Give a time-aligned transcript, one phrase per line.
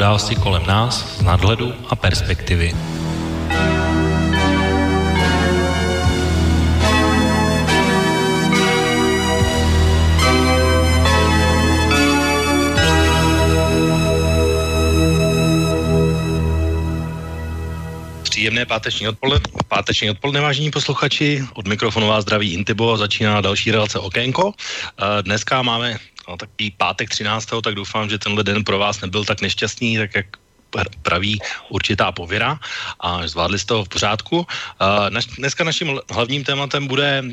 [0.00, 2.72] Události kolem nás z nadhledu a perspektivy.
[18.22, 21.44] Příjemné páteční odpoledne, páteční odpoledne, vážení posluchači.
[21.54, 24.52] Od mikrofonu vás zdraví Intibo a začíná další relace Okénko.
[24.56, 25.98] Eh, dneska máme
[26.30, 27.48] no, takový pátek 13.
[27.62, 30.26] tak doufám, že tenhle den pro vás nebyl tak nešťastný, tak jak
[31.02, 32.58] praví určitá pověra
[33.00, 34.46] a zvládli jste to v pořádku.
[35.38, 37.24] Dneska naším hlavním tématem bude,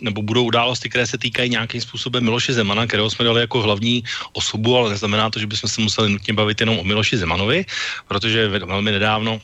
[0.00, 4.04] nebo budou události, které se týkají nějakým způsobem Miloše Zemana, kterého jsme dali jako hlavní
[4.32, 7.64] osobu, ale neznamená to, že bychom se museli nutně bavit jenom o Miloši Zemanovi,
[8.08, 9.40] protože velmi nedávno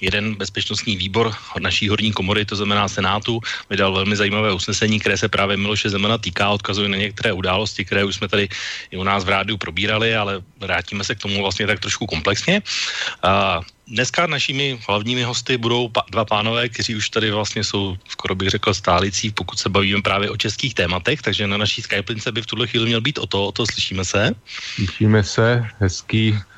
[0.00, 3.40] jeden bezpečnostní výbor naší horní komory, to znamená Senátu,
[3.70, 8.04] vydal velmi zajímavé usnesení, které se právě Miloše Zemana týká, odkazuje na některé události, které
[8.04, 8.48] už jsme tady
[8.90, 12.62] i u nás v rádiu probírali, ale vrátíme se k tomu vlastně tak trošku komplexně.
[13.22, 18.48] A dneska našimi hlavními hosty budou dva pánové, kteří už tady vlastně jsou, skoro bych
[18.48, 22.46] řekl, stálicí, pokud se bavíme právě o českých tématech, takže na naší Skyplince by v
[22.46, 24.30] tuhle chvíli měl být o to, o to slyšíme se.
[24.74, 26.53] Slyšíme se, hezký eh,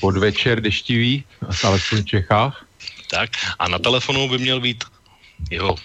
[0.00, 1.24] podvečer deštivý,
[1.64, 2.66] alespoň v Čechách.
[3.10, 4.84] Tak a na telefonu by měl být
[5.50, 5.76] jeho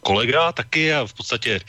[0.00, 1.60] kolega taky a v podstatě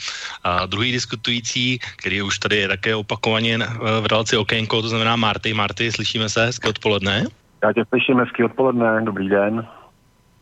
[0.43, 3.57] a druhý diskutující, který už tady je také opakovaně
[4.01, 5.53] v relaci Okénko, to znamená Marty.
[5.53, 7.25] Marty, slyšíme se, hezké odpoledne.
[7.63, 9.67] Já tě slyším, hezký odpoledne, dobrý den.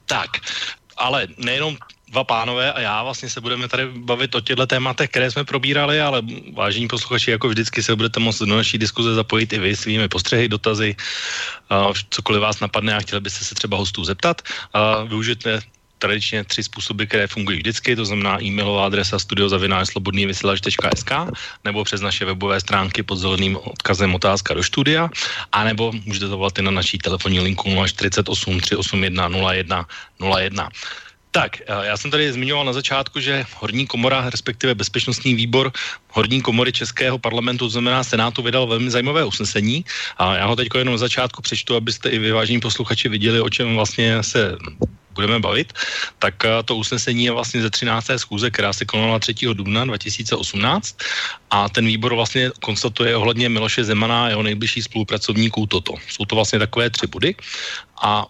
[0.05, 0.29] Tak,
[0.97, 1.77] ale nejenom
[2.16, 5.99] dva pánové a já vlastně se budeme tady bavit o těchto tématech, které jsme probírali,
[5.99, 6.23] ale
[6.55, 10.47] vážení posluchači, jako vždycky se budete moct do naší diskuze zapojit i vy svými postřehy,
[10.47, 10.95] dotazy,
[12.09, 14.41] cokoliv vás napadne a chtěli byste se třeba hostů zeptat.
[15.11, 15.59] Využijte
[15.99, 21.12] tradičně tři způsoby, které fungují vždycky, to znamená e-mailová adresa studiozavináčslobodnývysílač.sk
[21.63, 25.09] nebo přes naše webové stránky pod zeleným odkazem otázka do studia,
[25.51, 29.88] anebo můžete to volat i na naší telefonní linku 048 381 01
[30.19, 30.69] 01.
[31.35, 35.72] Tak, eh, já jsem tady zmiňoval na začátku, že Horní komora, respektive Bezpečnostní výbor
[36.16, 39.84] Horní komory Českého parlamentu, to znamená Senátu, vydal velmi zajímavé usnesení.
[40.16, 43.50] A já ho teď jenom na začátku přečtu, abyste i vy, vážní posluchači, viděli, o
[43.50, 44.56] čem vlastně se
[45.12, 45.75] budeme bavit,
[46.24, 48.16] tak eh, to usnesení je vlastně ze 13.
[48.16, 49.35] schůze, která se konala 3.
[49.59, 50.40] dubna 2018
[51.51, 56.00] a ten výbor vlastně konstatuje ohledně Miloše Zemana a jeho nejbližší spolupracovníků toto.
[56.07, 57.35] Jsou to vlastně takové tři body
[58.00, 58.24] a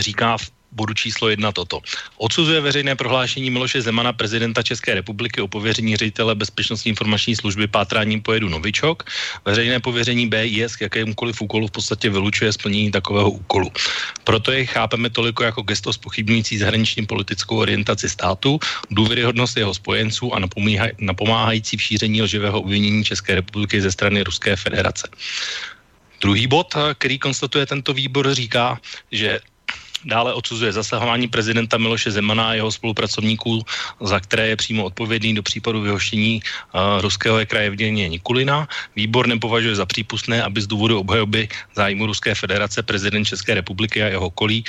[0.00, 1.80] říká v bodu číslo jedna toto.
[2.20, 8.22] Odsuzuje veřejné prohlášení Miloše Zemana, prezidenta České republiky o pověření ředitele Bezpečnostní informační služby pátráním
[8.22, 9.08] pojedu Novičok.
[9.44, 13.72] Veřejné pověření BIS k jakémukoliv úkolu v podstatě vylučuje splnění takového úkolu.
[14.24, 18.58] Proto je chápeme toliko jako gesto spochybňující zahraniční politickou orientaci státu,
[18.90, 20.40] důvěryhodnost jeho spojenců a
[20.98, 25.08] napomáhající v šíření lživého uvinění České republiky ze strany Ruské federace.
[26.20, 28.80] Druhý bod, který konstatuje tento výbor, říká,
[29.12, 29.40] že
[30.06, 33.62] Dále odsuzuje zasahování prezidenta Miloše Zemana a jeho spolupracovníků,
[34.00, 38.68] za které je přímo odpovědný do případu vyhoštění uh, ruského Evgenie Nikulina.
[38.96, 44.06] Výbor nepovažuje za přípustné, aby z důvodu obhajoby zájmu Ruské federace prezident České republiky a
[44.06, 44.64] jeho okolí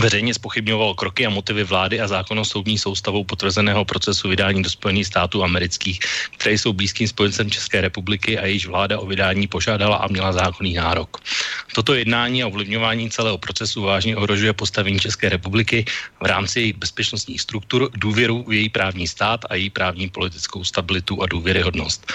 [0.00, 5.06] veřejně spochybňoval kroky a motivy vlády a zákonnou soudní soustavou potvrzeného procesu vydání do Spojených
[5.06, 6.00] států amerických,
[6.36, 10.74] které jsou blízkým spojencem České republiky a jejíž vláda o vydání požádala a měla zákonný
[10.74, 11.16] nárok.
[11.74, 15.84] Toto jednání a ovlivňování celého procesu vážně ohrožuje postavení České republiky
[16.20, 21.22] v rámci jejich bezpečnostních struktur, důvěru v její právní stát a její právní politickou stabilitu
[21.22, 22.12] a důvěryhodnost.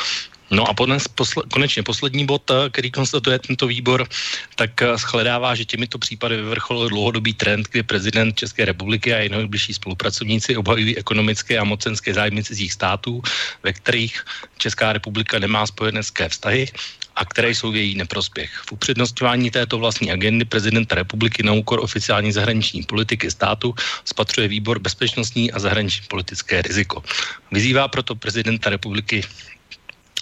[0.51, 4.07] No a podnes, posle, konečně poslední bod, eh, který konstatuje tento výbor,
[4.55, 9.37] tak eh, shledává, že těmito případy vyvrcholil dlouhodobý trend, kdy prezident České republiky a jeho
[9.37, 13.21] nejbližší spolupracovníci obhajují ekonomické a mocenské zájmy cizích států,
[13.63, 14.25] ve kterých
[14.57, 16.71] Česká republika nemá spojenecké vztahy
[17.17, 18.51] a které jsou v její neprospěch.
[18.69, 23.73] V upřednostňování této vlastní agendy prezidenta republiky na úkor oficiální zahraniční politiky státu
[24.05, 27.03] spatřuje výbor bezpečnostní a zahraniční politické riziko.
[27.51, 29.23] Vyzývá proto prezidenta republiky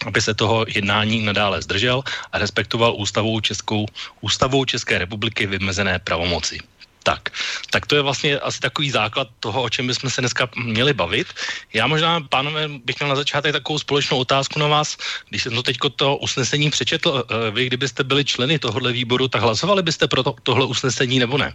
[0.06, 3.86] aby se toho jednání nadále zdržel a respektoval ústavou, Českou,
[4.22, 6.60] ústavou České republiky vymezené pravomoci.
[7.06, 7.30] Tak,
[7.70, 11.28] tak to je vlastně asi takový základ toho, o čem bychom se dneska měli bavit.
[11.74, 14.98] Já možná, pánové, bych měl na začátek takovou společnou otázku na vás.
[15.30, 19.42] Když jsem to teď to usnesení přečetl, eh, vy kdybyste byli členy tohohle výboru, tak
[19.42, 21.54] hlasovali byste pro to, tohle usnesení nebo ne?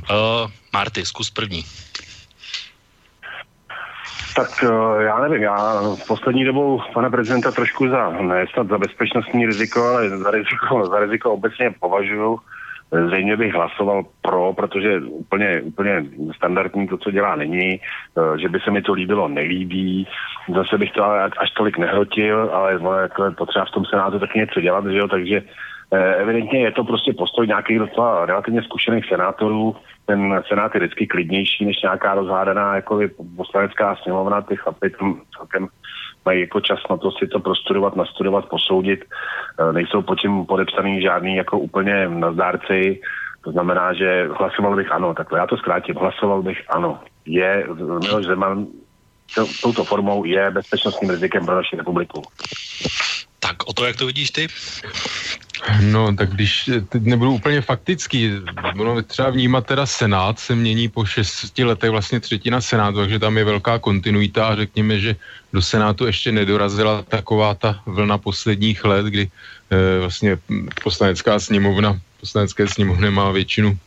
[0.00, 1.64] Uh, Marty, zkus první.
[4.36, 9.46] Tak eh, já nevím, já poslední dobou pana prezidenta trošku za, ne snad za bezpečnostní
[9.46, 12.38] riziko, ale za riziko, za riziko obecně považuji.
[13.06, 16.04] Zřejmě bych hlasoval pro, protože úplně, úplně
[16.36, 17.80] standardní to, co dělá, není.
[18.40, 20.08] Že by se mi to líbilo, nelíbí.
[20.54, 22.72] Zase bych to až tolik nehrotil, ale
[23.02, 25.08] jako potřeba v tom Senátu taky něco dělat, že jo?
[25.08, 25.42] takže
[25.92, 29.76] evidentně je to prostě postoj nějakých docela relativně zkušených senátorů,
[30.06, 33.00] ten senát je vždycky klidnější než nějaká rozhádaná jako
[33.36, 35.68] poslanecká sněmovna, ty chlapy tam celkem
[36.24, 39.04] mají jako čas na to si to prostudovat, nastudovat, posoudit.
[39.04, 43.00] E, nejsou pod tím podepsaný žádný jako úplně nazdárci,
[43.44, 47.00] to znamená, že hlasoval bych ano, takhle já to zkrátím, hlasoval bych ano.
[47.26, 48.66] Je Miloš Zeman
[49.62, 52.22] touto formou je bezpečnostním rizikem pro naši republiku.
[53.38, 54.46] Tak o to, jak to vidíš ty?
[55.80, 58.32] No, tak když teď nebudu úplně faktický,
[58.78, 63.38] ono třeba vnímat teda Senát se mění po šesti letech vlastně třetina Senátu, takže tam
[63.38, 65.16] je velká kontinuita a řekněme, že
[65.52, 69.28] do Senátu ještě nedorazila taková ta vlna posledních let, kdy
[69.70, 70.38] e, vlastně
[70.82, 73.78] poslanecká sněmovna, poslanecké sněmovny má většinu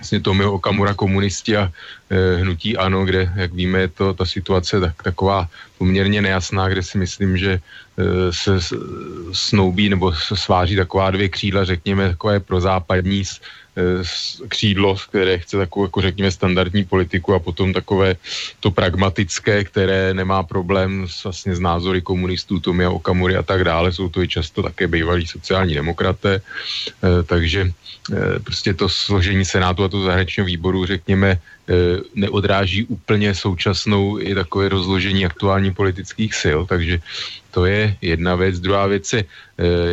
[0.00, 1.72] vlastně Tomio Okamura komunisti a
[2.10, 5.48] e, hnutí ANO, kde, jak víme, je to ta situace tak, taková
[5.78, 7.60] poměrně nejasná, kde si myslím, že e,
[8.32, 8.58] se
[9.32, 13.69] snoubí nebo se sváří taková dvě křídla, řekněme, takové prozápadní Eh,
[14.48, 18.16] křídlo, které chce takovou, jako řekněme, standardní politiku a potom takové
[18.60, 23.92] to pragmatické, které nemá problém s, vlastně s názory komunistů, Tomia Okamury a tak dále.
[23.92, 26.40] Jsou to i často také bývalí sociální demokraté.
[26.40, 31.38] E, takže e, prostě to složení Senátu a to zahraničního výboru, řekněme,
[32.14, 36.98] neodráží úplně současnou i takové rozložení aktuální politických sil, takže
[37.50, 38.60] to je jedna věc.
[38.60, 39.24] Druhá věc je,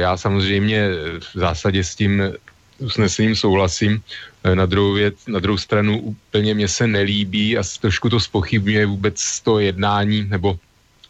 [0.02, 0.90] já samozřejmě
[1.20, 2.34] v zásadě s tím
[2.80, 4.02] usnesením souhlasím.
[4.44, 8.86] Eh, na druhou, věc, na druhou stranu úplně mě se nelíbí a trošku to spochybňuje
[8.86, 10.60] vůbec to jednání nebo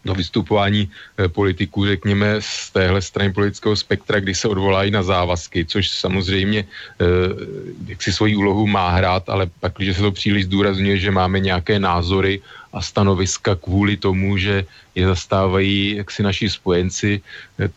[0.07, 5.65] do vystupování e, politiků, řekněme, z téhle strany politického spektra, kdy se odvolají na závazky,
[5.65, 6.65] což samozřejmě e,
[7.91, 11.39] jak si svoji úlohu má hrát, ale pak, když se to příliš zdůrazňuje, že máme
[11.39, 12.39] nějaké názory
[12.73, 14.65] a stanoviska kvůli tomu, že
[14.95, 17.21] je zastávají jaksi naši spojenci,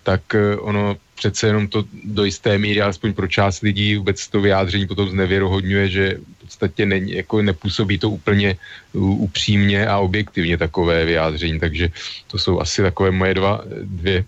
[0.02, 0.22] tak
[0.60, 5.08] ono přece jenom to do jisté míry, alespoň pro část lidí, vůbec to vyjádření potom
[5.08, 8.56] znevěrohodňuje, že v podstatě není, jako nepůsobí to úplně
[8.96, 11.92] upřímně a objektivně takové vyjádření, takže
[12.26, 14.24] to jsou asi takové moje dva, dvě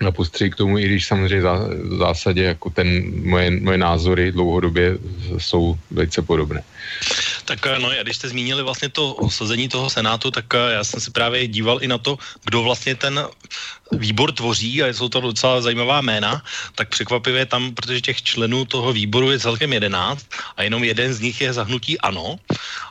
[0.00, 2.88] na postři k tomu, i když samozřejmě v zásadě jako ten,
[3.28, 4.98] moje, moje názory dlouhodobě
[5.38, 6.62] jsou velice podobné.
[7.44, 10.84] Tak eh, no, a když jste zmínili vlastně to osazení toho Senátu, tak eh, já
[10.84, 13.20] jsem se právě díval i na to, kdo vlastně ten
[13.92, 16.42] výbor tvoří a jsou to docela zajímavá jména,
[16.74, 20.26] tak překvapivě tam, protože těch členů toho výboru je celkem jedenáct
[20.56, 22.36] a jenom jeden z nich je zahnutí ANO,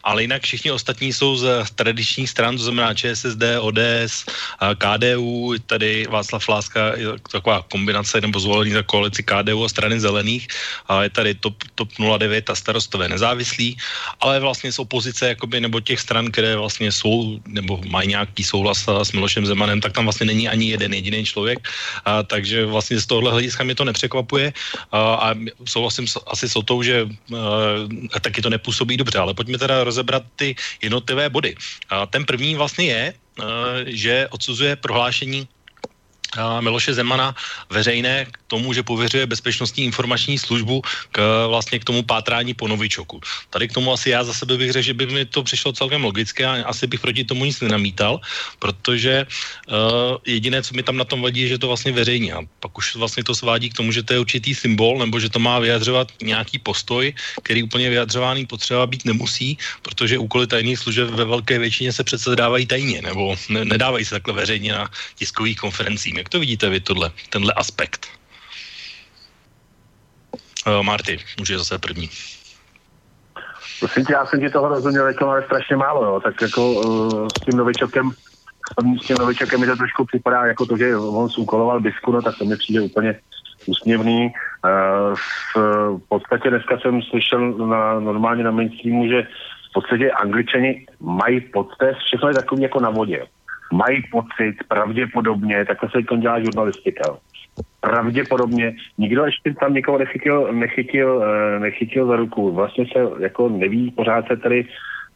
[0.03, 4.25] ale jinak všichni ostatní jsou z tradičních stran, to znamená ČSSD, ODS,
[4.77, 6.92] KDU, tady Václav Láska,
[7.31, 10.47] taková kombinace nebo zvolený za koalici KDU a strany zelených,
[10.87, 13.77] a je tady TOP, TOP 09 a starostové nezávislí,
[14.19, 18.85] ale vlastně z opozice jakoby, nebo těch stran, které vlastně jsou nebo mají nějaký souhlas
[19.03, 21.59] s Milošem Zemanem, tak tam vlastně není ani jeden jediný člověk,
[22.05, 24.53] a, takže vlastně z tohohle hlediska mě to nepřekvapuje
[24.91, 25.27] a, a
[25.65, 27.07] souhlasím s, asi s tou, že
[28.13, 31.55] a, taky to nepůsobí dobře, ale pojďme teda rozebrat ty jednotlivé body.
[31.89, 33.13] A ten první vlastně je,
[33.85, 35.47] že odsuzuje prohlášení
[36.59, 37.35] Miloše Zemana
[37.69, 40.81] veřejné k tomu, že pověřuje bezpečnostní informační službu
[41.11, 43.21] k vlastně k tomu pátrání po Novičoku.
[43.49, 46.03] Tady k tomu asi já za sebe bych řekl, že by mi to přišlo celkem
[46.03, 48.21] logické a asi bych proti tomu nic nenamítal,
[48.59, 52.33] protože uh, jediné, co mi tam na tom vadí, je, že to vlastně veřejně.
[52.33, 55.29] A pak už vlastně to svádí k tomu, že to je určitý symbol, nebo že
[55.29, 57.13] to má vyjadřovat nějaký postoj,
[57.43, 62.35] který úplně vyjadřovaný potřeba být nemusí, protože úkoly tajných služeb ve velké většině se přece
[62.35, 66.22] dávají tajně, nebo ne, nedávají se takhle veřejně na tiskových konferencích.
[66.23, 68.07] Jak to vidíte vy, tohle, tenhle aspekt?
[70.67, 72.09] Uh, Marty, může zase první.
[73.79, 76.19] Prosím tě, já jsem ti toho rozuměl, jako ale strašně málo, jo.
[76.19, 78.11] tak jako uh, s tím novičokem
[79.01, 82.37] s tím novičokem mi to trošku připadá jako to, že on zúkoloval bisku, no tak
[82.37, 83.19] to mi přijde úplně
[83.65, 84.33] úsměvný.
[84.65, 85.15] Uh,
[85.97, 89.27] v podstatě dneska jsem slyšel na, normálně na mainstreamu, že
[89.69, 93.27] v podstatě angličani mají podtest, všechno je takový jako na vodě
[93.73, 97.17] mají pocit pravděpodobně, takhle se to dělá žurnalistika.
[97.81, 102.51] Pravděpodobně nikdo ještě tam někoho nechytil, nechytil, eh, nechytil za ruku.
[102.51, 104.65] Vlastně se jako neví, pořád se tady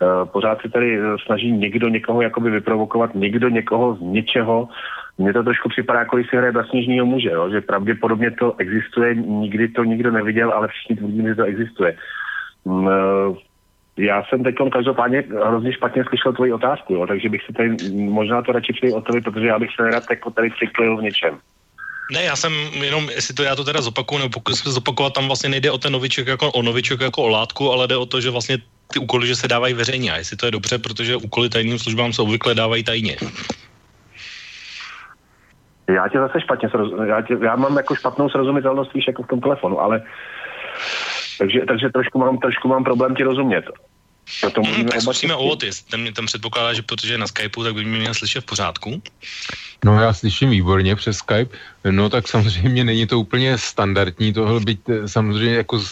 [0.02, 4.68] eh, pořád se tady snaží někdo někoho jakoby vyprovokovat, někdo někoho z něčeho.
[5.18, 7.50] Mně to trošku připadá, jako když si hraje vlastního muže, jo?
[7.50, 11.98] že pravděpodobně to existuje, nikdy to nikdo neviděl, ale všichni tvrdí, že to existuje.
[13.98, 18.42] Já jsem teď každopádně hrozně špatně slyšel tvoji otázku, jo, takže bych si tady možná
[18.42, 21.38] to radši přijel odpovědět, protože já bych se nerad jako tady cyklil v něčem.
[22.14, 25.28] Ne, já jsem jenom, jestli to já to teda zopakuju, nebo pokud se zopakovat, tam
[25.28, 28.22] vlastně nejde o ten noviček jako o noviček jako o látku, ale jde o to,
[28.22, 28.58] že vlastně
[28.94, 30.12] ty úkoly, že se dávají veřejně.
[30.12, 33.16] A jestli to je dobře, protože úkoly tajným službám se obvykle dávají tajně.
[35.90, 36.70] Já tě zase špatně,
[37.06, 40.02] já, tě, já mám jako špatnou srozumitelnost, víš, jako v tom telefonu, ale
[41.38, 43.66] takže, takže trošku, mám, trošku mám problém ti rozumět.
[44.42, 45.84] Proto hmm, tak zkusíme o Otis.
[45.84, 49.02] Ten, ten předpokládá, že protože je na Skypeu, tak by mě měl slyšet v pořádku.
[49.86, 51.58] No já slyším výborně přes Skype.
[51.92, 55.84] No tak samozřejmě není to úplně standardní tohle být samozřejmě jako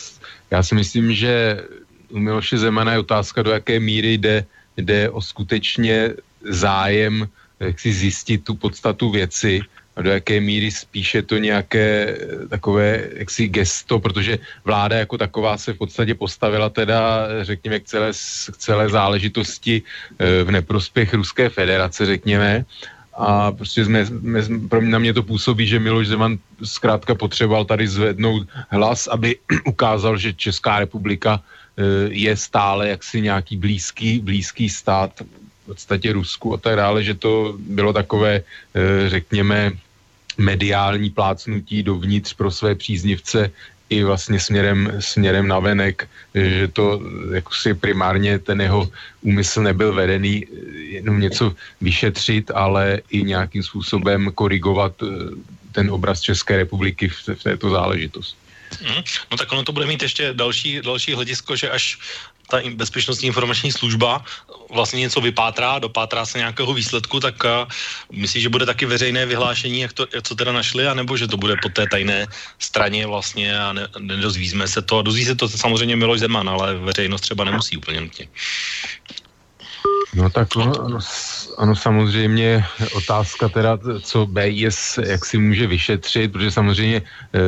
[0.51, 1.63] já si myslím, že
[2.09, 4.45] u Miloše Zemana je otázka, do jaké míry jde,
[4.77, 6.13] jde o skutečně
[6.43, 7.27] zájem
[7.59, 9.61] jak si zjistit tu podstatu věci
[9.95, 12.17] a do jaké míry spíše to nějaké
[12.49, 18.11] takové jaksi gesto, protože vláda jako taková se v podstatě postavila teda, řekněme, k celé,
[18.51, 19.81] k celé záležitosti
[20.19, 22.65] eh, v neprospěch Ruské federace, řekněme.
[23.15, 27.65] A prostě jsme, jsme, pro mě, na mě to působí, že Miloš Zeman zkrátka potřeboval
[27.65, 34.69] tady zvednout hlas, aby ukázal, že Česká republika eh, je stále jaksi nějaký blízký, blízký
[34.69, 35.11] stát
[35.63, 38.43] v podstatě Rusku a tak dále, že to bylo takové,
[38.75, 39.71] eh, řekněme,
[40.37, 43.51] mediální plácnutí dovnitř pro své příznivce
[43.89, 47.01] i vlastně směrem, směrem na venek, že to
[47.33, 48.89] jako si primárně ten jeho
[49.21, 50.45] úmysl nebyl vedený
[50.89, 55.05] jenom něco vyšetřit, ale i nějakým způsobem korigovat eh,
[55.71, 58.45] ten obraz České republiky v, v této záležitosti.
[58.81, 59.03] Hmm.
[59.31, 61.97] No tak ono to bude mít ještě další, další hledisko, že až
[62.47, 64.25] ta bezpečnostní informační služba
[64.73, 67.49] vlastně něco vypátrá, dopátrá se nějakého výsledku, tak uh,
[68.11, 71.37] myslíš, že bude taky veřejné vyhlášení, jak to, jak co teda našli, anebo že to
[71.37, 72.27] bude po té tajné
[72.59, 75.01] straně vlastně a ne, nedozvízme se to.
[75.01, 78.27] Dozví se to samozřejmě Miloš Zeman, ale veřejnost třeba nemusí úplně nutně.
[80.15, 80.99] No tak no, ano,
[81.57, 87.39] ano, samozřejmě otázka teda, co BIS, jak si může vyšetřit, protože samozřejmě eh,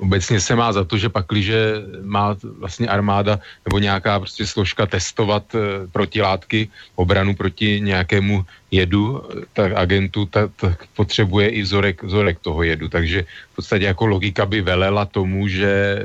[0.00, 5.54] obecně se má za to, že pakliže má vlastně armáda nebo nějaká prostě složka testovat
[5.54, 9.22] e, protilátky, obranu proti nějakému jedu,
[9.52, 12.88] tak agentu tak, tak potřebuje i vzorek, vzorek toho jedu.
[12.88, 16.02] Takže v podstatě jako logika by velela tomu, že e,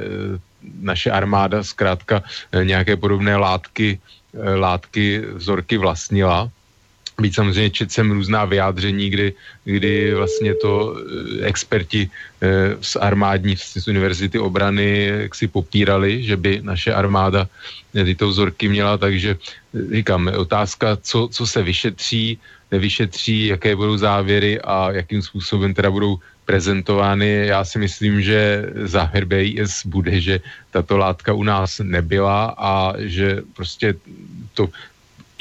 [0.81, 3.99] naše armáda zkrátka e, nějaké podobné látky,
[4.33, 6.49] e, látky, vzorky vlastnila
[7.21, 13.57] Byť samozřejmě četl jsem různá vyjádření, kdy, kdy vlastně to eh, experti eh, z armádní
[13.57, 17.45] z univerzity obrany jak si popírali, že by naše armáda
[17.93, 19.37] eh, tyto vzorky měla, takže
[19.93, 22.39] říkám, otázka, co, co se vyšetří,
[22.71, 27.47] nevyšetří, jaké budou závěry a jakým způsobem teda budou prezentovány.
[27.47, 33.41] Já si myslím, že závěr BIS bude, že tato látka u nás nebyla a že
[33.55, 33.95] prostě
[34.53, 34.67] to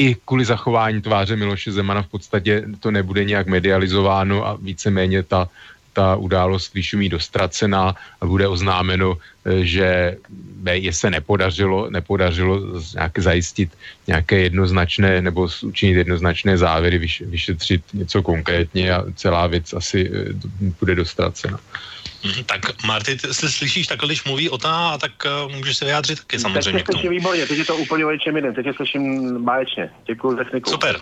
[0.00, 5.48] i kvůli zachování tváře Miloše Zemana v podstatě to nebude nějak medializováno a víceméně ta,
[5.92, 10.16] ta událost vyšumí dostracená a bude oznámeno, eh, že
[10.72, 13.76] je se nepodařilo, nepodařilo nějak zajistit
[14.06, 20.32] nějaké jednoznačné nebo učinit jednoznačné závěry, vyšetřit něco konkrétně a celá věc asi eh,
[20.80, 21.60] bude dostracena.
[22.24, 25.12] Mhm, tak Marty, ty se slyšíš takhle, když mluví o tá, tak
[25.46, 28.36] uh, můžeš se vyjádřit taky samozřejmě teď slyším výborně, teď je to úplně o něčem
[28.36, 29.90] jiném, teď je slyším báječně.
[30.06, 30.70] Děkuji techniku.
[30.70, 31.00] Super.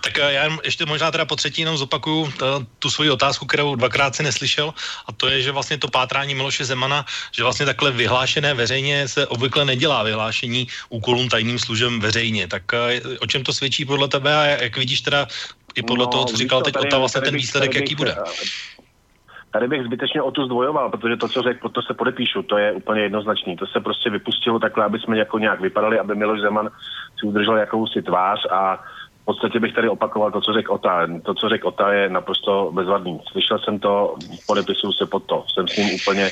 [0.00, 2.30] Tak uh, já ještě možná teda po třetí jenom zopakuju uh,
[2.78, 4.74] tu svoji otázku, kterou dvakrát si neslyšel,
[5.06, 9.26] a to je, že vlastně to pátrání Miloše Zemana, že vlastně takhle vyhlášené veřejně se
[9.26, 12.48] obvykle nedělá vyhlášení úkolům tajným služem veřejně.
[12.48, 15.26] Tak uh, o čem to svědčí podle tebe a jak vidíš teda
[15.74, 18.16] i podle no, toho, co říkal teď Ota, vlastně ten výsledek, jaký bude?
[19.52, 22.72] Tady bych zbytečně o to zdvojoval, protože to, co řekl, to se podepíšu, to je
[22.72, 23.56] úplně jednoznačný.
[23.56, 26.70] To se prostě vypustilo takhle, aby jsme jako nějak vypadali, aby Miloš Zeman
[27.20, 28.76] si udržel jakousi tvář a
[29.22, 31.06] v podstatě bych tady opakoval to, co řekl Ota.
[31.22, 33.20] To, co řekl Ota, je naprosto bezvadný.
[33.32, 34.14] Slyšel jsem to,
[34.46, 35.44] podepisuju se pod to.
[35.54, 36.30] Jsem s ním úplně,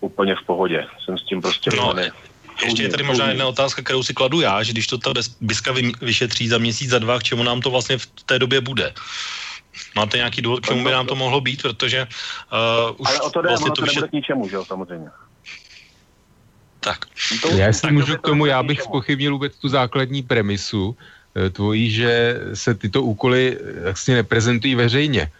[0.00, 0.86] úplně v pohodě.
[1.04, 2.10] Jsem s tím prostě no, ne.
[2.64, 5.74] Ještě je tady možná jedna otázka, kterou si kladu já, že když to ta Biska
[6.02, 8.92] vyšetří za měsíc, za dva, k čemu nám to vlastně v té době bude?
[9.96, 13.30] Máte nějaký důvod, k čemu by nám to mohlo být, protože uh, už Ale o
[13.30, 14.08] to jde, vlastně to vyšet...
[14.08, 15.10] k ničemu, že jo, samozřejmě.
[16.80, 16.98] Tak.
[17.56, 20.96] Já si tak můžu k tomu, já bych spochybnil vůbec tu základní premisu
[21.36, 25.30] eh, tvojí, že se tyto úkoly vlastně neprezentují veřejně.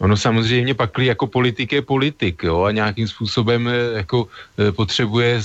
[0.00, 4.28] Ono samozřejmě pak jako politik je politik jo, a nějakým způsobem eh, jako
[4.58, 5.40] eh, potřebuje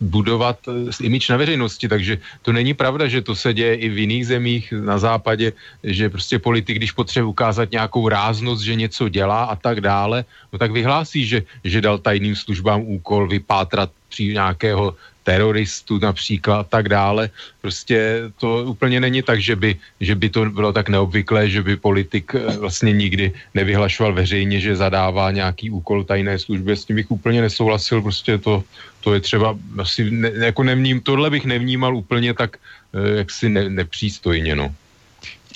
[0.00, 3.98] budovat eh, imič na veřejnosti, takže to není pravda, že to se děje i v
[3.98, 9.44] jiných zemích na západě, že prostě politik, když potřebuje ukázat nějakou ráznost, že něco dělá
[9.44, 14.94] a tak dále, no tak vyhlásí, že, že dal tajným službám úkol vypátrat při nějakého
[15.26, 17.30] teroristů například a tak dále.
[17.60, 21.76] Prostě to úplně není tak, že by, že by to bylo tak neobvyklé, že by
[21.76, 26.76] politik eh, vlastně nikdy nevyhlašoval veřejně, že zadává nějaký úkol tajné službě.
[26.76, 28.62] S tím bych úplně nesouhlasil, prostě to,
[29.02, 32.62] to je třeba asi, ne, jako nevním, tohle bych nevnímal úplně tak
[32.94, 34.70] eh, jaksi ne, nepřístojně, no.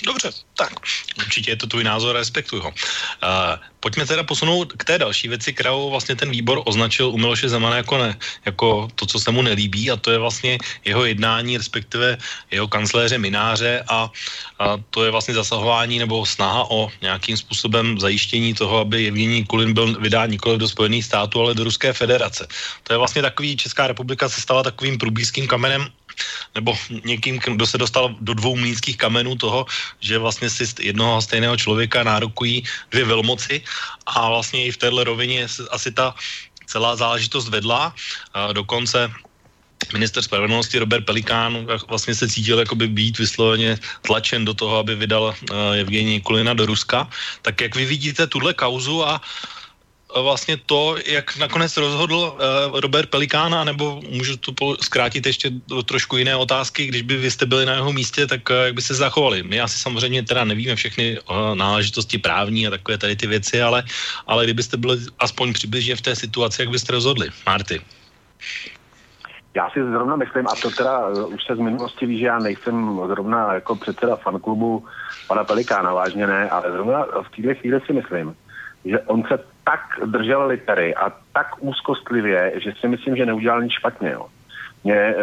[0.05, 0.73] Dobře, tak
[1.17, 2.69] určitě je to tvůj názor, respektuju ho.
[2.69, 2.75] Uh,
[3.79, 7.77] pojďme teda posunout k té další věci, kterou vlastně ten výbor označil u Miloše Zemana
[7.77, 12.17] jako, ne, jako to, co se mu nelíbí a to je vlastně jeho jednání, respektive
[12.51, 14.09] jeho kancléře Mináře a,
[14.59, 19.73] a to je vlastně zasahování nebo snaha o nějakým způsobem zajištění toho, aby Evgení Kulin
[19.73, 22.47] byl vydán nikoli do Spojených států, ale do Ruské federace.
[22.83, 25.89] To je vlastně takový, Česká republika se stala takovým průbízkým kamenem
[26.55, 29.65] nebo někým, kdo se dostal do dvou mlínských kamenů toho,
[29.99, 33.63] že vlastně si jednoho a stejného člověka nárokují dvě velmoci
[34.05, 36.15] a vlastně i v téhle rovině asi ta
[36.65, 37.95] celá záležitost vedla.
[38.33, 39.11] A dokonce
[39.93, 45.33] minister spravedlnosti Robert Pelikán vlastně se cítil jakoby být vysloveně tlačen do toho, aby vydal
[45.33, 47.09] uh, Evgenii Kulina do Ruska.
[47.41, 49.21] Tak jak vy vidíte tuhle kauzu a
[50.21, 55.51] vlastně to, jak nakonec rozhodl uh, Robert Pelikána, nebo můžu to zkrátit ještě
[55.85, 58.81] trošku jiné otázky, když by vy jste byli na jeho místě, tak uh, jak by
[58.81, 59.43] se zachovali?
[59.43, 63.83] My asi samozřejmě teda nevíme všechny uh, náležitosti právní a takové tady ty věci, ale,
[64.27, 67.29] ale kdybyste byli aspoň přibližně v té situaci, jak byste rozhodli?
[67.45, 67.81] Marty.
[69.53, 72.99] Já si zrovna myslím, a to teda už se z minulosti ví, že já nejsem
[73.07, 74.85] zrovna jako předseda fanklubu
[75.27, 78.35] pana Pelikána, vážně ne, ale zrovna v této chvíli si myslím,
[78.85, 83.71] že on se tak držel litery a tak úzkostlivě, že si myslím, že neudělal nic
[83.71, 84.11] špatně.
[84.11, 84.25] Jo.
[84.83, 85.15] Mě,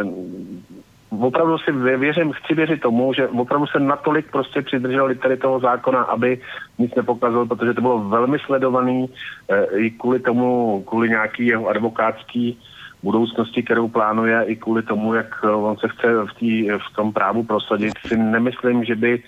[1.11, 6.03] opravdu si věřím, chci věřit tomu, že opravdu se natolik prostě přidržel litery toho zákona,
[6.03, 6.41] aby
[6.79, 9.09] nic nepokazil, protože to bylo velmi sledovaný
[9.49, 12.59] e, i kvůli tomu, kvůli nějaký jeho advokátský
[13.03, 17.43] budoucnosti, kterou plánuje, i kvůli tomu, jak on se chce v, tý, v tom právu
[17.43, 19.23] prosadit, si nemyslím, že by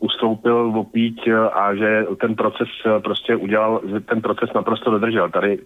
[0.00, 2.68] ustoupil v opíť a že ten proces
[3.04, 5.30] prostě udělal, že ten proces naprosto dodržel.
[5.30, 5.58] Tady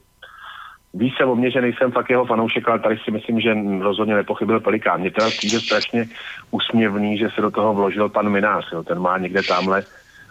[0.94, 4.14] ví se o mě, že nejsem fakt jeho fanoušek, ale tady si myslím, že rozhodně
[4.14, 5.00] nepochybil Pelikán.
[5.00, 6.08] Mě teda přijde strašně
[6.50, 8.72] usměvný, že se do toho vložil pan Minář.
[8.72, 8.82] Jo.
[8.82, 9.84] Ten má někde tamhle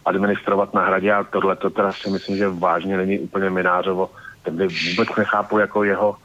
[0.05, 4.09] administrovat na hradě a tohle to teda si myslím, že vážně není úplně Minářovo.
[4.43, 6.15] Ten by vůbec nechápu jako jeho,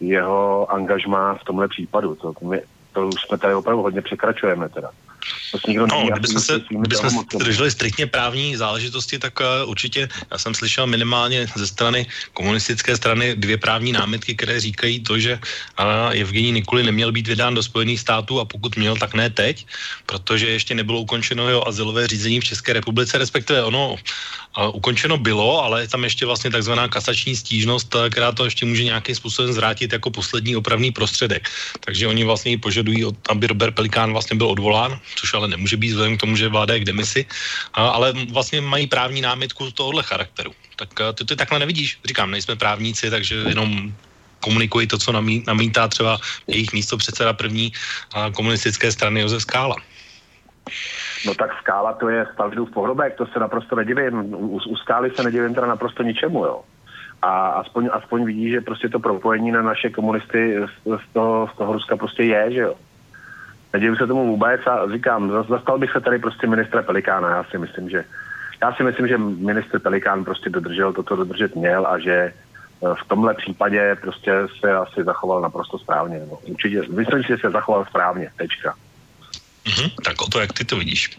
[0.00, 2.14] jeho angažmá v tomhle případu.
[2.14, 2.62] To, my,
[2.92, 4.90] to už jsme tady opravdu hodně překračujeme teda.
[5.68, 10.86] No, kdybychom se, kdybychom se drželi striktně právní záležitosti, tak uh, určitě já jsem slyšel
[10.86, 16.82] minimálně ze strany komunistické strany dvě právní námitky, které říkají to, že uh, Evgení Nikuli
[16.82, 19.66] neměl být vydán do Spojených států a pokud měl, tak ne teď,
[20.06, 23.98] protože ještě nebylo ukončeno jeho azylové řízení v České republice, respektive ono uh,
[24.72, 29.14] ukončeno bylo, ale je tam ještě vlastně takzvaná kasační stížnost, která to ještě může nějakým
[29.14, 31.48] způsobem zvrátit jako poslední opravný prostředek.
[31.80, 36.16] Takže oni vlastně požadují, aby Robert Pelikán vlastně byl odvolán, což ale nemůže být vzhledem
[36.16, 37.26] k tomu, že vláda je k demisi,
[37.74, 40.54] ale vlastně mají právní námitku tohohle charakteru.
[40.76, 41.98] Tak ty to takhle nevidíš.
[42.04, 43.92] Říkám, nejsme právníci, takže jenom
[44.40, 47.72] komunikují to, co namí, namítá třeba jejich místo předseda první
[48.32, 49.76] komunistické strany Josef Skála.
[51.26, 54.34] No tak Skála to je v pohrobek, to se naprosto nedivím.
[54.34, 56.62] U, u Skály se nedivím teda naprosto ničemu, jo.
[57.22, 61.58] A aspoň, aspoň vidí, že prostě to propojení na naše komunisty z, z, toho, z
[61.58, 62.74] toho Ruska prostě je, že jo.
[63.72, 67.28] Nedivím se tomu vůbec a říkám, zastal bych se tady prostě ministra Pelikána.
[67.28, 68.04] Já si myslím, že
[68.62, 72.32] já si myslím, že ministr Pelikán prostě dodržel to, co dodržet měl a že eh,
[73.04, 76.20] v tomhle případě prostě se asi zachoval naprosto správně.
[76.30, 78.74] No, určitě, myslím, že se zachoval správně, tečka.
[79.66, 81.18] Mm-hmm, tak o to, jak ty to vidíš.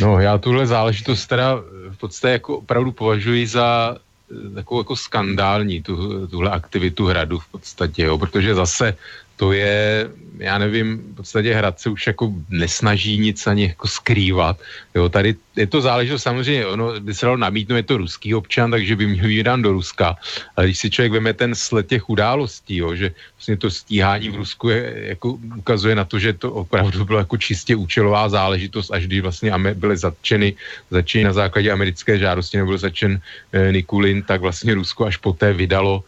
[0.00, 1.56] No, já tuhle záležitost teda
[1.88, 7.48] v podstatě jako opravdu považuji za eh, takovou jako skandální, tu, tuhle aktivitu hradu v
[7.48, 8.96] podstatě, jo, protože zase
[9.38, 14.58] to je, já nevím, v podstatě hrad se už jako nesnaží nic ani jako skrývat.
[14.94, 18.70] Jo, tady je to záležitost samozřejmě, ono by se dalo namítnout, je to ruský občan,
[18.70, 20.18] takže by měl jít do Ruska.
[20.56, 24.42] Ale když si člověk veme ten sled těch událostí, jo, že vlastně to stíhání v
[24.42, 29.06] Rusku je, jako ukazuje na to, že to opravdu bylo jako čistě účelová záležitost, až
[29.06, 30.54] když vlastně byly zatčeny,
[30.90, 33.22] zatčeny na základě americké žádosti, nebyl zatčen
[33.52, 36.02] eh, Nikulin, tak vlastně Rusko až poté vydalo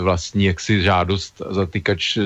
[0.00, 2.18] vlastní jaksi žádost zatýkač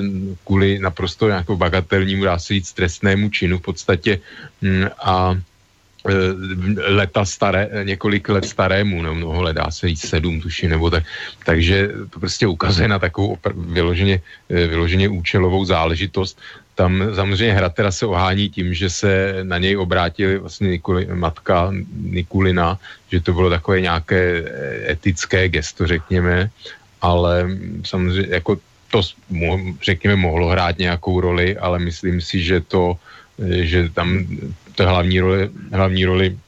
[0.45, 4.21] kvůli naprosto nějakou bagatelnímu, dá se říct, trestnému činu v podstatě
[4.63, 6.13] mm, a e,
[6.91, 11.05] leta staré, několik let starému, nebo mnoho let, dá se říct sedm, tuši, nebo tak.
[11.47, 16.41] Takže to prostě ukazuje na takovou vyloženě, e, vyloženě účelovou záležitost.
[16.75, 21.71] Tam samozřejmě hra teda se ohání tím, že se na něj obrátili vlastně Nikuli, matka
[21.95, 22.79] Nikulina,
[23.11, 24.45] že to bylo takové nějaké
[24.91, 26.51] etické gesto, řekněme,
[27.05, 27.49] ale
[27.85, 28.57] samozřejmě jako
[28.89, 29.01] to
[29.83, 32.97] řekněme mohlo hrát nějakou roli, ale myslím si, že to,
[33.61, 34.25] že tam
[34.75, 36.39] to hlavní roli, hlavní roli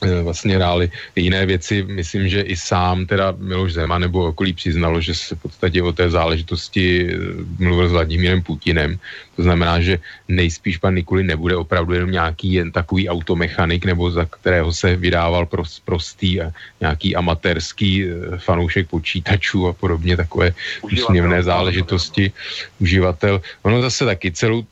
[0.00, 1.82] vlastně hráli jiné věci.
[1.82, 5.92] Myslím, že i sám teda Miloš Zeman nebo okolí přiznalo, že se v podstatě o
[5.92, 7.16] té záležitosti eh,
[7.58, 8.98] mluvil s Vladimírem Putinem.
[9.36, 14.24] To znamená, že nejspíš pan Nikuli nebude opravdu jenom nějaký jen takový automechanik, nebo za
[14.24, 21.42] kterého se vydával prost, prostý a nějaký amatérský eh, fanoušek počítačů a podobně takové úsměvné
[21.42, 22.32] záležitosti,
[22.80, 23.40] uživatel.
[23.62, 24.64] Ono zase taky celou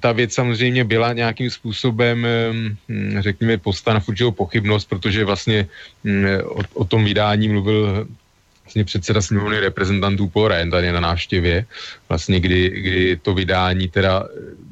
[0.00, 2.26] ta věc samozřejmě byla nějakým způsobem,
[2.88, 5.68] hm, řekněme, postana v pochybnost, protože vlastně
[6.04, 8.06] hm, o, o tom vydání mluvil
[8.64, 11.66] vlastně předseda sněmovny reprezentantů Ryan tady na návštěvě,
[12.08, 14.24] vlastně kdy, kdy to vydání teda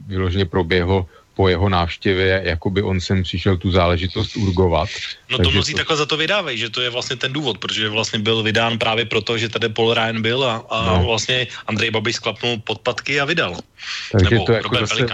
[0.07, 1.07] vyloženě proběhlo
[1.39, 4.91] po jeho návštěvě, jako by on sem přišel tu záležitost urgovat.
[5.31, 5.87] No to mnozí to...
[5.87, 9.07] takhle za to vydávají, že to je vlastně ten důvod, protože vlastně byl vydán právě
[9.07, 11.07] proto, že tady Paul Ryan byl a, a no.
[11.07, 13.55] vlastně Andrej Babiš sklapnul podpatky a vydal.
[14.13, 15.07] Takže Nebo to je jako zase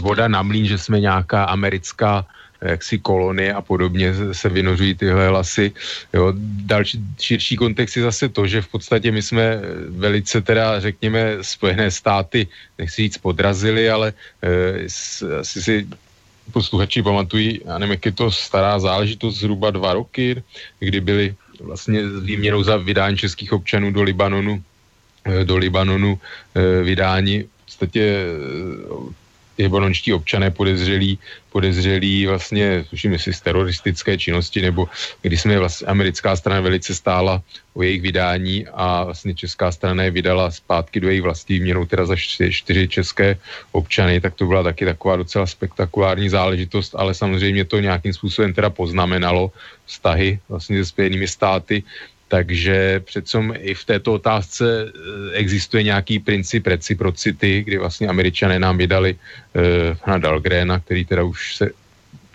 [0.00, 2.24] voda na mlín, že jsme nějaká americká
[2.62, 5.72] jaksi kolonie a podobně se vynořují tyhle hlasy.
[6.14, 6.32] Jo.
[6.66, 11.90] Další širší kontext je zase to, že v podstatě my jsme velice teda, řekněme, Spojené
[11.90, 14.84] státy, nechci říct podrazili, ale e,
[15.40, 15.86] asi si
[16.52, 20.42] posluchači pamatují, já nevím, jak je to stará záležitost, zhruba dva roky,
[20.78, 24.62] kdy byly vlastně výměnou za vydání českých občanů do Libanonu,
[25.24, 26.18] eh, do Libanonu
[26.54, 28.26] e, vydání v podstatě
[29.58, 31.18] libanonští občané podezřelí,
[31.52, 34.88] podezřelí vlastně, tuším, jestli z teroristické činnosti, nebo
[35.22, 37.42] když jsme vlastně, americká strana velice stála
[37.74, 42.06] o jejich vydání a vlastně česká strana je vydala zpátky do jejich vlastní měnou teda
[42.06, 42.16] za
[42.50, 43.38] čtyři, české
[43.72, 48.70] občany, tak to byla taky taková docela spektakulární záležitost, ale samozřejmě to nějakým způsobem teda
[48.70, 49.52] poznamenalo
[49.86, 51.82] vztahy vlastně se Spojenými státy
[52.28, 54.90] takže přece i v této otázce eh,
[55.32, 61.56] existuje nějaký princip reciprocity, kdy vlastně američané nám vydali uh, na Dalgrena, který teda už
[61.56, 61.70] se,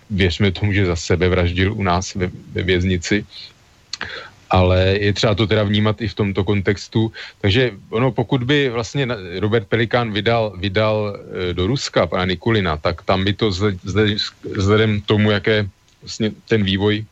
[0.09, 3.25] věřme tomu, že za sebe vraždil u nás ve, ve věznici.
[4.49, 7.11] Ale je třeba to teda vnímat i v tomto kontextu.
[7.41, 9.07] Takže ono, pokud by vlastně
[9.39, 13.51] Robert Pelikán vydal, vydal uh, do Ruska pana Nikulina, tak tam by to
[14.43, 15.67] vzhledem tomu, jaké
[16.01, 17.05] vlastně ten vývoj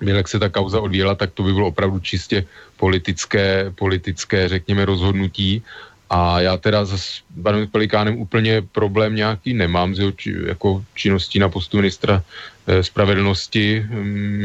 [0.00, 5.62] jak se ta kauza odvíjela, tak to by bylo opravdu čistě politické, politické řekněme, rozhodnutí.
[6.10, 11.38] A já teda s panem Pelikánem úplně problém nějaký nemám s jeho či, jako činností
[11.38, 12.22] na postu ministra
[12.66, 13.86] eh, spravedlnosti.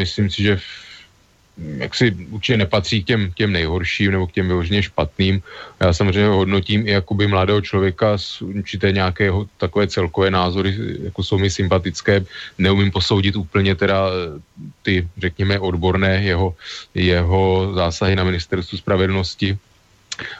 [0.01, 0.90] Myslím si, že v
[1.77, 5.41] jak si určitě nepatří k těm, těm nejhorším nebo k těm vyloženě špatným.
[5.79, 11.23] Já samozřejmě ho hodnotím i jakoby mladého člověka s určité nějakého takové celkové názory, jako
[11.23, 12.25] jsou mi sympatické.
[12.57, 14.09] Neumím posoudit úplně teda
[14.81, 16.55] ty, řekněme, odborné jeho,
[16.95, 19.57] jeho zásahy na ministerstvu spravedlnosti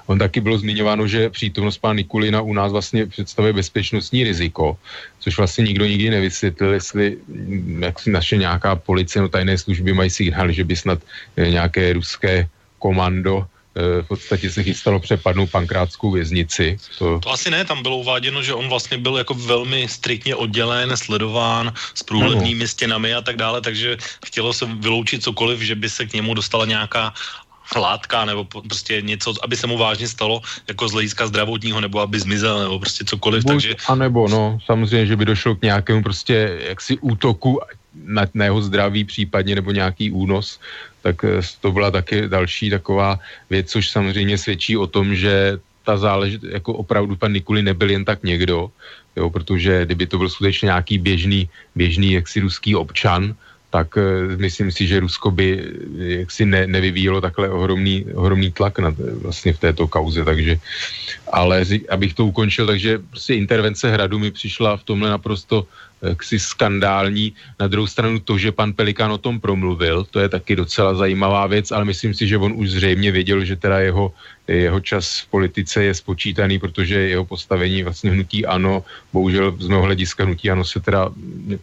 [0.05, 4.77] On taky bylo zmiňováno, že přítomnost pána Nikulina u nás vlastně představuje bezpečnostní riziko,
[5.19, 9.93] což vlastně nikdo nikdy nevysvětlil, jestli mm, jak si naše nějaká policie, no tajné služby
[9.93, 10.99] mají signály, že by snad
[11.37, 12.47] eh, nějaké ruské
[12.79, 16.77] komando eh, v podstatě se chystalo přepadnout pankrátskou věznici.
[16.97, 17.19] To...
[17.19, 21.73] to asi ne, tam bylo uváděno, že on vlastně byl jako velmi striktně oddělen, sledován
[21.93, 26.13] s průhlednými stěnami a tak dále, takže chtělo se vyloučit cokoliv, že by se k
[26.13, 27.13] němu dostala nějaká
[27.79, 32.19] látka nebo prostě něco, aby se mu vážně stalo jako z hlediska zdravotního nebo aby
[32.19, 33.43] zmizel nebo prostě cokoliv.
[33.43, 33.75] Buď, takže...
[33.87, 37.59] A nebo no, samozřejmě, že by došlo k nějakému prostě jaksi útoku
[37.95, 40.59] na, na jeho zdraví případně nebo nějaký únos,
[41.01, 45.97] tak eh, to byla taky další taková věc, což samozřejmě svědčí o tom, že ta
[45.97, 48.71] záležitost, jako opravdu pan Nikuli nebyl jen tak někdo,
[49.15, 53.35] jo, protože kdyby to byl skutečně nějaký běžný, běžný jaksi ruský občan,
[53.71, 54.03] tak uh,
[54.35, 58.91] myslím si, že Rusko by eh, jaksi ne, nevyvíjelo takhle ohromný, ohromný tlak na,
[59.23, 60.59] vlastně v této kauze, takže
[61.31, 65.65] ale abych to ukončil, takže prostě intervence hradu mi přišla v tomhle naprosto
[66.01, 67.33] jaksi skandální.
[67.59, 71.47] Na druhou stranu to, že pan Pelikán o tom promluvil, to je taky docela zajímavá
[71.47, 74.13] věc, ale myslím si, že on už zřejmě věděl, že teda jeho,
[74.47, 78.83] jeho čas v politice je spočítaný, protože jeho postavení vlastně hnutí ano,
[79.13, 81.09] bohužel z mého hlediska hnutí ano se teda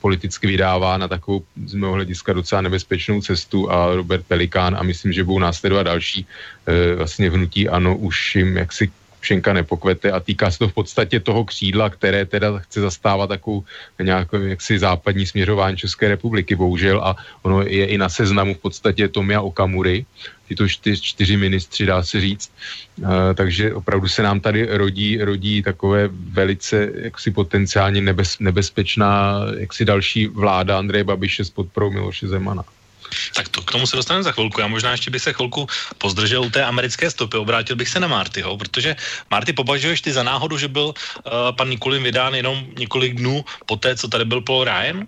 [0.00, 5.12] politicky vydává na takovou z mého hlediska docela nebezpečnou cestu a Robert Pelikán a myslím,
[5.12, 6.26] že budou následovat další
[6.66, 8.90] e, vlastně hnutí ano už jim jaksi
[9.28, 13.64] Šenka nepokvete a týká se to v podstatě toho křídla, které teda chce zastávat takovou
[14.02, 19.08] nějakou jaksi západní směřování České republiky, bohužel, a ono je i na seznamu v podstatě
[19.08, 20.06] Tomia Okamury,
[20.48, 22.52] tyto čtyř, čtyři ministři, dá se říct.
[22.98, 29.84] Uh, takže opravdu se nám tady rodí, rodí takové velice jaksi potenciálně nebez, nebezpečná jaksi
[29.84, 32.64] další vláda Andreje Babiše s podporou Miloše Zemana.
[33.36, 34.60] Tak to k tomu se dostaneme za chvilku.
[34.60, 35.66] Já možná ještě bych se chvilku
[35.98, 38.96] pozdržel u té americké stopy, obrátil bych se na Martyho, protože
[39.30, 40.94] Marty, považuješ ty za náhodu, že byl uh,
[41.56, 45.06] pan Nikulin vydán jenom několik dnů po té, co tady byl Paul Ryan?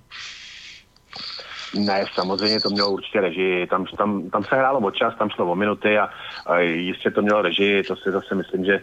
[1.75, 3.67] Ne, samozřejmě to mělo určitě režii.
[3.67, 6.11] Tam, tam, tam se hrálo o čas, tam šlo o minuty a,
[6.47, 7.83] a jistě to mělo režii.
[7.83, 8.83] To si zase myslím, že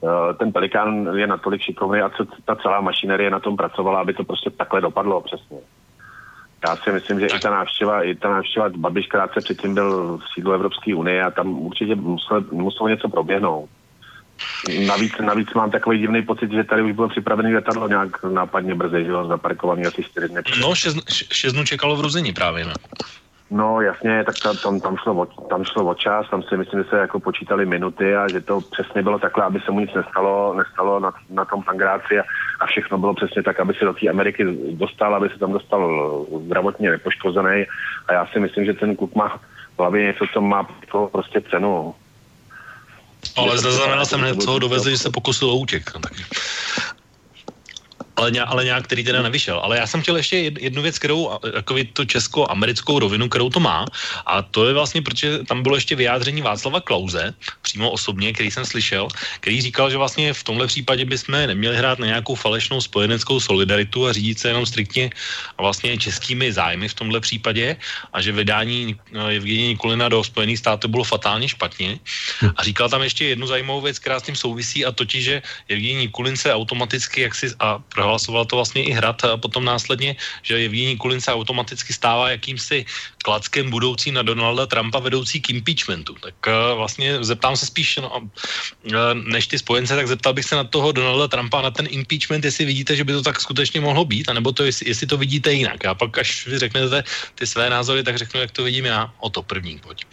[0.00, 4.14] uh, ten Pelikán je natolik šikovný a co, ta celá mašinerie na tom pracovala, aby
[4.14, 5.58] to prostě takhle dopadlo přesně.
[6.64, 10.22] Já si myslím, že i ta návštěva, i ta návštěva Babiš krátce předtím byl v
[10.34, 13.68] sídlu Evropské unie a tam určitě muselo, muselo něco proběhnout.
[14.86, 19.04] Navíc, navíc mám takový divný pocit, že tady už bylo připravený letadlo nějak nápadně brzy,
[19.04, 20.40] že jo, zaparkovaný asi čtyři dny.
[20.60, 20.96] No, šest,
[21.32, 22.72] šest dnů čekalo v Ruzení právě, ne?
[23.00, 23.16] No
[23.80, 26.90] jasně, tak tam, tam, tam, šlo o, tam šlo o čas, tam si myslím, že
[26.90, 30.54] se jako počítali minuty a že to přesně bylo takhle, aby se mu nic nestalo,
[30.54, 32.22] nestalo na, na tom pangráci a,
[32.60, 36.26] a všechno bylo přesně tak, aby se do té Ameriky dostal, aby se tam dostal
[36.44, 37.64] zdravotně nepoškozený
[38.08, 39.28] a já si myslím, že ten kluk má
[39.76, 40.68] v hlavě něco, co má
[41.12, 41.94] prostě cenu.
[43.36, 45.94] Ale zaznamenal jsem hned, co ho dovezli, že se pokusil o útěk.
[45.94, 46.24] No, takže
[48.16, 49.58] ale, nějak, ale nějak, který teda nevyšel.
[49.58, 53.86] Ale já jsem chtěl ještě jednu věc, kterou, takový to česko-americkou rovinu, kterou to má,
[54.26, 58.64] a to je vlastně, protože tam bylo ještě vyjádření Václava Klauze, přímo osobně, který jsem
[58.64, 59.08] slyšel,
[59.40, 64.06] který říkal, že vlastně v tomhle případě bychom neměli hrát na nějakou falešnou spojeneckou solidaritu
[64.06, 65.10] a řídit se jenom striktně
[65.58, 67.76] a vlastně českými zájmy v tomhle případě
[68.12, 71.98] a že vydání Evgenie Nikulina do Spojených států bylo fatálně špatně.
[72.56, 75.98] A říkal tam ještě jednu zajímavou věc, která s tím souvisí a totiž, že Evgenie
[76.06, 80.14] Nikulin se automaticky jaksi a prohlasoval to vlastně i Hrad a potom následně,
[80.46, 82.86] že Evgení Kulin se automaticky stává jakýmsi
[83.26, 86.14] klackem budoucí na Donalda Trumpa vedoucí k impeachmentu.
[86.22, 88.30] Tak uh, vlastně zeptám se spíš, no, uh,
[89.26, 92.64] než ty spojence, tak zeptal bych se na toho Donalda Trumpa na ten impeachment, jestli
[92.64, 95.82] vidíte, že by to tak skutečně mohlo být, anebo to, jestli, jestli to vidíte jinak.
[95.82, 97.02] A pak, až vy řeknete
[97.34, 99.10] ty své názory, tak řeknu, jak to vidím já.
[99.18, 100.06] O to první, pojď.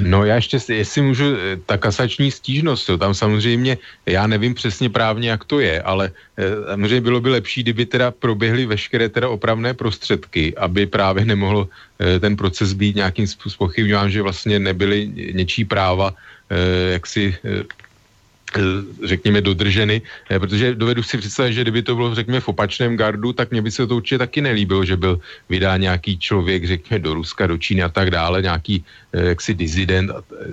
[0.00, 4.90] No já ještě, jestli můžu, eh, ta kasační stížnost, jo, tam samozřejmě, já nevím přesně
[4.90, 9.28] právně, jak to je, ale eh, samozřejmě bylo by lepší, kdyby teda proběhly veškeré teda
[9.28, 15.64] opravné prostředky, aby právě nemohl eh, ten proces být nějakým způsobem, že vlastně nebyly něčí
[15.64, 16.14] práva
[16.92, 17.64] jaksi Eh,
[19.04, 23.32] řekněme, dodrženy, eh, protože dovedu si představit, že kdyby to bylo, řekněme, v opačném gardu,
[23.32, 27.14] tak mě by se to určitě taky nelíbilo, že byl vydá nějaký člověk, řekněme, do
[27.14, 30.10] Ruska, do Číny a tak dále, nějaký eh, jaksi dizident,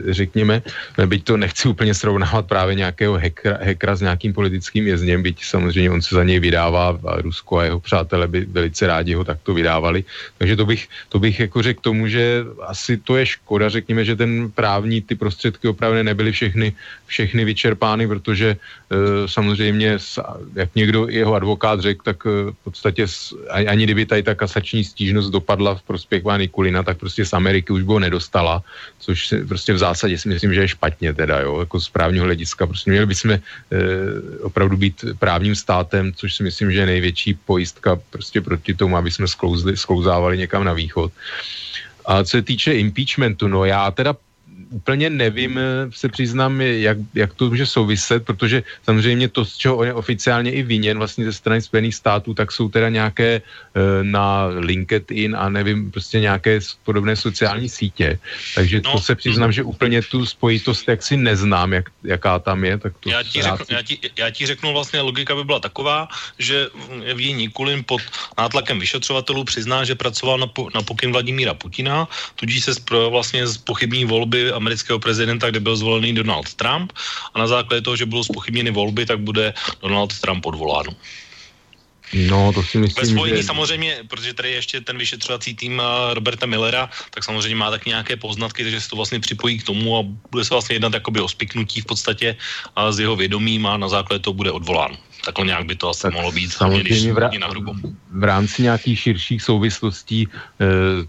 [0.10, 0.62] řekněme,
[1.06, 5.92] byť to nechci úplně srovnávat právě nějakého hekra, hekra s nějakým politickým vězněm, byť samozřejmě
[5.92, 9.54] on se za něj vydává a Rusko a jeho přátelé by velice rádi ho takto
[9.54, 10.04] vydávali.
[10.38, 14.16] Takže to bych, to bych jako řekl tomu, že asi to je škoda, řekněme, že
[14.16, 16.74] ten právní, ty prostředky opravdu nebyly všechny,
[17.06, 19.98] všechny vyčerpány podepsány, protože e, samozřejmě,
[20.56, 23.06] jak někdo jeho advokát řekl, tak e, v podstatě
[23.50, 27.74] ani kdyby tady ta kasační stížnost dopadla v prospěch Vány Kulina, tak prostě z Ameriky
[27.74, 28.64] už by ho nedostala,
[29.00, 32.68] což prostě v zásadě si myslím, že je špatně teda, jo, jako z právního hlediska.
[32.68, 33.42] Prostě měli bychom e,
[34.42, 39.12] opravdu být právním státem, což si myslím, že je největší pojistka prostě proti tomu, aby
[39.12, 41.12] jsme sklouzli, sklouzávali někam na východ.
[42.06, 44.16] A co se týče impeachmentu, no já teda
[44.72, 49.76] úplně nevím, eh, se přiznám, jak, jak to může souviset, protože samozřejmě to, z čeho
[49.78, 54.04] on je oficiálně i viněn vlastně ze strany Spojených států, tak jsou teda nějaké uh,
[54.04, 58.20] na LinkedIn a nevím, prostě nějaké podobné sociální sítě.
[58.56, 62.78] Takže no, to se přiznám, že úplně tu spojitost jaksi neznám, jak, jaká tam je.
[62.78, 66.08] Tak to já, ti řeknu, já, ti, já ti řeknu vlastně, logika by byla taková,
[66.40, 66.68] že
[67.06, 68.02] Evgení Nikulin pod
[68.38, 72.72] nátlakem vyšetřovatelů přizná, že pracoval na, po, na pokyn Vladimíra Putina, tudíž se
[73.10, 76.94] vlastně z pochybní volby amerického prezidenta, kde byl zvolený Donald Trump
[77.34, 80.94] a na základě toho, že budou spochybněny volby, tak bude Donald Trump odvolán.
[82.14, 83.48] No, to si myslím, Ve spojení že...
[83.48, 88.20] samozřejmě, protože tady ještě ten vyšetřovací tým eh, Roberta Millera, tak samozřejmě má tak nějaké
[88.20, 91.28] poznatky, takže se to vlastně připojí k tomu a bude se vlastně jednat jakoby o
[91.28, 92.36] spiknutí v podstatě
[92.76, 94.98] a z jeho vědomím a na základě toho bude odvolán.
[95.26, 97.48] Takhle nějak by to asi tak mohlo být, samozřejmě v, rá- na
[98.12, 100.28] v rámci nějakých širších souvislostí e,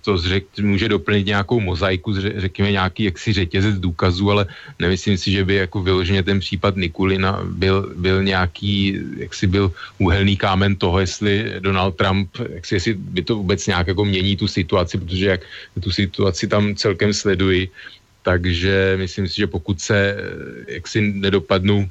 [0.04, 4.46] to zřek, může doplnit nějakou mozaiku, řekněme nějaký jaksi řetězec důkazů, ale
[4.78, 10.36] nemyslím si, že by jako vyloženě ten případ Nikulina byl, byl nějaký, jaksi byl úhelný
[10.36, 14.98] kámen toho, jestli Donald Trump, jaksi, jestli by to vůbec nějak jako mění tu situaci,
[14.98, 15.40] protože jak
[15.80, 17.68] tu situaci tam celkem sleduji,
[18.22, 21.88] takže myslím si, že pokud se eh, jaksi nedopadnou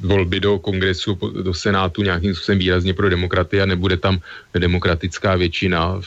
[0.00, 4.18] volby do kongresu, do senátu nějakým způsobem výrazně pro demokraty a nebude tam
[4.58, 6.00] demokratická většina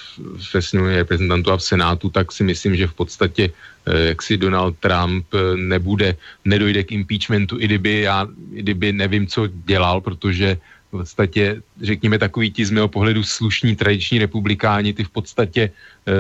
[0.54, 3.44] ve sněmovně reprezentantů a v senátu, tak si myslím, že v podstatě
[3.86, 8.94] eh, jak si Donald Trump eh, nebude, nedojde k impeachmentu, i kdyby já, i kdyby
[8.94, 14.94] nevím, co dělal, protože v podstatě, řekněme, takový ti z mého pohledu slušní tradiční republikáni,
[14.94, 16.14] ty v podstatě eh,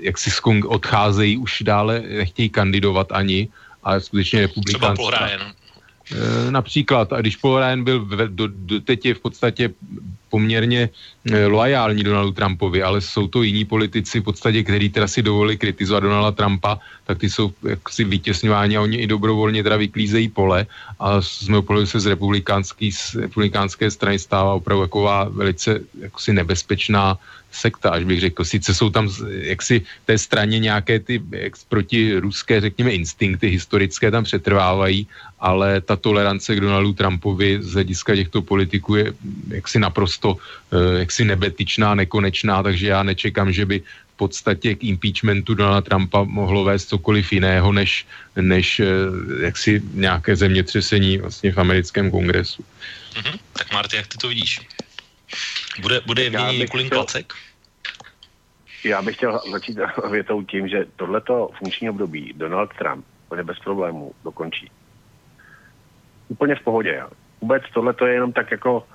[0.00, 0.30] jak si
[0.66, 3.48] odcházejí, už dále nechtějí kandidovat ani,
[3.82, 4.94] ale skutečně republikánská.
[4.94, 5.59] Třeba pohraje, no.
[6.12, 9.70] Eh, například, a když Paul Ryan byl do, do, teď je v podstatě
[10.30, 15.22] poměrně eh, loajální Donaldu Trumpovi, ale jsou to jiní politici v podstatě, kteří teda si
[15.22, 20.28] dovolili kritizovat Donalda Trumpa, tak ty jsou jaksi vytěsňováni a oni i dobrovolně teda vyklízejí
[20.28, 20.66] pole
[21.00, 26.32] a z mého pohledu se z republikánské, z republikánské strany stává opravdu taková velice jaksi
[26.32, 27.18] nebezpečná
[27.50, 28.44] sekta, až bych řekl.
[28.44, 35.06] Sice jsou tam jaksi té straně nějaké ty jak, protiruské, řekněme, instinkty historické tam přetrvávají,
[35.40, 39.12] ale ta tolerance k Donaldu Trumpovi z hlediska těchto politiků je
[39.48, 45.54] jaksi naprosto eh, jaksi nebetyčná, nekonečná, takže já nečekám, že by v podstatě k impeachmentu
[45.54, 48.06] Donalda Trumpa mohlo vést cokoliv jiného, než,
[48.36, 48.86] než eh,
[49.42, 52.64] jaksi nějaké zemětřesení vlastně v americkém kongresu.
[53.14, 53.38] Mm-hmm.
[53.52, 54.60] Tak Marty, jak ty to vidíš?
[55.82, 57.32] Bude, bude v ní Nikulin chtěl, Klacek?
[58.84, 59.78] Já bych chtěl začít
[60.10, 64.70] větou tím, že tohleto funkční období Donald Trump úplně bez problémů dokončí.
[66.28, 66.90] Úplně v pohodě.
[66.90, 67.10] Já.
[67.40, 68.86] Vůbec tohleto je jenom tak jako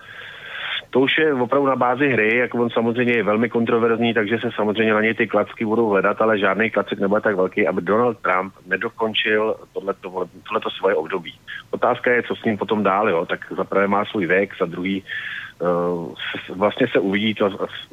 [0.96, 4.50] to už je opravdu na bázi hry, jako on samozřejmě je velmi kontroverzní, takže se
[4.56, 8.18] samozřejmě na něj ty klacky budou hledat, ale žádný klacek nebude tak velký, aby Donald
[8.20, 11.34] Trump nedokončil tohleto, tohleto svoje období.
[11.72, 13.26] Otázka je, co s ním potom dál, jo?
[13.26, 15.04] tak za prvé má svůj věk, za druhý
[15.60, 16.14] Uh,
[16.50, 17.50] vlastně se uvidí, to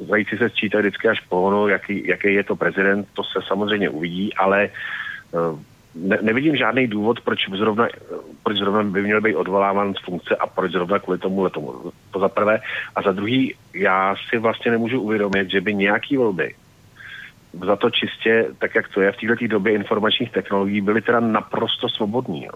[0.09, 3.89] zajíci se sčítají vždycky až po ono, jaký, jaký je to prezident, to se samozřejmě
[3.89, 4.69] uvidí, ale
[5.31, 5.59] uh,
[5.95, 7.87] ne, nevidím žádný důvod, proč zrovna,
[8.43, 11.91] proč zrovna by měl být odvoláván z funkce a proč zrovna kvůli tomu tomu.
[12.11, 12.59] To za prvé.
[12.95, 16.55] A za druhý, já si vlastně nemůžu uvědomit, že by nějaký volby
[17.65, 21.89] za to čistě, tak jak to je v této době informačních technologií, byly teda naprosto
[21.89, 22.45] svobodní.
[22.45, 22.53] Jo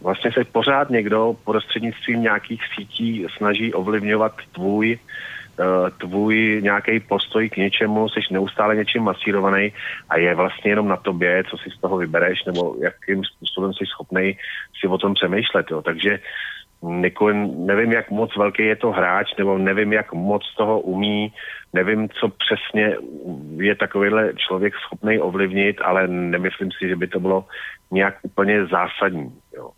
[0.00, 4.98] vlastně se pořád někdo prostřednictvím nějakých sítí snaží ovlivňovat tvůj
[5.98, 9.72] tvůj nějaký postoj k něčemu, jsi neustále něčím masírovaný
[10.08, 13.86] a je vlastně jenom na tobě, co si z toho vybereš, nebo jakým způsobem jsi
[13.86, 14.38] schopný
[14.80, 15.66] si o tom přemýšlet.
[15.70, 15.82] Jo.
[15.82, 16.20] Takže
[16.82, 21.32] Nikolin, nevím, jak moc velký je to hráč, nebo nevím, jak moc toho umí,
[21.72, 22.96] nevím, co přesně
[23.56, 27.44] je takovýhle člověk schopný ovlivnit, ale nemyslím si, že by to bylo
[27.90, 29.32] nějak úplně zásadní.
[29.56, 29.70] Jo.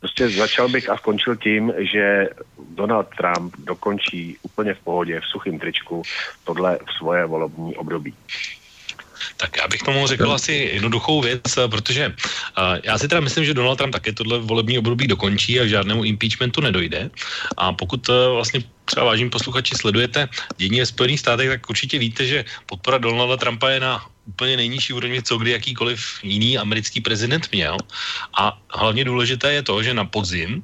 [0.00, 2.28] Prostě začal bych a skončil tím, že
[2.74, 6.02] Donald Trump dokončí úplně v pohodě, v suchém tričku,
[6.44, 8.14] tohle v svoje volební období.
[9.36, 13.54] Tak já bych tomu řekl asi jednoduchou věc, protože uh, já si teda myslím, že
[13.54, 17.10] Donald Trump také tohle volební období dokončí a k žádnému impeachmentu nedojde.
[17.56, 22.26] A pokud uh, vlastně třeba vážní posluchači sledujete dění ve Spojených státech, tak určitě víte,
[22.26, 27.48] že podpora Donalda Trumpa je na úplně nejnižší úrovni, co kdy jakýkoliv jiný americký prezident
[27.52, 27.76] měl.
[28.38, 30.62] A hlavně důležité je to, že na podzim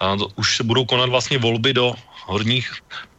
[0.00, 1.94] a to už se budou konat vlastně volby do
[2.26, 2.70] horních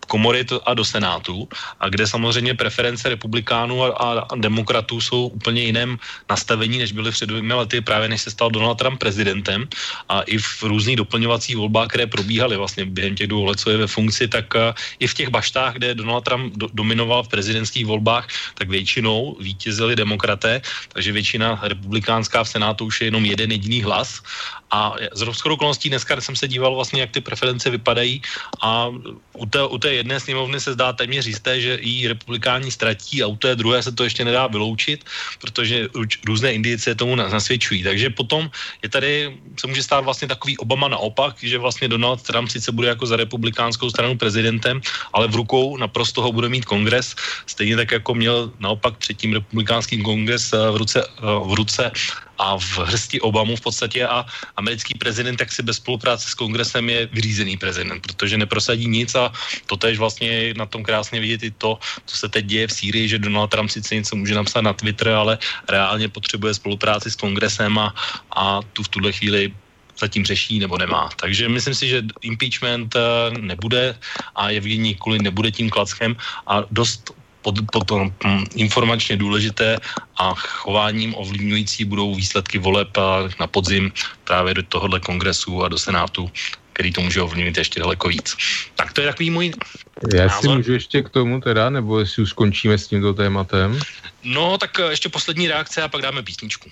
[0.10, 1.45] komory a do Senátu,
[1.80, 7.30] a kde samozřejmě preference republikánů a, a, demokratů jsou úplně jiném nastavení, než byly před
[7.30, 9.69] dvěmi lety, právě než se stal Donald Trump prezidentem.
[10.10, 13.78] A i v různých doplňovacích volbách, které probíhaly vlastně během těch dvou let, co je
[13.78, 17.86] ve funkci, tak uh, i v těch baštách, kde Donald Trump do, dominoval v prezidentských
[17.86, 23.84] volbách, tak většinou vítězili demokraté, takže většina republikánská v Senátu už je jenom jeden jediný
[23.84, 24.24] hlas.
[24.71, 28.21] A z rozchodu okolností dneska jsem se díval vlastně, jak ty preference vypadají
[28.62, 28.88] a
[29.34, 33.27] u té, u té jedné sněmovny se zdá téměř jisté, že i republikáni ztratí a
[33.27, 35.05] u té druhé se to ještě nedá vyloučit,
[35.41, 35.88] protože
[36.25, 37.84] různé indicie tomu nasvědčují.
[37.84, 38.51] Takže potom
[38.84, 42.88] je tady, se může stát vlastně takový Obama naopak, že vlastně Donald Trump sice bude
[42.88, 44.82] jako za republikánskou stranu prezidentem,
[45.13, 50.03] ale v rukou naprosto ho bude mít kongres, stejně tak jako měl naopak třetím republikánský
[50.03, 51.91] kongres v ruce, v ruce
[52.39, 54.25] a v hrsti Obamu v podstatě a
[54.56, 59.32] americký prezident tak si bez spolupráce s kongresem je vyřízený prezident, protože neprosadí nic a
[59.67, 63.06] to tež vlastně na tom krásně vidět i to, co se teď děje v Sýrii,
[63.08, 65.38] že Donald Trump sice něco může napsat na Twitter, ale
[65.69, 67.93] reálně potřebuje spolupráci s kongresem a,
[68.32, 69.52] a tu v tuhle chvíli
[69.99, 71.10] zatím řeší nebo nemá.
[71.19, 73.02] Takže myslím si, že impeachment eh,
[73.39, 73.99] nebude
[74.36, 76.15] a Evgení Kulin nebude tím klackem
[76.47, 77.12] a dost
[77.49, 79.77] pod, potom hm, informačně důležité
[80.17, 82.89] a chováním ovlivňující budou výsledky voleb
[83.39, 83.91] na podzim
[84.23, 86.31] právě do tohohle kongresu a do senátu,
[86.73, 88.35] který to může ovlivnit ještě daleko víc.
[88.75, 89.53] Tak to je takový můj
[90.13, 90.41] Já názor.
[90.41, 93.79] si můžu ještě k tomu teda, nebo jestli už skončíme s tímto tématem?
[94.23, 96.69] No, tak eh, ještě poslední reakce a pak dáme písničku.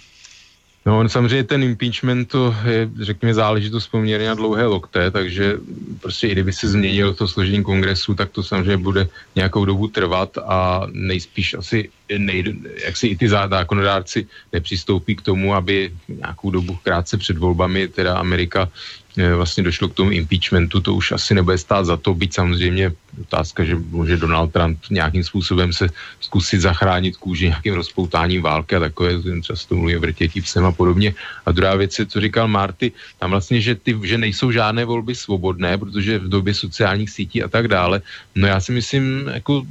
[0.86, 5.60] No, on samozřejmě ten impeachment to je, řekněme, záležitost poměrně na dlouhé lokté, takže
[6.02, 10.38] prostě i kdyby se změnil to složení kongresu, tak to samozřejmě bude nějakou dobu trvat
[10.38, 12.54] a nejspíš asi nejde,
[12.86, 18.18] jak si i ty zákonodárci nepřistoupí k tomu, aby nějakou dobu krátce před volbami teda
[18.18, 18.70] Amerika
[19.18, 22.94] Eh, vlastně došlo k tomu impeachmentu, to už asi nebude stát za to, byť samozřejmě
[23.22, 25.90] otázka, že může Donald Trump nějakým způsobem se
[26.22, 31.18] zkusit zachránit kůži nějakým rozpoutáním války a takové, často mluví o vrtětí psem a podobně.
[31.46, 35.16] A druhá věc je, co říkal Marty, tam vlastně, že, ty, že nejsou žádné volby
[35.16, 38.02] svobodné, protože v době sociálních sítí a tak dále.
[38.36, 39.64] No já si myslím, jako,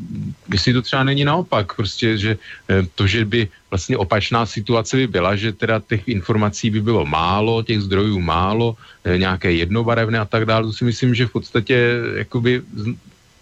[0.53, 5.07] jestli to třeba není naopak, prostě, že eh, to, že by vlastně opačná situace by
[5.07, 10.25] byla, že teda těch informací by bylo málo, těch zdrojů málo, eh, nějaké jednobarevné a
[10.25, 10.65] tak dále.
[10.65, 11.77] To si myslím, že v podstatě
[12.25, 12.63] jakoby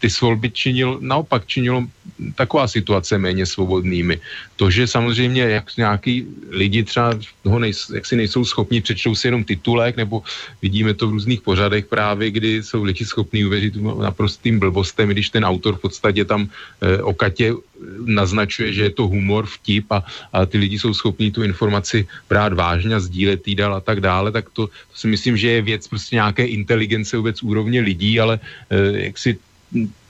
[0.05, 1.89] ty svolby činil, naopak činilo
[2.37, 4.21] taková situace méně svobodnými.
[4.61, 9.33] To, že samozřejmě jak nějaký lidi třeba toho nejs, jak si nejsou schopni, přečtou si
[9.33, 10.21] jenom titulek, nebo
[10.61, 15.41] vidíme to v různých pořadech právě, kdy jsou lidi schopní uvěřit naprostým blbostem, když ten
[15.41, 16.53] autor v podstatě tam
[16.85, 17.57] e, o Katě
[18.05, 20.05] naznačuje, že je to humor, vtip a,
[20.37, 24.05] a ty lidi jsou schopní tu informaci brát vážně a sdílet jí dál a tak
[24.05, 28.21] dále, tak to, to si myslím, že je věc prostě nějaké inteligence vůbec úrovně lidí,
[28.21, 28.37] ale
[28.69, 29.41] e, jak si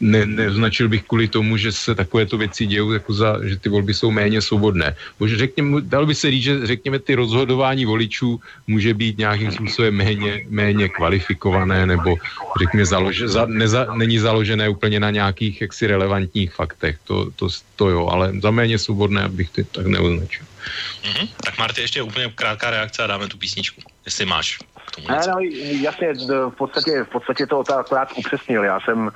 [0.01, 3.95] ne, neznačil bych kvůli tomu, že se takovéto věci dějou, jako za, že ty volby
[3.95, 4.97] jsou méně svobodné.
[5.19, 9.95] Bože, řekněme, dal by se říct, že řekněme ty rozhodování voličů může být nějakým způsobem
[9.95, 12.17] méně, méně kvalifikované nebo
[12.61, 16.99] řekněme založe, za, neza, není založené úplně na nějakých jaksi relevantních faktech.
[17.05, 20.45] To, to, to jo, ale za méně svobodné bych to tak neoznačil.
[21.05, 21.29] Mm-hmm.
[21.45, 24.59] Tak Marty, ještě úplně krátká reakce a dáme tu písničku, jestli máš
[25.09, 25.35] ne, no,
[25.80, 26.12] jasně,
[26.49, 28.64] v podstatě, v podstatě to akorát upřesnil.
[28.64, 29.11] Já jsem,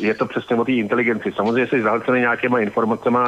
[0.00, 1.32] je to přesně o té inteligenci.
[1.36, 3.18] Samozřejmě jsi zahlcený nějakýma informacemi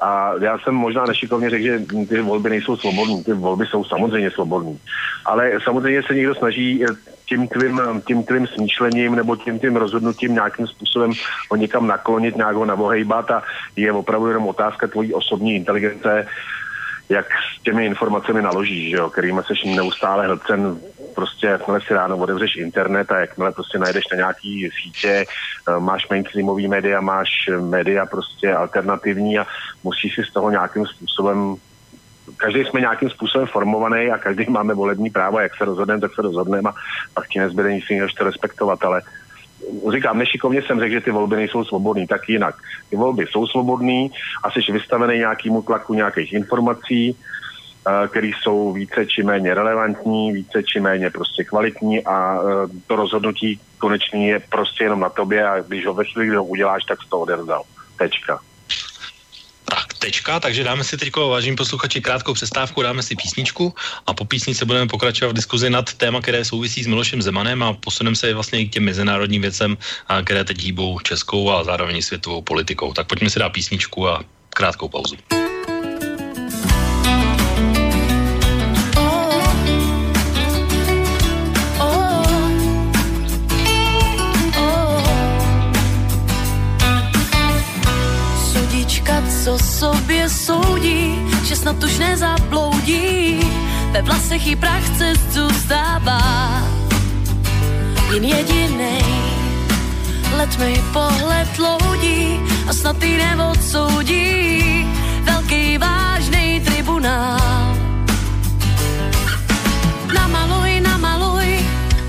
[0.00, 3.24] a já jsem možná nešikovně řekl, že ty volby nejsou svobodné.
[3.24, 4.76] Ty volby jsou samozřejmě svobodné.
[5.24, 6.84] Ale samozřejmě se někdo snaží
[7.28, 11.12] tím tvým, tím tvým smýšlením nebo tím tím rozhodnutím nějakým způsobem
[11.50, 13.42] ho někam naklonit, nějak ho navohejbat a
[13.76, 16.26] je opravdu jenom otázka tvojí osobní inteligence,
[17.08, 20.78] jak s těmi informacemi naložíš, že jo, kterými seš neustále hlcen
[21.16, 25.24] prostě jakmile si ráno otevřeš internet a jakmile prostě najdeš na nějaký sítě,
[25.68, 27.28] eh, máš mainstreamový média, máš
[27.60, 29.46] média prostě alternativní a
[29.84, 31.56] musíš si z toho nějakým způsobem
[32.36, 36.22] každý jsme nějakým způsobem formovaný a každý máme volební právo, jak se rozhodneme, tak se
[36.22, 36.74] rozhodneme a
[37.14, 39.02] pak ti nezbyde nic jiného, to respektovat, ale
[39.92, 42.54] říkám, nešikovně jsem řekl, že ty volby nejsou svobodné, tak jinak.
[42.90, 44.08] Ty volby jsou svobodné
[44.44, 47.16] a jsi vystavený nějakému tlaku nějakých informací,
[47.86, 52.96] Eh, který jsou více či méně relevantní, více či méně prostě kvalitní a eh, to
[52.96, 56.98] rozhodnutí konečný je prostě jenom na tobě a když ho ve chvíli, ho uděláš, tak
[57.10, 57.62] to odevzdal.
[57.98, 58.40] Tečka.
[59.64, 63.74] Tak, tečka, takže dáme si teď, vážení posluchači, krátkou přestávku, dáme si písničku
[64.06, 67.72] a po písničce budeme pokračovat v diskuzi nad téma, které souvisí s Milošem Zemanem a
[67.72, 69.76] posuneme se vlastně i k těm mezinárodním věcem,
[70.24, 72.92] které teď hýbou českou a zároveň světovou politikou.
[72.92, 75.35] Tak pojďme si dát písničku a krátkou pauzu.
[89.76, 93.40] Sobě soudí, že snad už nezaploudí,
[93.92, 96.22] ve vlasech i prach cest zůstává.
[98.12, 99.04] Jen jedinej,
[100.36, 104.86] letmej pohled loudí a snad ty neodsoudí
[105.22, 107.76] velký vážný tribunál.
[110.14, 111.60] Namaluj, namaluj,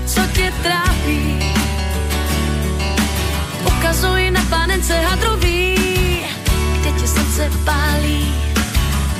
[0.06, 1.52] co tě trápí,
[3.66, 5.67] ukazuj na panence hadrový,
[7.38, 8.34] se pálí.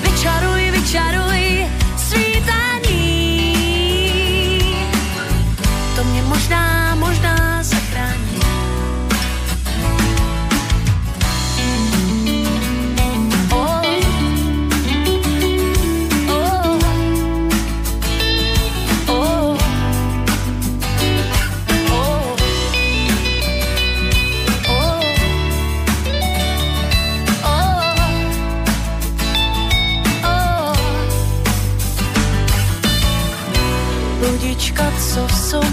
[0.03, 1.67] Vyčaruj, vyčaruj
[1.97, 2.68] svítání.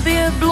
[0.06, 0.45] V sobě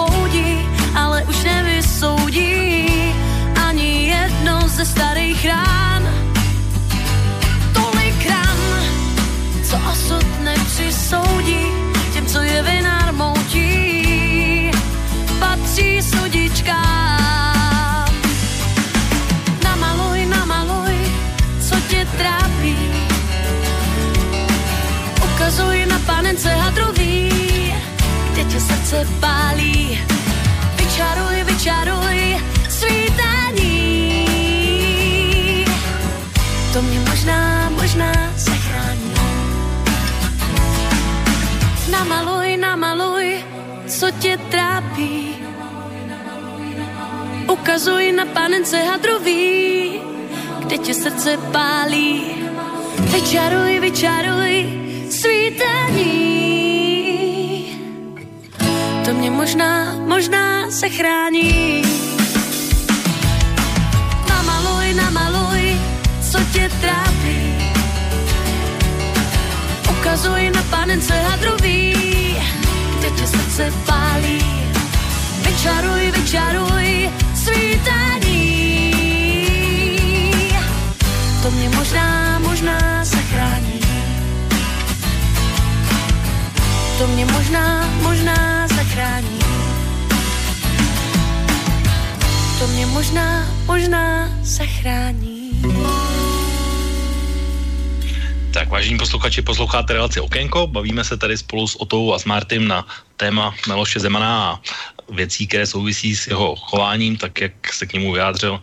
[28.94, 29.98] se pálí.
[30.78, 32.18] Vyčaruj, vyčaruj
[32.68, 33.74] svítání.
[36.72, 39.14] To mě možná, možná zachrání.
[41.90, 43.44] Namaluj, namaluj,
[43.86, 45.36] co tě trápí.
[47.52, 50.00] Ukazuj na panence hadrový,
[50.58, 52.22] kde tě srdce pálí.
[52.98, 54.54] Vyčaruj, vyčaruj
[55.10, 56.33] svítání.
[59.04, 61.82] To mě možná, možná se chrání.
[64.28, 65.80] Namaluj, namaluj,
[66.30, 67.72] co tě trápí.
[69.90, 71.94] Ukazuj na panence hadrový,
[72.98, 74.44] kde tě srdce pálí.
[75.46, 78.94] Vyčaruj, vyčaruj svítání.
[81.42, 83.80] To mě možná, možná zachrání.
[86.98, 88.53] To mě možná, možná
[88.94, 89.38] zachrání.
[92.58, 95.50] To mě možná, možná zachrání.
[98.54, 102.68] Tak vážení posluchači, posloucháte relaci Okénko, bavíme se tady spolu s Otou a s Martym
[102.68, 102.86] na
[103.16, 104.60] téma Meloše Zemana a
[105.12, 108.60] věcí, které souvisí s jeho chováním, tak jak se k němu vyjádřil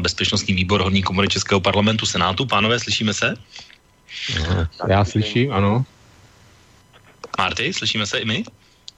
[0.00, 2.46] Bezpečnostní výbor Horní komory Českého parlamentu Senátu.
[2.46, 3.34] Pánové, slyšíme se?
[4.88, 5.84] Já slyším, ano.
[7.38, 8.44] Marty, slyšíme se i my?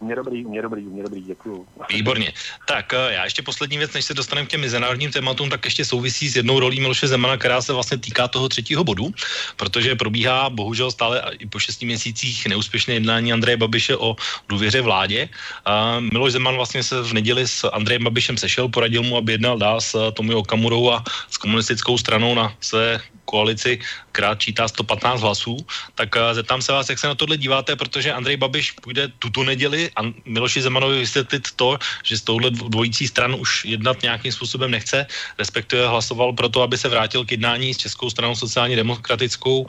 [0.01, 1.67] Mě dobrý, mě dobrý, mě dobrý, děkuju.
[1.91, 2.33] Výborně.
[2.67, 5.85] Tak eh, já ještě poslední věc, než se dostaneme k těm mezinárodním tématům, tak ještě
[5.85, 9.11] souvisí s jednou rolí Miloše Zemana, která se vlastně týká toho třetího bodu,
[9.57, 14.17] protože probíhá bohužel stále i po šesti měsících neúspěšné jednání Andreje Babiše o
[14.49, 15.29] důvěře vládě.
[15.65, 19.59] A Miloš Zeman vlastně se v neděli s Andrejem Babišem sešel, poradil mu, aby jednal
[19.59, 23.79] dál s Tomi Okamurou a s komunistickou stranou na své koalici,
[24.17, 25.61] která čítá 115 hlasů,
[25.95, 29.45] tak uh, zeptám se vás, jak se na tohle díváte, protože Andrej Babiš půjde tuto
[29.45, 34.71] neděli a Miloši Zemanovi vysvětlit to, že s touhle dvojící stran už jednat nějakým způsobem
[34.73, 35.07] nechce,
[35.39, 39.69] respektive hlasoval pro to, aby se vrátil k jednání s Českou stranou sociálně demokratickou,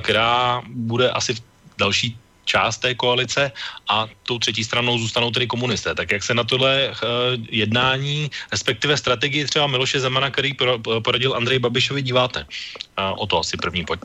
[0.00, 1.42] která bude asi v
[1.78, 3.52] další část té koalice
[3.88, 5.94] a tou třetí stranou zůstanou tedy komunisté.
[5.94, 6.96] Tak jak se na tohle uh,
[7.50, 10.54] jednání, respektive strategii třeba Miloše Zemana, který
[11.02, 12.46] poradil Andrej Babišovi, díváte?
[12.98, 14.00] Uh, o to asi první pojď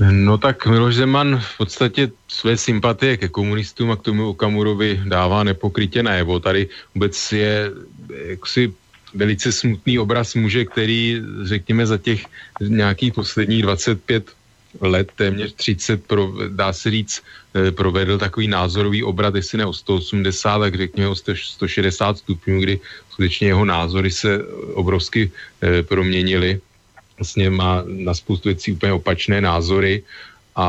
[0.00, 5.44] No tak Miloš Zeman v podstatě své sympatie ke komunistům a k tomu Okamurovi dává
[5.44, 6.40] nepokrytě najevo.
[6.40, 7.70] Tady vůbec je
[8.24, 8.72] jaksi
[9.14, 12.24] velice smutný obraz muže, který, řekněme, za těch
[12.60, 14.30] nějakých posledních 25
[14.80, 17.22] let, téměř 30, pro, dá se říct,
[17.54, 22.80] eh, provedl takový názorový obrat, jestli ne o 180, tak řekněme o 160 stupňů, kdy
[23.10, 24.44] skutečně jeho názory se
[24.74, 25.30] obrovsky
[25.62, 26.60] eh, proměnily.
[27.18, 30.02] Vlastně má na spoustu věcí úplně opačné názory
[30.56, 30.66] a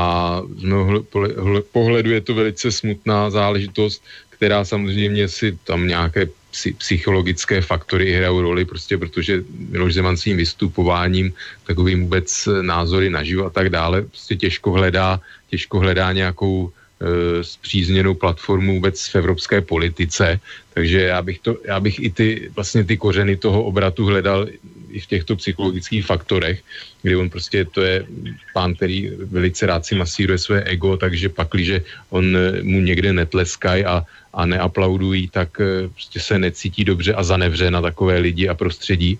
[1.61, 6.29] z pohledu je to velice smutná záležitost, která samozřejmě si tam nějaké
[6.77, 11.33] psychologické faktory hrajou roli, prostě protože Miloš Zeman svým vystupováním,
[11.67, 12.27] takovým vůbec
[12.61, 19.07] názory naživo a tak dále, prostě těžko hledá, těžko hledá nějakou e, zpřízněnou platformu vůbec
[19.07, 20.39] v evropské politice,
[20.73, 24.47] takže já bych, to, já bych i ty, vlastně ty kořeny toho obratu hledal
[24.91, 26.61] i v těchto psychologických faktorech,
[27.01, 28.05] kdy on prostě to je
[28.53, 33.85] pán, který velice rád si masíruje své ego, takže pakliže on eh, mu někde netleskají
[33.85, 38.53] a, a neaplaudují, tak eh, prostě se necítí dobře a zanevře na takové lidi a
[38.53, 39.19] prostředí.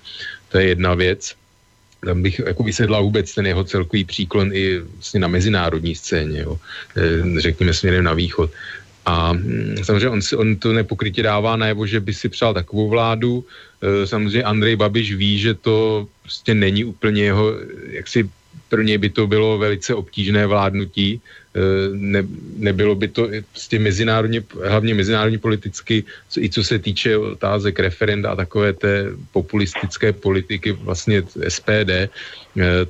[0.49, 1.35] To je jedna věc.
[2.05, 6.57] Tam bych jako vysedla vůbec ten jeho celkový příklon i vlastně na mezinárodní scéně, jo.
[6.97, 8.51] Eh, řekněme směrem na východ.
[9.05, 12.89] A hm, samozřejmě on, si, on to nepokrytě dává najevo, že by si přál takovou
[12.89, 13.45] vládu.
[13.81, 17.53] E, samozřejmě Andrej Babiš ví, že to prostě není úplně jeho,
[17.89, 18.29] jak si
[18.69, 21.17] pro něj by to bylo velice obtížné vládnutí.
[21.17, 21.19] E,
[21.91, 22.23] ne,
[22.57, 26.03] nebylo by to prostě mezinárodně, hlavně mezinárodně politicky,
[26.37, 32.09] i co se týče otázek referenda a takové té populistické politiky vlastně SPD, e,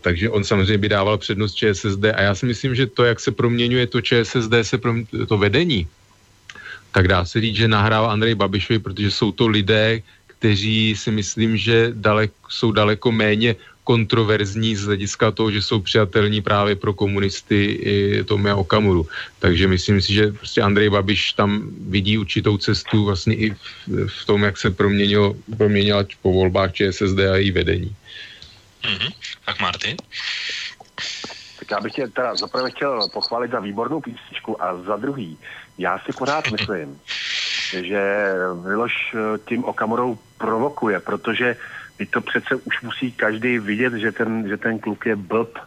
[0.01, 3.31] takže on samozřejmě by dával přednost ČSSD a já si myslím, že to, jak se
[3.31, 5.87] proměňuje to ČSSD, se prom, to vedení,
[6.91, 11.57] tak dá se říct, že nahrává Andrej Babišovi, protože jsou to lidé, kteří si myslím,
[11.57, 17.65] že dalek, jsou daleko méně kontroverzní z hlediska toho, že jsou přijatelní právě pro komunisty
[17.65, 19.07] i Tomia Okamuru.
[19.39, 23.59] Takže myslím si, že prostě Andrej Babiš tam vidí určitou cestu vlastně i v,
[24.07, 27.95] v tom, jak se proměnil, proměnila po volbách ČSSD a její vedení.
[28.83, 29.11] Mm-hmm.
[29.45, 29.97] Tak Martin?
[31.59, 35.37] Tak já bych tě teda zaprvé chtěl pochválit za výbornou písničku a za druhý,
[35.77, 36.99] já si pořád myslím,
[37.81, 41.55] že Miloš eh, tím Okamorou provokuje, protože
[42.09, 45.59] to přece už musí každý vidět, že ten, že ten kluk je blb.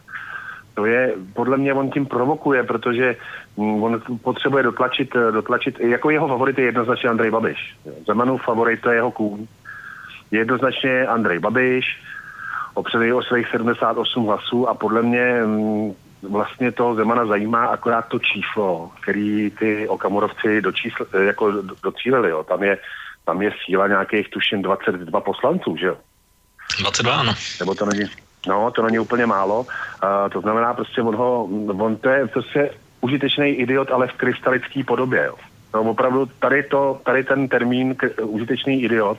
[0.73, 3.15] To je, podle mě on tím provokuje, protože
[3.57, 7.77] mm, on potřebuje dotlačit, eh, dotlačit, jako jeho favorit je jednoznačně Andrej Babiš.
[8.07, 9.47] Zemanův favorit to je jeho kůň.
[10.31, 11.85] Jednoznačně Andrej Babiš,
[12.73, 15.93] opředej o svých 78 hlasů a podle mě mm,
[16.29, 21.53] vlastně toho Zemana zajímá akorát to číslo, který ty Okamurovci dočísl, jako
[21.83, 22.29] docílili.
[22.29, 22.43] Jo.
[22.43, 22.77] Tam je
[23.25, 25.97] tam je síla nějakých tuším 22 poslanců, že jo?
[26.79, 27.33] 22, ano.
[27.59, 28.05] Nebo to není,
[28.47, 29.59] no, to není úplně málo.
[29.59, 31.43] Uh, to znamená prostě on ho,
[31.79, 32.69] on to je prostě
[33.01, 35.35] užitečný idiot, ale v krystalické podobě, jo.
[35.73, 39.17] No, opravdu tady, to, tady ten termín k, užitečný idiot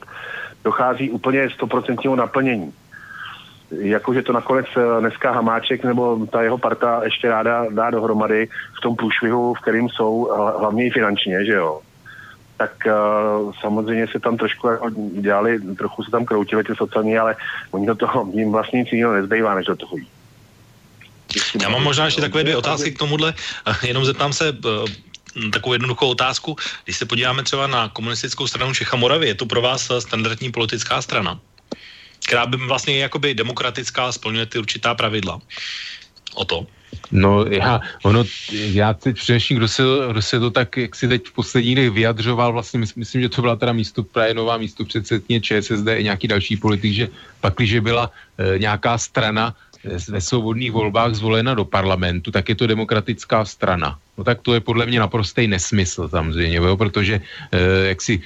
[0.63, 2.73] dochází úplně 100% naplnění.
[3.71, 8.81] Jakože to nakonec eh, dneska Hamáček nebo ta jeho parta ještě ráda dá dohromady v
[8.81, 11.81] tom průšvihu, v kterým jsou hlavně i finančně, že jo
[12.57, 14.89] tak uh, samozřejmě se tam trošku jako
[15.21, 17.35] dělali, trochu se tam kroutili ty sociální, ale
[17.71, 20.09] oni do toho, jim vlastně nic jiného nezbývá, než do toho jít.
[21.61, 23.33] Já mám možná ještě takové dvě otázky k tomuhle.
[23.83, 24.57] Jenom zeptám se
[25.53, 26.55] takovou jednoduchou otázku.
[26.83, 31.01] Když se podíváme třeba na komunistickou stranu Čecha Moravy, je to pro vás standardní politická
[31.01, 31.39] strana,
[32.25, 35.41] která by vlastně jakoby demokratická, splňuje ty určitá pravidla.
[36.35, 36.67] O to.
[37.11, 41.27] No já, ono, já teď především, kdo se, kdo se to tak, jak si teď
[41.27, 44.85] v posledních dnech vyjadřoval, vlastně myslím, myslím, že to byla teda místo, právě nová místo
[44.85, 47.07] předsedně ČSSD i nějaký další politik, že
[47.41, 49.55] pak, když byla e, nějaká strana
[49.87, 53.99] ve svobodných volbách zvolena do parlamentu, tak je to demokratická strana.
[54.17, 57.21] No tak to je podle mě naprostý nesmysl samozřejmě, jo, protože
[57.51, 58.21] e, jak si e,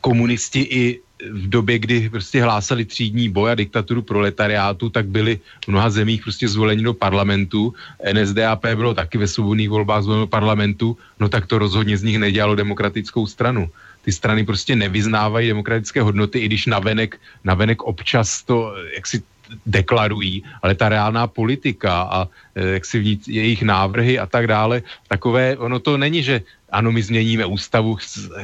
[0.00, 1.00] komunisti i
[1.30, 6.22] v době, kdy prostě hlásali třídní boj a diktaturu proletariátu, tak byli v mnoha zemích
[6.22, 7.74] prostě zvoleni do parlamentu.
[8.12, 12.18] NSDAP bylo taky ve svobodných volbách zvoleno do parlamentu, no tak to rozhodně z nich
[12.18, 13.70] nedělalo demokratickou stranu.
[14.02, 19.22] Ty strany prostě nevyznávají demokratické hodnoty, i když navenek, navenek občas to, jak si
[19.66, 25.56] deklarují, ale ta reálná politika a eh, jak si jejich návrhy a tak dále, takové,
[25.56, 26.42] ono to není, že
[26.74, 27.96] ano, my změníme ústavu,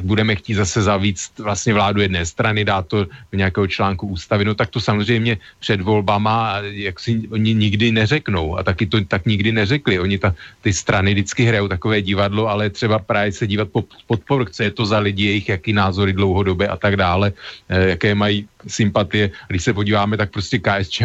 [0.06, 4.54] budeme chtít zase zavíc vlastně vládu jedné strany, dát to do nějakého článku ústavy, no
[4.54, 8.58] tak to samozřejmě před volbama, jak si oni nikdy neřeknou.
[8.58, 9.98] A taky to tak nikdy neřekli.
[9.98, 14.20] Oni ta, ty strany vždycky hrajou takové divadlo, ale třeba právě se dívat pod, pod
[14.22, 17.32] povrch, co je to za lidi, jejich jaký názory dlouhodobě a tak dále,
[17.68, 19.30] eh, jaké mají sympatie.
[19.48, 21.02] Když se podíváme, tak prostě KSČ,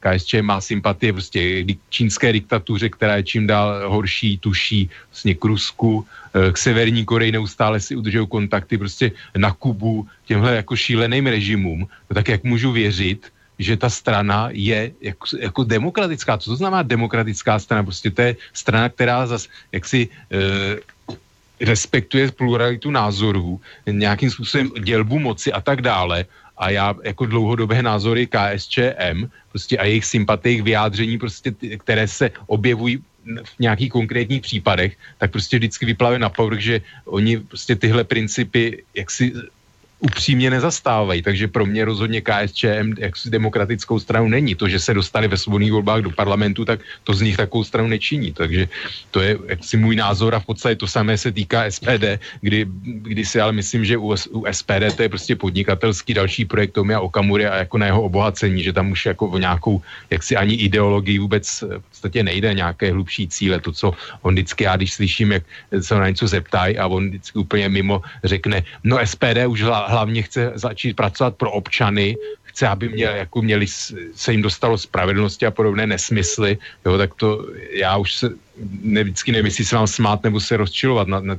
[0.00, 6.06] KSČ má sympatie prostě čínské diktatuře, která je čím dál horší, tuší vlastně k Rusku,
[6.34, 11.80] eh, k Severní Koreji neustále si udržují kontakty prostě na Kubu, těmhle jako šíleným režimům,
[12.10, 16.38] no tak jak můžu věřit, že ta strana je jako, jako demokratická.
[16.38, 17.82] Co to znamená demokratická strana?
[17.82, 20.38] Prostě to je strana, která zase jaksi e,
[21.60, 26.24] respektuje pluralitu názorů, nějakým způsobem dělbu moci a tak dále
[26.58, 32.98] a já jako dlouhodobé názory KSČM prostě a jejich sympatie, vyjádření, prostě, které se objevují
[33.44, 38.84] v nějakých konkrétních případech, tak prostě vždycky vyplave na povrch, že oni prostě tyhle principy
[38.94, 39.32] jak si
[40.00, 41.22] upřímně nezastávají.
[41.22, 44.54] Takže pro mě rozhodně KSČM jak demokratickou stranu není.
[44.54, 47.88] To, že se dostali ve svobodných volbách do parlamentu, tak to z nich takovou stranu
[47.88, 48.32] nečiní.
[48.32, 48.68] Takže
[49.10, 53.22] to je jaksi můj názor a v podstatě to samé se týká SPD, kdy, kdy
[53.24, 57.46] si ale myslím, že u, u SPD to je prostě podnikatelský další projekt Tomia Okamury
[57.46, 61.44] a jako na jeho obohacení, že tam už jako v nějakou jaksi ani ideologii vůbec
[61.62, 63.60] v podstatě nejde nějaké hlubší cíle.
[63.60, 63.92] To, co
[64.22, 65.44] on vždycky, já když slyším, jak
[65.80, 70.52] se na něco zeptají a on vždycky úplně mimo řekne, no SPD už hlavně chce
[70.54, 73.66] začít pracovat pro občany, chce, aby měl, jako měli,
[74.14, 78.30] se jim dostalo spravedlnosti a podobné nesmysly, jo, tak to já už se
[78.82, 81.36] ne, vždycky nevím, jestli se vám smát nebo se rozčilovat na, na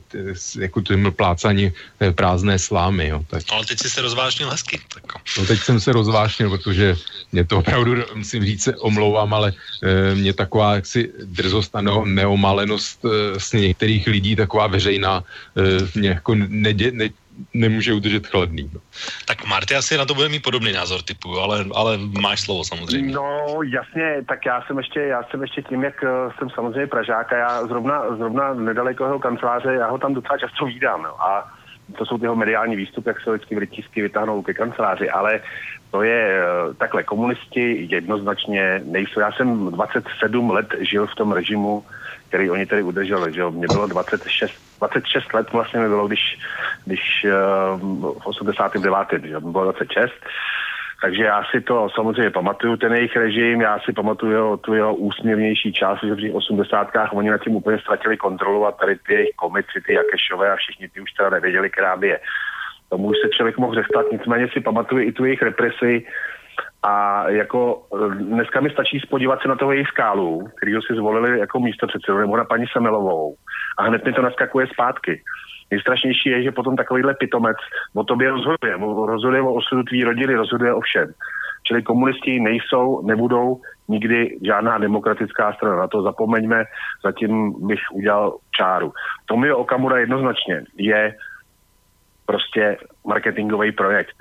[0.59, 3.07] jako tím plácání eh, prázdné slámy.
[3.07, 3.43] Jo, tak.
[3.51, 4.79] No, ale teď jsi se rozvášnil hezky.
[4.93, 5.03] Tak.
[5.37, 6.95] No, teď jsem se rozvášnil, protože
[7.31, 13.05] mě to opravdu, musím říct, se omlouvám, ale e, mě taková jaksi drzost a neomalenost
[13.05, 15.23] e, vlastně některých lidí, taková veřejná,
[15.57, 17.09] e, mě jako nedě, ne,
[17.53, 18.69] nemůže udržet chladný.
[18.73, 18.79] No.
[19.25, 23.13] Tak Marty asi na to bude mít podobný názor typu, ale, ale máš slovo samozřejmě.
[23.13, 27.33] No jasně, tak já jsem ještě, já jsem ještě tím, jak eh, jsem samozřejmě Pražák
[27.33, 31.03] a já zrovna, zrovna nedaleko jeho kanceláře, já ho tam docela často vídám.
[31.03, 31.21] No.
[31.21, 31.58] A
[31.97, 35.41] to jsou jeho mediální výstupy, jak se vždycky vytisky vytáhnou ke kanceláři, ale
[35.91, 39.19] to je eh, takhle, komunisti jednoznačně nejsou.
[39.19, 41.85] Já jsem 27 let žil v tom režimu,
[42.27, 43.51] který oni tady udrželi, že jo.
[43.51, 46.39] Mně bylo 26, 26 let vlastně mi bylo, když,
[46.85, 49.23] když uh, v 89.
[49.23, 50.13] že bylo 26.
[51.01, 54.95] Takže já si to samozřejmě pamatuju, ten jejich režim, já si pamatuju jeho, tu jeho
[54.95, 56.87] úsměvnější část, že v těch 80.
[57.11, 60.89] oni na tím úplně ztratili kontrolu a tady ty jejich komici, ty Jakešové a všichni
[60.89, 62.19] ty už teda nevěděli, která by je.
[62.89, 66.05] Tomu už se člověk mohl řechtat, nicméně si pamatuju i tu jejich represi,
[66.83, 71.39] a jako eh, dneska mi stačí spodívat se na toho jejich skálu, který si zvolili
[71.39, 73.35] jako místo předsedu, nebo na paní Semelovou.
[73.77, 75.21] A hned mi to naskakuje zpátky.
[75.71, 77.57] Nejstrašnější je, že potom takovýhle pitomec
[77.95, 78.77] o tobě rozhoduje.
[79.05, 81.13] Rozhoduje o osudu tvý rodiny, rozhoduje o všem.
[81.67, 85.75] Čili komunisti nejsou, nebudou nikdy žádná demokratická strana.
[85.75, 86.63] Na to zapomeňme,
[87.03, 88.93] zatím bych udělal čáru.
[89.25, 91.15] Tomio Okamura jednoznačně je
[92.25, 94.15] prostě marketingový projekt.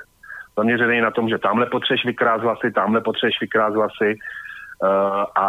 [0.57, 4.19] Zaměřený na tom, že tamhle potřeš vykrát hlasy, tamhle potřeš vykrát hlasy
[4.83, 4.89] uh,
[5.45, 5.49] a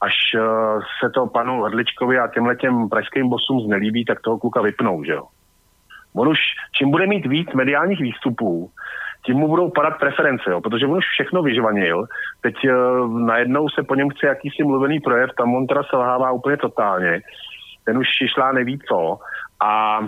[0.00, 4.62] až uh, se to panu Hrdličkovi a těmhle těm pražským bosům znelíbí, tak toho kluka
[4.62, 5.22] vypnou, že jo.
[6.14, 6.38] On už,
[6.78, 8.70] čím bude mít víc mediálních výstupů,
[9.26, 12.04] tím mu budou padat preference, jo, protože on už všechno vyžvanil.
[12.40, 16.56] Teď uh, najednou se po něm chce jakýsi mluvený projev, tam on teda selhává úplně
[16.56, 17.20] totálně.
[17.84, 19.18] Ten už šišlá neví co
[19.64, 20.00] a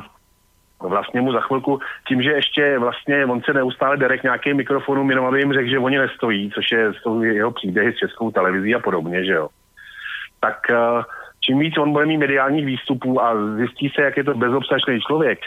[0.80, 5.10] vlastně mu za chvilku, tím, že ještě vlastně on se neustále dere k nějakým mikrofonům,
[5.10, 8.74] jenom aby jim řekl, že oni nestojí, což je, jsou jeho příběhy s českou televizí
[8.74, 9.48] a podobně, že jo.
[10.40, 11.02] Tak uh,
[11.40, 15.38] čím víc on bude mít mediálních výstupů a zjistí se, jak je to bezobsažný člověk,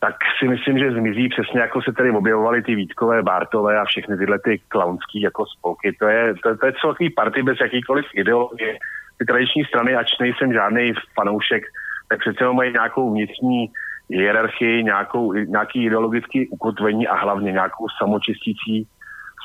[0.00, 4.16] tak si myslím, že zmizí přesně jako se tady objevovaly ty Vítkové, Bartové a všechny
[4.16, 5.92] tyhle ty klaunský jako spolky.
[5.92, 8.78] To je, to, to je celý party bez jakýkoliv ideologie.
[9.18, 11.62] Ty tradiční strany, ač nejsem žádný fanoušek,
[12.08, 13.70] tak přece mají nějakou vnitřní
[14.10, 18.86] hierarchii, nějakou, nějaký ideologický ukotvení a hlavně nějakou samočistící,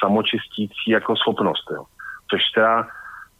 [0.03, 1.71] samočistící jako schopnost.
[1.71, 1.83] Jo.
[2.29, 2.87] Což teda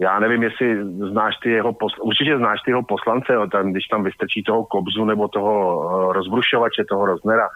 [0.03, 3.87] já nevím, jestli znáš ty jeho, posl- určitě znáš ty jeho poslance, jo, tam, když
[3.87, 7.49] tam vystrčí toho kobzu nebo toho uh, rozbrušovače, toho roznera,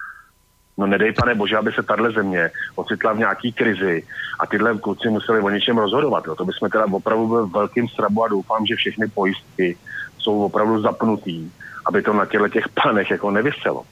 [0.78, 4.04] No nedej pane bože, aby se tahle země ocitla v nějaký krizi
[4.40, 6.24] a tyhle kluci museli o něčem rozhodovat.
[6.28, 6.36] Jo.
[6.36, 9.78] To bychom teda opravdu byl velkým srabu a doufám, že všechny pojistky
[10.18, 11.52] jsou opravdu zapnutý,
[11.86, 13.84] aby to na těle těch panech jako nevyselo.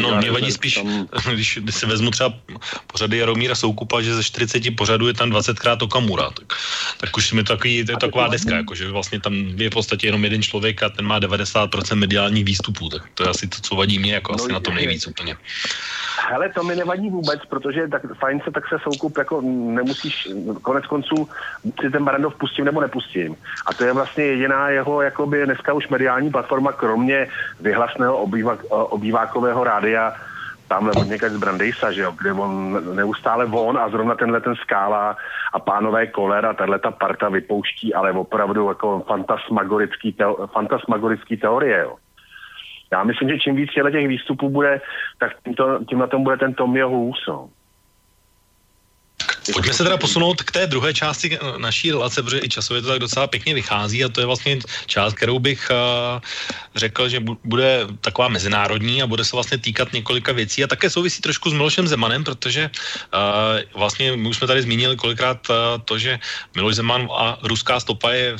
[0.00, 1.08] No, mě vadí spíš, tam...
[1.32, 2.34] když, když si vezmu třeba
[2.86, 6.52] pořady Jaromíra Soukupa, že ze 40 pořadů je tam 20krát Okamura, tak,
[7.00, 9.72] tak už mi to takový, to je taková deska, jako, že vlastně tam je v
[9.72, 13.56] podstatě jenom jeden člověk a ten má 90% mediálních výstupů, tak to je asi to,
[13.62, 15.36] co vadí mě jako no, asi na tom nejvíc úplně.
[16.30, 20.28] Hele, to mi nevadí vůbec, protože tak fajn se tak se soukup jako nemusíš,
[20.62, 21.28] konec konců
[21.80, 23.36] si ten Barandov pustím nebo nepustím.
[23.66, 27.28] A to je vlastně jediná jeho jakoby dneska už mediální platforma, kromě
[27.60, 30.14] vyhlasného obývak, obývákového rádia,
[30.68, 34.54] tamhle od někať z Brandejsa, že jo, kde on neustále von a zrovna tenhle ten
[34.54, 35.16] skála
[35.52, 41.78] a pánové koler a tahle ta parta vypouští, ale opravdu jako fantasmagorický, teo, fantasmagorický teorie,
[41.78, 41.96] jo.
[42.92, 44.80] Já myslím, že čím víc těch výstupů bude,
[45.18, 47.24] tak tím, to, tím na tom bude ten Tomio Hus.
[47.28, 47.48] No.
[49.52, 52.98] Pojďme se teda posunout k té druhé části naší relace, protože i časově to tak
[52.98, 56.20] docela pěkně vychází a to je vlastně část, kterou bych uh,
[56.76, 61.22] řekl, že bude taková mezinárodní a bude se vlastně týkat několika věcí a také souvisí
[61.22, 65.98] trošku s Milošem Zemanem, protože uh, vlastně my už jsme tady zmínili kolikrát uh, to,
[65.98, 66.18] že
[66.54, 68.36] Miloš Zeman a ruská stopa je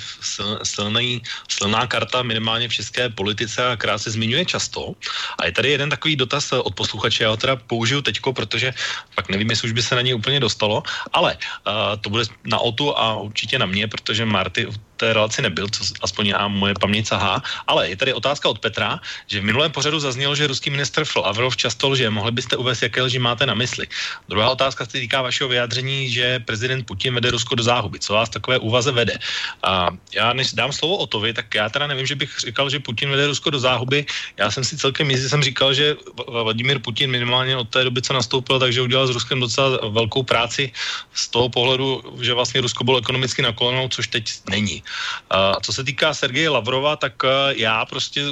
[0.62, 4.92] silný, silná karta minimálně v české politice, která se zmiňuje často.
[5.38, 8.74] A je tady jeden takový dotaz od posluchače, já ho teda použiju teďko, protože
[9.14, 10.82] pak nevím, jestli už by se na něj úplně dostalo.
[11.12, 14.66] Ale uh, to bude na Otu a určitě na mě, protože Marty
[14.98, 17.42] té relaci nebyl, co aspoň já moje paměť sahá.
[17.66, 21.56] Ale je tady otázka od Petra, že v minulém pořadu zaznělo, že ruský minister Lavrov
[21.56, 22.10] často lže.
[22.10, 23.86] Mohli byste uvést, jaké lži máte na mysli?
[24.28, 27.98] Druhá otázka se týká vašeho vyjádření, že prezident Putin vede Rusko do záhuby.
[27.98, 29.18] Co vás takové úvaze vede?
[29.62, 33.10] A já než dám slovo Otovi, tak já teda nevím, že bych říkal, že Putin
[33.10, 34.06] vede Rusko do záhuby.
[34.36, 35.96] Já jsem si celkem jistý, jsem říkal, že
[36.26, 40.72] Vladimír Putin minimálně od té doby, co nastoupil, takže udělal s Ruskem docela velkou práci
[41.14, 44.82] z toho pohledu, že vlastně Rusko bylo ekonomicky nakloněno, což teď není.
[45.30, 48.24] A co se týká Sergeje Lavrova, tak eh, já prostě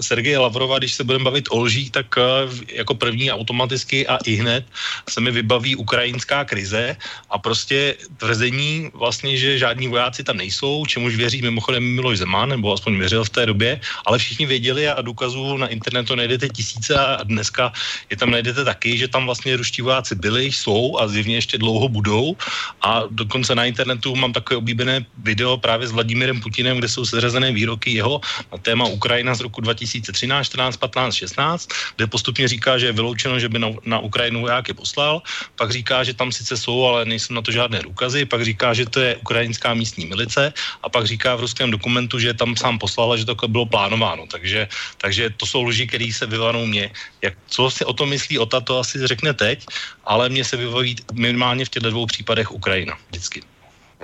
[0.00, 2.22] Sergeje Lavrova, když se budeme bavit o lžích, tak eh,
[2.68, 4.64] jako první automaticky a i hned
[5.08, 6.96] se mi vybaví ukrajinská krize
[7.30, 12.72] a prostě tvrzení vlastně, že žádní vojáci tam nejsou, čemuž věří mimochodem Miloš Zeman, nebo
[12.72, 17.22] aspoň věřil v té době, ale všichni věděli a důkazů na internetu najdete tisíce a
[17.24, 17.72] dneska
[18.10, 21.88] je tam najdete taky, že tam vlastně ruští vojáci byli, jsou a zjevně ještě dlouho
[21.88, 22.36] budou.
[22.82, 27.48] A dokonce na internetu mám takové oblíbené video právě s Vladimirem Putinem, kde jsou seřazené
[27.48, 28.20] výroky jeho
[28.52, 30.12] na téma Ukrajina z roku 2013,
[30.52, 34.76] 14, 15, 16, kde postupně říká, že je vyloučeno, že by na, na Ukrajinu vojáky
[34.76, 35.24] poslal,
[35.56, 38.84] pak říká, že tam sice jsou, ale nejsou na to žádné důkazy, pak říká, že
[38.84, 40.52] to je ukrajinská místní milice
[40.84, 44.28] a pak říká v ruském dokumentu, že tam sám poslal a že to bylo plánováno.
[44.28, 44.68] Takže,
[45.00, 46.92] takže to jsou lži, které se vyvanou mě.
[47.24, 49.64] Jak, co si o tom myslí Ota, to asi řekne teď,
[50.04, 53.53] ale mně se vybaví minimálně v těchto dvou případech Ukrajina vždycky.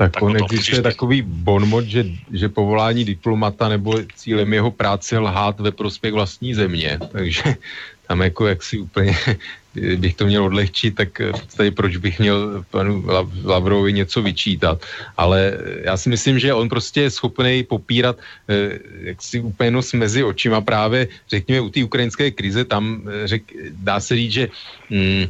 [0.01, 5.61] Tak, tak on existuje takový bonmot, že, že povolání diplomata nebo cílem jeho práce lhát
[5.61, 7.42] ve prospěch vlastní země, takže
[8.09, 9.16] tam jako jak si úplně
[9.96, 11.20] bych to měl odlehčit, tak
[11.57, 13.05] tady proč bych měl panu
[13.44, 14.80] Lavrovi něco vyčítat.
[15.16, 15.53] Ale
[15.84, 18.16] já si myslím, že on prostě je schopný popírat
[18.48, 18.78] eh,
[19.12, 23.42] jak si úplně mezi očima právě, řekněme, u té ukrajinské krize, tam eh, řek,
[23.84, 24.48] dá se říct, že
[24.90, 25.28] mm,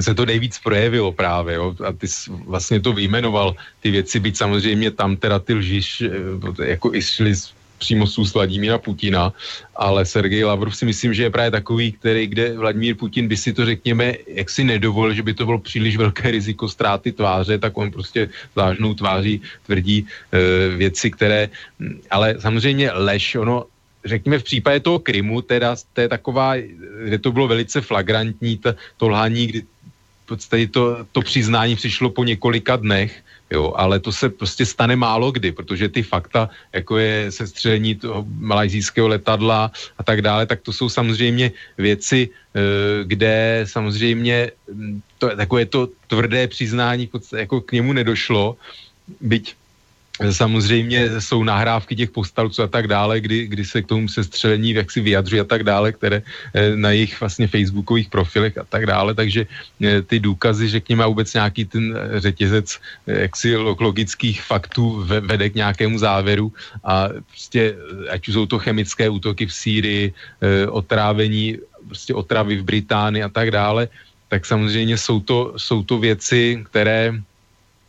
[0.00, 4.36] se to nejvíc projevilo právě, jo, a ty jsi vlastně to vyjmenoval, ty věci, byť
[4.36, 7.34] samozřejmě tam teda ty lžiš, eh, jako šli
[7.78, 9.32] přímo z Vladimíra Putina,
[9.76, 13.52] ale Sergej Lavrov si myslím, že je právě takový, který, kde Vladimír Putin by si
[13.52, 17.76] to řekněme, jak si nedovolil, že by to bylo příliš velké riziko ztráty tváře, tak
[17.76, 20.06] on prostě vážnou tváří tvrdí e,
[20.76, 21.52] věci, které,
[22.08, 23.68] ale samozřejmě lež, ono
[24.04, 26.56] řekněme v případě toho Krymu, teda to je taková,
[27.04, 29.60] kde to bylo velice flagrantní, to, to lhaní, kdy
[30.24, 35.32] podstatě to, to přiznání přišlo po několika dnech, jo, ale to se prostě stane málo
[35.32, 40.72] kdy, protože ty fakta, jako je sestřelení toho malajzijského letadla a tak dále, tak to
[40.72, 42.60] jsou samozřejmě věci, eh,
[43.04, 44.50] kde samozřejmě
[45.18, 48.56] to, takové to tvrdé přiznání jako k němu nedošlo,
[49.20, 49.54] byť
[50.14, 54.90] Samozřejmě jsou nahrávky těch postalců a tak dále, kdy, kdy se k tomu sestřelení jak
[54.90, 56.22] si vyjadřují a tak dále, které
[56.54, 59.46] eh, na jejich vlastně facebookových profilech a tak dále, takže
[59.82, 65.02] eh, ty důkazy, že k něm má vůbec nějaký ten eh, řetězec jaksi logických faktů
[65.02, 66.52] vede k nějakému závěru
[66.84, 67.74] a prostě
[68.10, 70.14] ať už jsou to chemické útoky v Sýrii,
[70.68, 73.88] otrávení, prostě otravy v Británii a tak dále,
[74.28, 77.12] tak samozřejmě jsou to, jsou to věci, které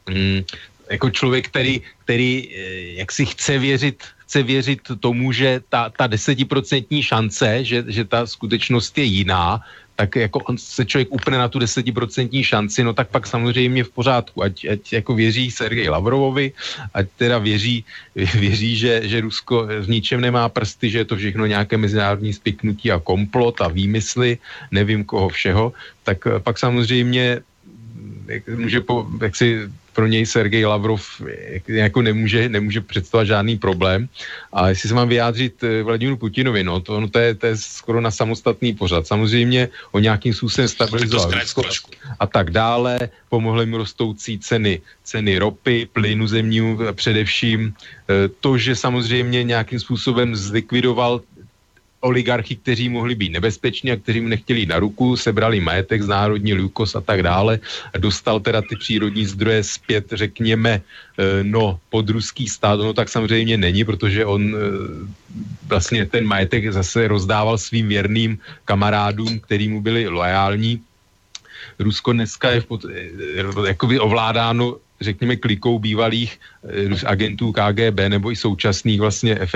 [0.10, 0.42] mm,
[0.90, 2.60] jako člověk, který, který eh,
[3.02, 8.26] jak si chce věřit, chce věřit tomu, že ta, ta desetiprocentní šance, že, že ta
[8.26, 9.62] skutečnost je jiná,
[9.96, 13.90] tak jako on se člověk upne na tu desetiprocentní šanci, no tak pak samozřejmě v
[13.90, 16.52] pořádku, ať, ať jako věří Sergej Lavrovovi,
[16.94, 21.46] ať teda věří, věří že, že Rusko v ničem nemá prsty, že je to všechno
[21.46, 24.38] nějaké mezinárodní spiknutí a komplot a výmysly,
[24.72, 25.74] nevím koho všeho,
[26.04, 27.40] tak pak samozřejmě
[28.28, 31.02] jak, může po, jak si pro něj Sergej Lavrov
[31.68, 34.08] jako nemůže, nemůže představovat žádný problém.
[34.54, 37.58] A jestli se mám vyjádřit eh, Vladimíru Putinovi, no to, no to, je, to je
[37.58, 39.08] skoro na samostatný pořad.
[39.08, 41.32] Samozřejmě o nějakým způsobem stabilizoval
[42.20, 43.10] a tak dále.
[43.30, 47.74] Pomohly mu rostoucí ceny, ceny ropy, plynu zemního především.
[48.06, 51.22] Eh, to, že samozřejmě nějakým způsobem zlikvidoval
[52.06, 56.54] oligarchy, kteří mohli být nebezpeční a kteří mu nechtěli na ruku, sebrali majetek z národní
[56.54, 57.60] Lukos a tak dále.
[57.98, 63.58] Dostal teda ty přírodní zdroje zpět, řekněme, eh, no, pod ruský stát, no tak samozřejmě
[63.58, 64.58] není, protože on eh,
[65.66, 68.38] vlastně ten majetek zase rozdával svým věrným
[68.70, 70.80] kamarádům, který mu byli loajální.
[71.82, 73.10] Rusko dneska je pod, eh,
[73.68, 79.56] jakoby ovládáno řekněme, klikou bývalých eh, agentů KGB nebo i současných vlastně F,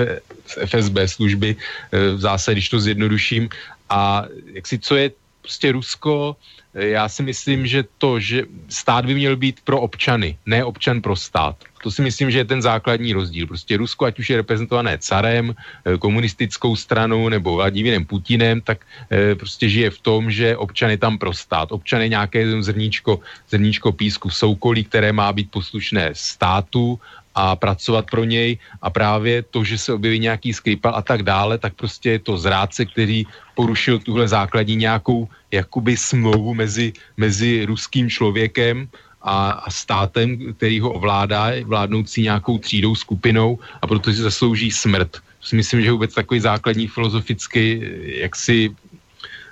[0.66, 3.48] FSB služby, eh, v zásadě, když to zjednoduším.
[3.90, 5.10] A jak si, co je
[5.42, 6.36] prostě Rusko,
[6.74, 11.16] já si myslím, že to, že stát by měl být pro občany, ne občan pro
[11.16, 11.56] stát.
[11.82, 13.46] To si myslím, že je ten základní rozdíl.
[13.46, 19.34] Prostě Rusko, ať už je reprezentované carem, eh, komunistickou stranou nebo Vladimírem Putinem, tak eh,
[19.34, 21.72] prostě žije v tom, že občan je tam pro stát.
[21.72, 27.00] Občan je nějaké zrníčko, zrníčko písku v soukolí, které má být poslušné státu
[27.34, 31.58] a pracovat pro něj a právě to, že se objeví nějaký Skripal a tak dále,
[31.58, 38.10] tak prostě je to zrádce, který porušil tuhle základní nějakou jakoby smlouvu mezi, mezi ruským
[38.10, 38.88] člověkem
[39.22, 45.20] a, a státem, který ho ovládá, vládnoucí nějakou třídou, skupinou a proto si zaslouží smrt.
[45.52, 47.82] Myslím, že vůbec takový základní filozofický,
[48.20, 48.70] jaksi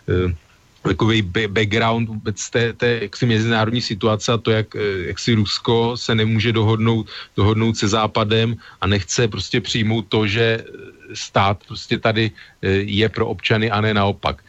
[0.09, 0.35] eh,
[0.83, 5.97] takový background vůbec té, té jaksi mezinárodní situace a to, jak, eh, jak si Rusko
[5.97, 7.07] se nemůže dohodnout,
[7.37, 10.65] dohodnout se Západem a nechce prostě přijmout to, že
[11.15, 12.31] stát prostě tady
[12.63, 14.43] eh, je pro občany a ne naopak.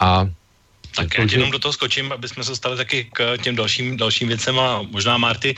[0.00, 0.28] A
[0.96, 4.28] tak já jenom do toho skočím, aby jsme se stali taky k těm dalším, dalším
[4.28, 5.54] věcem a možná Marty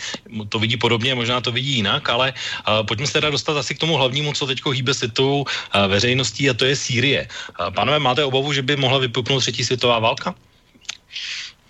[0.49, 3.79] to vidí podobně, možná to vidí jinak, ale uh, pojďme se teda dostat asi k
[3.79, 5.47] tomu hlavnímu, co teď hýbe světovou uh,
[5.89, 7.29] veřejností a to je Sýrie.
[7.61, 10.35] Uh, pánové, máte obavu, že by mohla vypuknout třetí světová válka?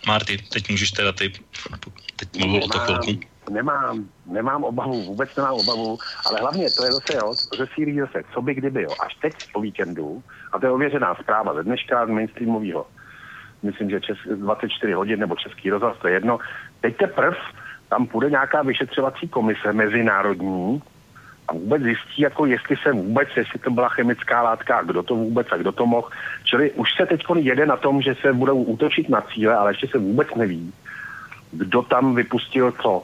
[0.07, 1.33] Marty, teď můžeš teda ty,
[2.17, 3.21] teď mluvil o to chvilku.
[3.51, 8.23] Nemám, nemám obavu, vůbec nemám obavu, ale hlavně to je zase, jo, ze Sýrie zase,
[8.35, 12.07] co by kdyby, jo, až teď po víkendu, a to je ověřená zpráva ze dneška
[12.07, 12.87] z mainstreamového
[13.63, 16.39] myslím, že čes, 24 hodin nebo Český rozhlas, to je jedno.
[16.81, 17.37] Teď teprv
[17.89, 20.83] tam půjde nějaká vyšetřovací komise mezinárodní
[21.49, 25.47] a vůbec zjistí, jako jestli se vůbec, jestli to byla chemická látka, kdo to vůbec
[25.51, 26.09] a kdo to mohl.
[26.45, 29.89] Čili už se teď jede na tom, že se budou útočit na cíle, ale ještě
[29.89, 30.73] se vůbec neví,
[31.53, 33.03] kdo tam vypustil co.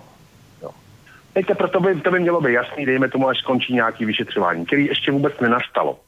[1.32, 4.86] Teď to by, to by mělo být jasný, dejme tomu, až skončí nějaký vyšetřování, který
[4.86, 5.98] ještě vůbec nenastalo.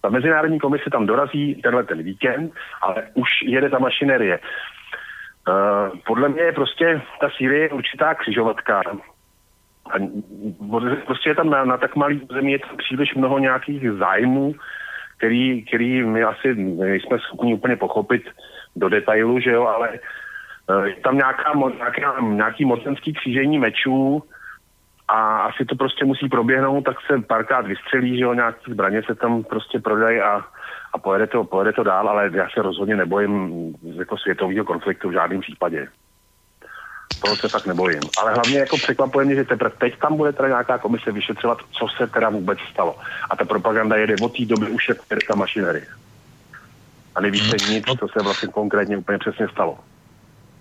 [0.00, 4.38] Ta mezinárodní komise tam dorazí tenhle ten víkend, ale už jede ta mašinerie.
[5.48, 8.82] Uh, podle mě je prostě ta Sýrie určitá křižovatka.
[9.90, 9.94] A
[11.06, 14.54] prostě je tam na, na tak malý zemi je tam příliš mnoho nějakých zájmů,
[15.16, 18.22] který, který my asi nejsme schopni úplně pochopit
[18.76, 19.88] do detailu, že jo, ale
[20.68, 24.22] uh, je tam nějaká, nějaká, nějaký mocenský křížení mečů,
[25.10, 29.14] a asi to prostě musí proběhnout, tak se párkrát vystřelí, že jo, nějaký zbraně se
[29.14, 30.44] tam prostě prodají a,
[30.92, 33.52] a pojede, to, pojede to dál, ale já se rozhodně nebojím
[33.82, 35.88] jako světového konfliktu v žádném případě.
[37.24, 38.00] Toho se tak nebojím.
[38.22, 41.86] Ale hlavně jako překvapuje mě, že teprve teď tam bude teda nějaká komise vyšetřovat, co
[41.96, 42.96] se teda vůbec stalo.
[43.30, 44.94] A ta propaganda jede od té doby už je
[45.28, 45.86] ta mašinerie.
[47.14, 47.74] A nevíte hmm.
[47.74, 49.78] nic, co se vlastně konkrétně úplně přesně stalo.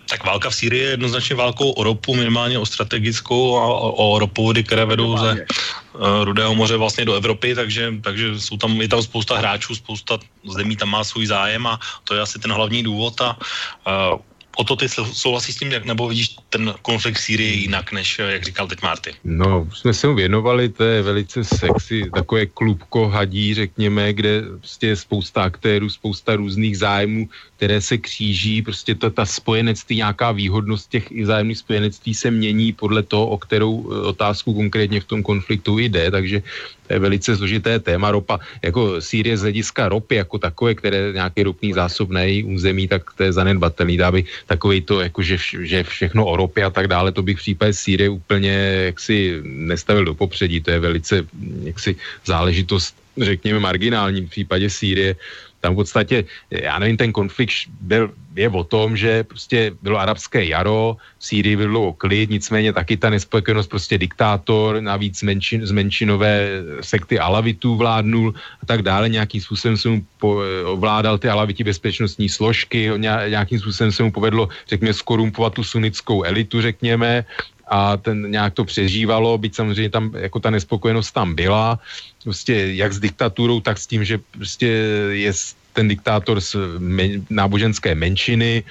[0.09, 4.63] Tak válka v Sýrii je jednoznačně válkou o ropu, minimálně o strategickou a o ropovody,
[4.63, 9.03] které vedou ze uh, Rudého moře vlastně do Evropy, takže, takže jsou tam, je tam
[9.03, 10.17] spousta hráčů, spousta
[10.49, 14.19] zemí tam má svůj zájem a to je asi ten hlavní důvod a uh,
[14.55, 18.19] o to ty souhlasíš s tím, jak, nebo vidíš ten konflikt v Sýrii jinak, než
[18.19, 19.11] jak říkal teď Marty?
[19.23, 24.87] No, jsme se mu věnovali, to je velice sexy, takové klubko hadí, řekněme, kde prostě
[24.87, 30.89] je spousta aktérů, spousta různých zájmů, které se kříží, prostě ta, ta spojenectví, nějaká výhodnost
[30.89, 35.23] těch i zájemných spojenectví se mění podle toho, o kterou e, otázku konkrétně v tom
[35.23, 36.43] konfliktu jde, takže
[36.87, 38.39] to je velice složité téma ropa.
[38.63, 43.23] Jako Sýrie z hlediska ropy jako takové, které nějaký ropný zásob nejí území, tak to
[43.23, 43.97] je zanedbatelný.
[43.97, 47.37] Dá by takový to, jako že, že všechno o ropě a tak dále, to bych
[47.37, 48.51] v případě Sýrie úplně
[48.93, 50.61] jaksi nestavil do popředí.
[50.61, 51.25] To je velice
[51.63, 55.15] jaksi záležitost řekněme marginální v případě Sýrie,
[55.61, 60.45] tam v podstatě, já nevím, ten konflikt byl, je o tom, že prostě bylo arabské
[60.45, 66.49] jaro, v Sýrii bylo klid, nicméně taky ta nespokojenost, prostě diktátor, navíc menšin, z menšinové
[66.81, 68.33] sekty alavitů vládnul
[68.63, 72.91] a tak dále, nějakým způsobem se mu po, ovládal ty alaviti bezpečnostní složky,
[73.27, 77.25] nějakým způsobem se mu povedlo, řekněme, skorumpovat tu sunnickou elitu, řekněme,
[77.69, 81.79] a ten nějak to přežívalo, byť samozřejmě tam jako ta nespokojenost tam byla,
[82.23, 84.67] prostě jak s diktaturou, tak s tím, že prostě
[85.11, 85.31] je
[85.73, 88.63] ten diktátor z men, náboženské menšiny,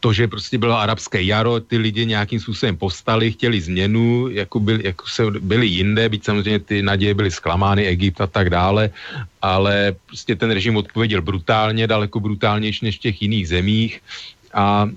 [0.00, 4.86] to, že prostě bylo arabské jaro, ty lidi nějakým způsobem povstali, chtěli změnu, jako, byli,
[4.86, 8.90] jako se byli jinde, byť samozřejmě ty naděje byly zklamány, Egypt a tak dále,
[9.42, 14.00] ale prostě ten režim odpověděl brutálně, daleko brutálnější než v těch jiných zemích.
[14.54, 14.88] A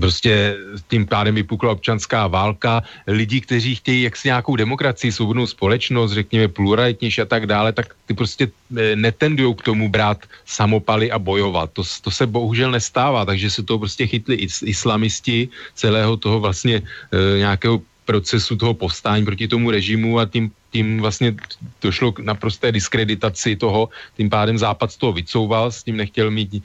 [0.00, 0.56] prostě
[0.88, 2.82] tím pádem vypukla občanská válka.
[3.06, 8.14] Lidi, kteří chtějí jaksi nějakou demokracii, svobodnou společnost, řekněme pluralitnější a tak dále, tak ty
[8.14, 11.70] prostě eh, netendují k tomu brát samopaly a bojovat.
[11.72, 17.38] To, to se bohužel nestává, takže se to prostě chytli islamisti celého toho vlastně e,
[17.38, 21.34] nějakého procesu toho povstání proti tomu režimu a tím, tím vlastně
[21.82, 26.62] došlo k naprosté diskreditaci toho, tím pádem Západ z toho vycouval, s tím nechtěl mít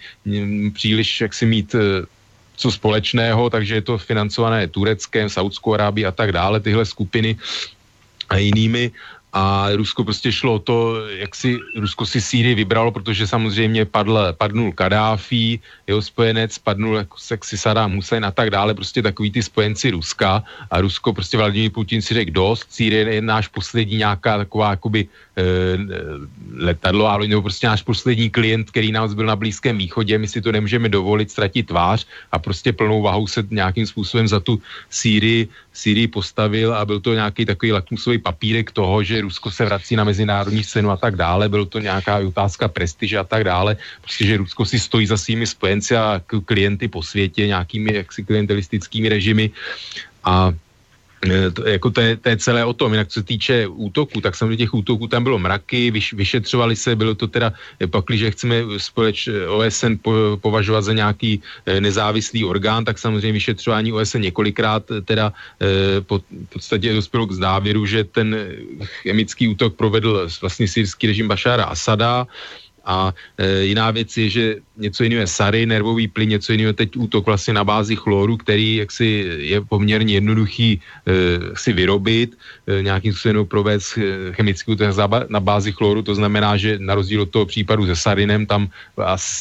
[0.73, 2.05] příliš, jak si mít eh,
[2.57, 7.37] co společného, takže je to financované Tureckem, Saudskou Arábí a tak dále, tyhle skupiny
[8.29, 8.91] a jinými
[9.33, 14.71] a Rusko prostě šlo to, jak si Rusko si Sýrii vybralo, protože samozřejmě padl, padnul
[14.71, 19.91] Kadáfi, jeho spojenec, padnul jako sexy Saddam Hussein a tak dále, prostě takový ty spojenci
[19.91, 20.43] Ruska.
[20.71, 25.07] A Rusko prostě Vladimír Putin si řekl dost, Sýrie je náš poslední nějaká taková jakoby
[25.07, 25.43] e,
[26.57, 30.41] letadlo, ale nebo prostě náš poslední klient, který nás byl na Blízkém východě, my si
[30.41, 35.47] to nemůžeme dovolit ztratit tvář a prostě plnou vahou se nějakým způsobem za tu Sýrii,
[35.77, 40.03] Sýrii postavil a byl to nějaký takový lakmusový papírek toho, že Rusko se vrací na
[40.03, 44.37] mezinárodní scénu a tak dále, byl to nějaká otázka prestiže a tak dále, prostě, že
[44.37, 49.53] Rusko si stojí za svými spojenci a klienty po světě, nějakými jaksi klientelistickými režimy.
[50.23, 50.53] A
[51.53, 52.93] to, jako to, je, to je celé o tom.
[52.93, 56.95] Jinak co se týče útoku, tak samozřejmě těch útoků tam bylo mraky, vyš, vyšetřovali se,
[56.95, 61.41] bylo to teda, eh, pakli, že chceme společ eh, OSN po, považovat za nějaký
[61.79, 65.33] nezávislý orgán, tak samozřejmě vyšetřování OSN několikrát teda
[66.05, 68.35] po, v podstatě dospělo k závěru, že ten
[69.01, 72.27] chemický útok provedl vlastně syrský režim Bašára Asada,
[72.87, 76.97] a e, jiná věc je, že něco jiného je sary, nervový plyn, něco jiného teď
[76.97, 80.79] útok vlastně na bázi chloru, který jaksi je poměrně jednoduchý e,
[81.53, 84.87] si vyrobit, e, nějakým způsobem provést e, chemický útok
[85.29, 88.69] na bázi chloru, to znamená, že na rozdíl od toho případu se sarinem, tam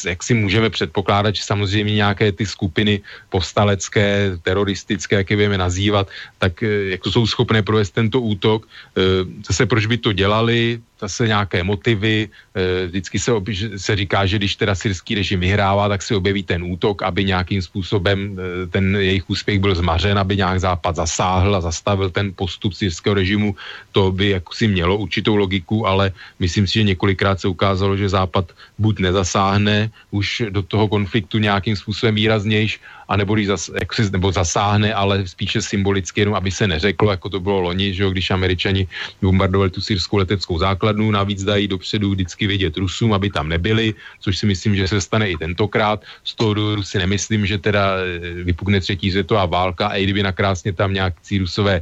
[0.05, 6.09] jak si můžeme předpokládat, že samozřejmě nějaké ty skupiny povstalecké, teroristické, jak je budeme nazývat,
[6.37, 8.67] tak e, jako jsou schopné provést tento útok.
[8.67, 9.01] E,
[9.47, 12.29] zase proč by to dělali, zase nějaké motivy.
[12.57, 13.31] Eh, vždycky se,
[13.77, 17.61] se říká, že když teda syrský režim vyhrává, tak se objeví ten útok, aby nějakým
[17.61, 22.73] způsobem eh, ten jejich úspěch byl zmařen, aby nějak Západ zasáhl a zastavil ten postup
[22.73, 23.53] syrského režimu.
[23.93, 28.09] To by jako si mělo určitou logiku, ale myslím si, že několikrát se ukázalo, že
[28.09, 28.49] Západ
[28.81, 34.31] buď nezasáhne už do toho konfliktu nějakým způsobem výraznějš, anebo když zas, jak si, nebo
[34.31, 38.31] zasáhne, ale spíše symbolicky, jenom aby se neřeklo, jako to bylo loni, že jo, když
[38.31, 38.87] američani
[39.21, 44.37] bombardovali tu syrskou leteckou základnu, navíc dají dopředu vždycky vědět Rusům, aby tam nebyli, což
[44.37, 46.03] si myslím, že se stane i tentokrát.
[46.23, 47.97] Z toho důvodu si nemyslím, že teda
[48.43, 51.81] vypukne třetí světová válka a i kdyby nakrásně tam nějaký rusové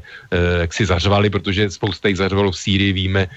[0.62, 3.28] jak si zařvali, protože spousta jich zařvalo v Sýrii, víme,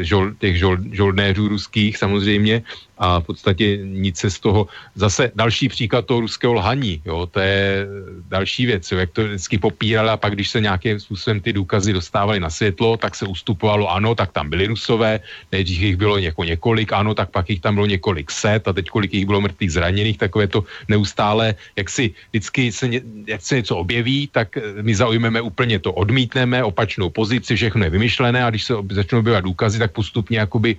[0.00, 2.62] žol, těch žol, žoldnéřů ruských samozřejmě,
[2.98, 7.40] a v podstatě nic se z toho, zase další příklad toho ruského lhaní, jo, to
[7.40, 7.86] je
[8.28, 11.92] další věc, jo, jak to vždycky popírali a pak, když se nějakým způsobem ty důkazy
[11.92, 15.20] dostávaly na světlo, tak se ustupovalo, ano, tak tam byli rusové,
[15.52, 18.86] nejdřív jich bylo něko několik, ano, tak pak jich tam bylo několik set a teď
[18.86, 23.56] kolik jich bylo mrtvých zraněných, takové to neustále, jak si vždycky se, ně, jak se
[23.56, 28.64] něco objeví, tak my zaujmeme úplně to, odmítneme opačnou pozici, všechno je vymyšlené a když
[28.64, 30.76] se začnou objevovat důkazy, tak postupně jakoby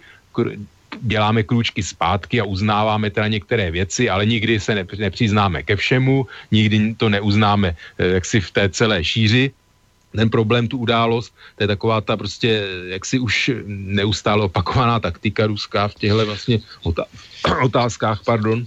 [1.02, 6.96] děláme krůčky zpátky a uznáváme teda některé věci, ale nikdy se nepřiznáme ke všemu, nikdy
[6.96, 9.52] to neuznáme eh, jaksi v té celé šíři,
[10.16, 15.88] ten problém, tu událost, to je taková ta prostě jaksi už neustále opakovaná taktika ruská
[15.88, 16.60] v těchto vlastně
[17.64, 18.66] otázkách, pardon,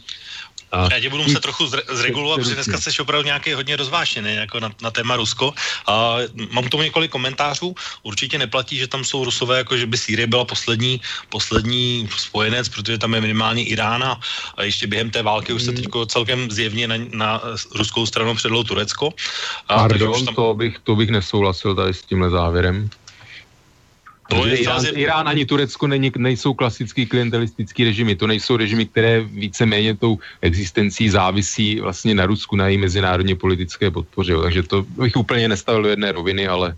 [0.76, 4.60] a Já tě budu muset trochu zregulovat, protože dneska jsi opravdu nějaký hodně rozvášený jako
[4.60, 5.54] na, na téma Rusko.
[5.86, 6.16] A
[6.50, 7.74] mám k tomu několik komentářů.
[8.02, 12.98] Určitě neplatí, že tam jsou Rusové, jako že by Sýrie byla poslední, poslední spojenec, protože
[12.98, 14.20] tam je minimálně Irán a,
[14.56, 15.76] a ještě během té války už se hmm.
[15.76, 17.40] teď celkem zjevně na, na
[17.74, 19.14] ruskou stranu předlo Turecko.
[19.68, 20.34] A Pardon, tam...
[20.34, 22.90] to, bych, to bych nesouhlasil tady s tímhle závěrem.
[24.28, 29.20] To je Irán, Irán ani Turecko není, nejsou klasický klientelistický režimy, to nejsou režimy, které
[29.20, 34.34] víceméně tou existencí závisí vlastně na Rusku, na její mezinárodně politické podpoře.
[34.42, 36.76] Takže to bych úplně nestavil do jedné roviny, ale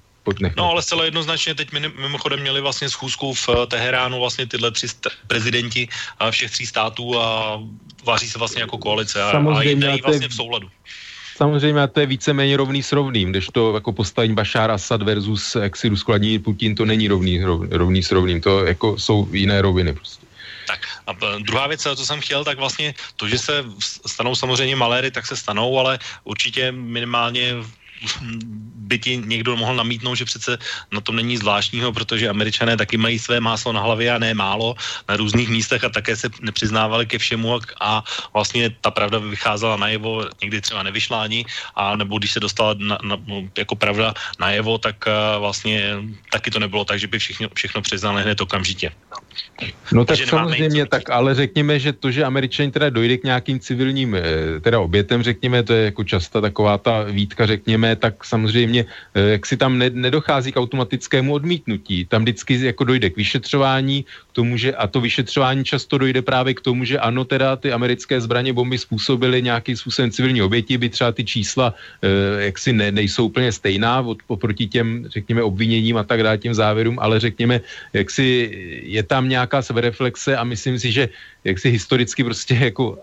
[0.57, 4.86] No ale zcela jednoznačně teď mimochodem měli vlastně schůzku v eh, Teheránu vlastně tyhle tři
[5.26, 5.88] prezidenti
[6.30, 7.59] všech tří států a
[8.05, 10.68] váří se vlastně jako koalice a, Samozřejmě, a jde vlastně v souladu
[11.39, 15.76] samozřejmě to je víceméně rovný s rovným, když to jako postavení Bashar Assad versus jak
[15.76, 17.39] si Rusko Putin, to není rovný,
[17.70, 20.26] rovný s rovným, to jako jsou jiné roviny prostě.
[20.66, 23.64] Tak a druhá věc, co jsem chtěl, tak vlastně to, že se
[24.07, 27.55] stanou samozřejmě maléry, tak se stanou, ale určitě minimálně
[28.88, 30.59] by ti někdo mohl namítnout, že přece
[30.92, 34.74] na tom není zvláštního, protože američané taky mají své máslo na hlavě a ne málo
[35.09, 39.76] na různých místech a také se nepřiznávali ke všemu a, a vlastně ta pravda vycházela
[39.76, 41.44] najevo, někdy třeba nevyšla ani,
[41.74, 45.96] a nebo když se dostala na, na, no, jako pravda najevo, tak uh, vlastně
[46.32, 48.92] taky to nebylo tak, že by všechno, všechno přiznali hned okamžitě.
[49.93, 54.14] No tak samozřejmě, tak ale řekněme, že to, že američani teda dojde k nějakým civilním
[54.14, 54.22] eh,
[54.61, 59.47] teda obětem, řekněme, to je jako často taková ta výtka, řekněme, tak samozřejmě, eh, jak
[59.47, 62.05] si tam nedochází k automatickému odmítnutí.
[62.05, 66.55] Tam vždycky jako dojde k vyšetřování, k tomu, že, a to vyšetřování často dojde právě
[66.55, 70.89] k tomu, že ano, teda ty americké zbraně bomby způsobily nějakým způsobem civilní oběti, by
[70.89, 76.05] třeba ty čísla eh, jaksi ne, nejsou úplně stejná od, oproti těm, řekněme, obviněním a
[76.05, 77.61] tak dále, těm závěrům, ale řekněme,
[77.93, 78.51] jak si
[78.84, 81.09] je tam nějaká sebereflexe a myslím si, že
[81.49, 82.99] jak si historicky prostě jako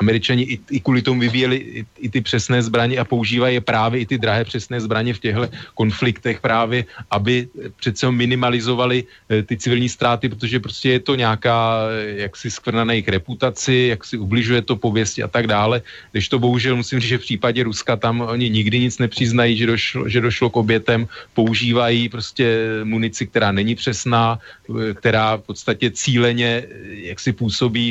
[0.00, 4.00] američani i, i kvůli tomu vyvíjeli i, i ty přesné zbraně a používají je právě
[4.00, 9.88] i ty drahé přesné zbraně v těchto konfliktech právě, aby přece minimalizovali eh, ty civilní
[9.88, 14.76] ztráty, protože prostě je to nějaká eh, jaksi skvrnané jejich reputaci, jak si ubližuje to
[14.76, 15.82] pověsti a tak dále.
[16.12, 19.66] Když to bohužel musím říct, že v případě Ruska tam oni nikdy nic nepřiznají, že
[19.66, 22.46] došlo, že došlo k obětem, používají prostě
[22.84, 24.38] munici, která není přesná,
[24.68, 26.62] eh, která v podstatě cíleně
[27.08, 27.87] jak si působí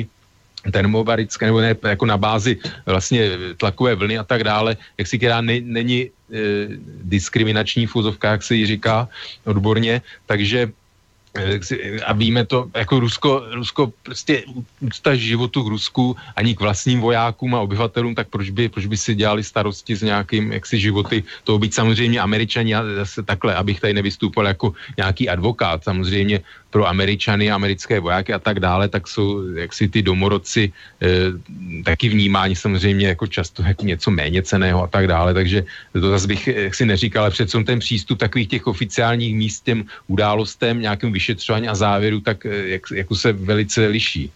[0.72, 5.42] termobarické, nebo ne, jako na bázi vlastně tlakové vlny a tak dále, jak si která
[5.42, 6.10] ne, není e,
[7.04, 9.08] diskriminační fuzovka, jak se jí říká
[9.46, 10.72] odborně, takže
[12.06, 14.44] a víme to, jako Rusko, Rusko prostě
[14.80, 18.98] úcta životu k Rusku ani k vlastním vojákům a obyvatelům, tak proč by, proč by
[18.98, 23.80] si dělali starosti s nějakým, jaksi životy, to být samozřejmě američani, a zase takhle, abych
[23.80, 26.42] tady nevystoupal jako nějaký advokát, samozřejmě
[26.78, 31.08] pro Američany, americké vojáky a tak dále, tak jsou jaksi ty domorodci e,
[31.82, 36.28] taky vnímáni samozřejmě jako často jako něco méně ceného a tak dále, takže to zase
[36.30, 41.66] bych si neříkal, ale přece ten přístup takových těch oficiálních míst těm událostem, nějakým vyšetřování
[41.66, 44.30] a závěru, tak e, jak, jako se velice liší.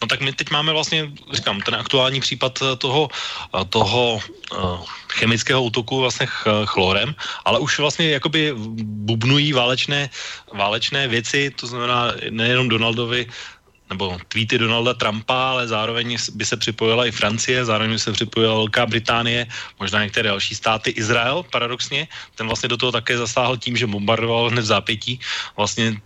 [0.00, 3.08] No tak my teď máme vlastně, říkám, ten aktuální případ eh, toho,
[3.60, 4.80] eh, toho uh,
[5.12, 7.14] chemického útoku vlastně ch, chlorem,
[7.44, 8.52] ale už vlastně jakoby
[8.84, 10.10] bubnují válečné,
[10.52, 13.26] válečné věci, to znamená nejenom Donaldovi,
[13.90, 18.54] nebo tweety Donalda Trumpa, ale zároveň by se připojila i Francie, zároveň by se připojila
[18.54, 19.46] Velká Británie,
[19.80, 24.48] možná některé další státy, Izrael paradoxně, ten vlastně do toho také zasáhl tím, že bombardoval
[24.48, 25.20] hned v zápětí
[25.56, 25.98] vlastně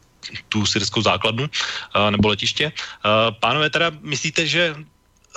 [0.48, 1.50] tu syrskou základnu
[2.10, 2.72] nebo letiště.
[3.40, 4.74] Pánové, teda myslíte, že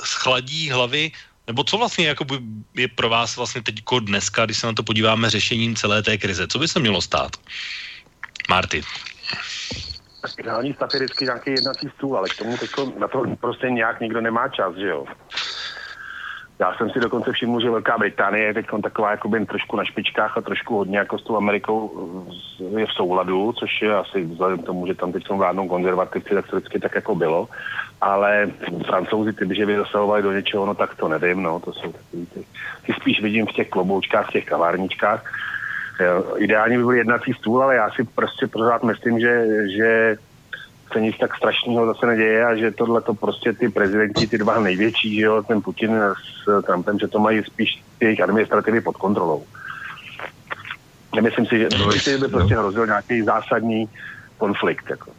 [0.04, 1.12] schladí hlavy
[1.48, 2.40] nebo co vlastně jakoby
[2.76, 6.48] je pro vás vlastně teď dneska, když se na to podíváme řešením celé té krize?
[6.48, 7.32] Co by se mělo stát?
[8.50, 8.84] Marty.
[10.40, 14.00] Ideální stav je vždycky nějaký jednací stůl, ale k tomu teďko, na to prostě nějak
[14.00, 15.06] nikdo nemá čas, že jo.
[16.60, 20.38] Já jsem si dokonce všiml, že Velká Británie je teď taková jakoby trošku na špičkách
[20.38, 21.92] a trošku hodně jako s tou Amerikou
[22.78, 26.34] je v souladu, což je asi vzhledem k tomu, že tam teď jsou vládnou konzervativci,
[26.34, 27.48] tak to vždycky tak jako bylo.
[28.02, 28.50] Ale
[28.86, 32.26] francouzi, ty že by zasahovali do něčeho, no tak to nevím, no, to jsou takový
[32.26, 32.46] ty,
[32.86, 35.24] ty spíš vidím v těch kloboučkách, v těch kavárničkách.
[36.38, 39.46] Ideálně by byl jednací stůl, ale já si prostě pořád myslím, že,
[39.78, 40.18] že
[40.94, 44.60] se nic tak strašného zase neděje a že tohle to prostě ty prezidenti, ty dva
[44.60, 45.92] největší, že jo, ten Putin
[46.36, 49.46] s Trumpem, že to mají spíš ty jejich administrativy pod kontrolou.
[51.16, 51.88] Nemyslím si, že, no,
[52.20, 52.62] by prostě no.
[52.62, 53.90] hrozil nějaký zásadní
[54.38, 54.90] konflikt.
[54.90, 55.12] Jako.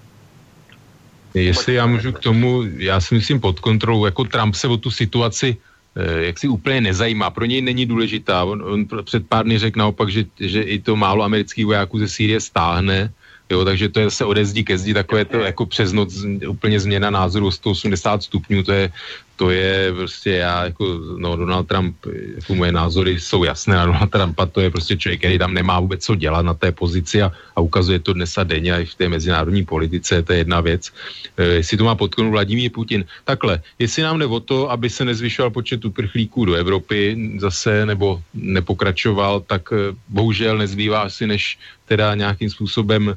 [1.34, 4.90] Jestli já můžu k tomu, já si myslím pod kontrolou, jako Trump se o tu
[4.90, 5.56] situaci
[5.96, 8.44] eh, jak si úplně nezajímá, pro něj není důležitá.
[8.44, 12.08] On, on před pár dny řekl naopak, že, že i to málo amerických vojáků ze
[12.08, 13.12] Sýrie stáhne,
[13.52, 16.14] Jo, takže to je se ode zdi ke zdi, takové to jako přes noc
[16.48, 18.92] úplně změna názoru 180 stupňů, to je,
[19.38, 20.84] to je prostě já jako,
[21.16, 21.94] no Donald Trump,
[22.34, 25.80] jako moje názory jsou jasné na Donald Trumpa, to je prostě člověk, který tam nemá
[25.80, 28.94] vůbec co dělat na té pozici a, a ukazuje to dnes a denně i v
[28.94, 30.90] té mezinárodní politice, to je jedna věc.
[31.38, 33.06] E, jestli to má podkonu Vladimír Putin.
[33.24, 38.18] Takhle, jestli nám jde o to, aby se nezvyšoval počet uprchlíků do Evropy zase, nebo
[38.34, 43.16] nepokračoval, tak e, bohužel nezbývá asi než teda nějakým způsobem e,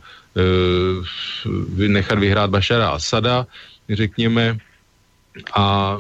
[1.89, 3.48] nechat vyhrát Bašara Asada,
[3.89, 4.61] řekněme,
[5.53, 5.98] a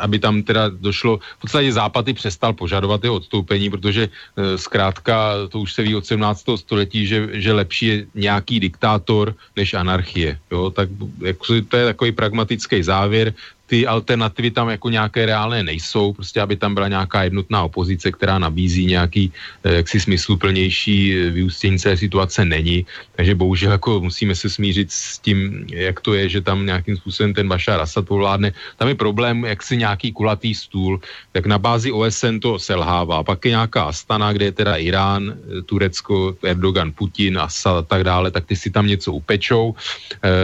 [0.00, 5.34] aby tam teda došlo, v podstatě Západ i přestal požadovat jeho odstoupení, protože e, zkrátka
[5.48, 6.44] to už se ví od 17.
[6.56, 10.38] století, že, že lepší je nějaký diktátor než anarchie.
[10.50, 10.70] Jo?
[10.70, 10.88] Tak
[11.20, 13.34] jako, to je takový pragmatický závěr
[13.70, 18.42] ty alternativy tam jako nějaké reálné nejsou, prostě aby tam byla nějaká jednotná opozice, která
[18.42, 19.30] nabízí nějaký
[19.62, 22.82] eh, jaksi smysluplnější eh, vyústění celé situace není,
[23.14, 27.30] takže bohužel jako musíme se smířit s tím, jak to je, že tam nějakým způsobem
[27.30, 28.50] ten Bashar Assad povládne.
[28.74, 30.98] Tam je problém, jak si nějaký kulatý stůl,
[31.30, 33.22] tak na bázi OSN to selhává.
[33.22, 38.02] Pak je nějaká Astana, kde je teda Irán, eh, Turecko, Erdogan, Putin, Assad a tak
[38.02, 39.78] dále, tak ty si tam něco upečou.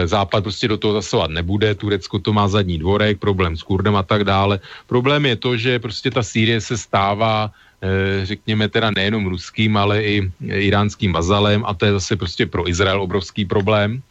[0.05, 4.03] Západ prostě do toho zasovat nebude, Turecko to má zadní dvorek, problém s Kurdem a
[4.03, 4.59] tak dále.
[4.87, 10.03] Problém je to, že prostě ta Sýrie se stává eh, řekněme teda nejenom ruským, ale
[10.03, 14.01] i iránským vazalem a to je zase prostě pro Izrael obrovský problém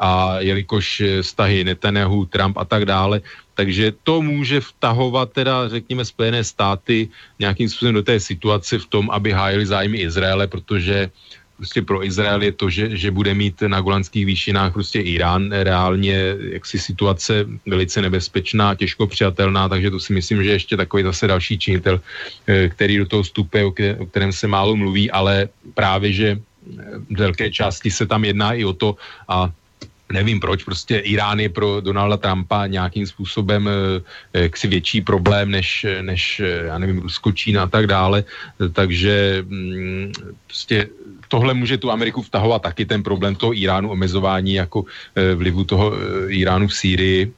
[0.00, 3.20] a jelikož vztahy Netanyahu, Trump a tak dále,
[3.54, 7.08] takže to může vtahovat teda, řekněme, Spojené státy
[7.38, 11.10] nějakým způsobem do té situace v tom, aby hájili zájmy Izraele, protože
[11.56, 15.52] prostě pro Izrael je to, že, že bude mít na golanských výšinách prostě Irán.
[15.52, 21.26] Reálně jaksi situace velice nebezpečná, těžko přijatelná, takže to si myslím, že ještě takový zase
[21.26, 22.00] další činitel,
[22.46, 23.64] eh, který do toho vstupuje,
[23.98, 26.28] o kterém se málo mluví, ale právě, že
[27.10, 28.96] v velké části se tam jedná i o to
[29.28, 29.50] a
[30.12, 33.68] nevím proč, prostě Irán je pro Donalda Trumpa nějakým způsobem
[34.34, 38.24] eh, si větší problém než, než já nevím, Rusko, Čína a tak dále,
[38.72, 40.12] takže mm,
[40.46, 40.88] prostě
[41.28, 44.84] tohle může tu Ameriku vtahovat taky ten problém toho Iránu, omezování jako
[45.14, 47.32] e, vlivu toho e, Iránu v Sýrii.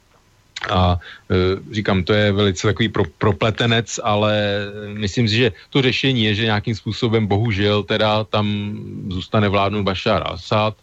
[0.71, 0.99] A
[1.31, 6.35] e, říkám, to je velice takový pro, propletenec, ale myslím si, že to řešení je,
[6.35, 8.77] že nějakým způsobem bohužel teda tam
[9.09, 10.75] zůstane vládnout Bashar Assad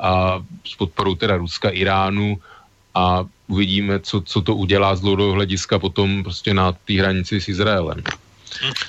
[0.00, 2.38] a s podporou teda Ruska, Iránu
[2.94, 7.48] a uvidíme, co, co to udělá z dlouhodobého hlediska potom prostě na té hranici s
[7.48, 8.02] Izraelem.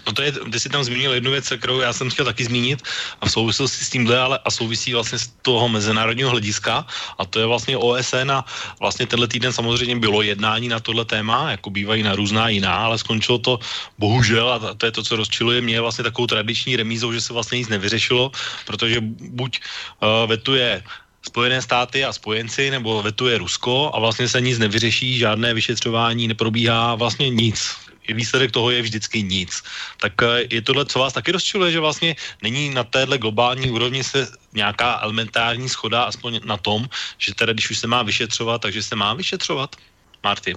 [0.07, 2.83] No to je, ty jsi tam zmínil jednu věc, kterou já jsem chtěl taky zmínit
[3.21, 6.85] a v souvislosti s tímhle, ale a souvisí vlastně z toho mezinárodního hlediska
[7.17, 8.45] a to je vlastně OSN a
[8.79, 12.97] vlastně tenhle týden samozřejmě bylo jednání na tohle téma, jako bývají na různá jiná, ale
[12.97, 13.59] skončilo to
[13.97, 17.57] bohužel a to je to, co rozčiluje mě vlastně takovou tradiční remízou, že se vlastně
[17.57, 18.31] nic nevyřešilo,
[18.65, 19.59] protože buď
[20.01, 20.83] uh, vetuje
[21.27, 26.95] Spojené státy a spojenci, nebo vetuje Rusko a vlastně se nic nevyřeší, žádné vyšetřování neprobíhá,
[26.95, 29.63] vlastně nic výsledek toho je vždycky nic.
[30.01, 34.03] Tak eh, je tohle, co vás taky rozčiluje, že vlastně není na téhle globální úrovni
[34.03, 36.85] se nějaká elementární schoda aspoň na tom,
[37.17, 39.75] že teda když už se má vyšetřovat, takže se má vyšetřovat?
[40.23, 40.55] Marty?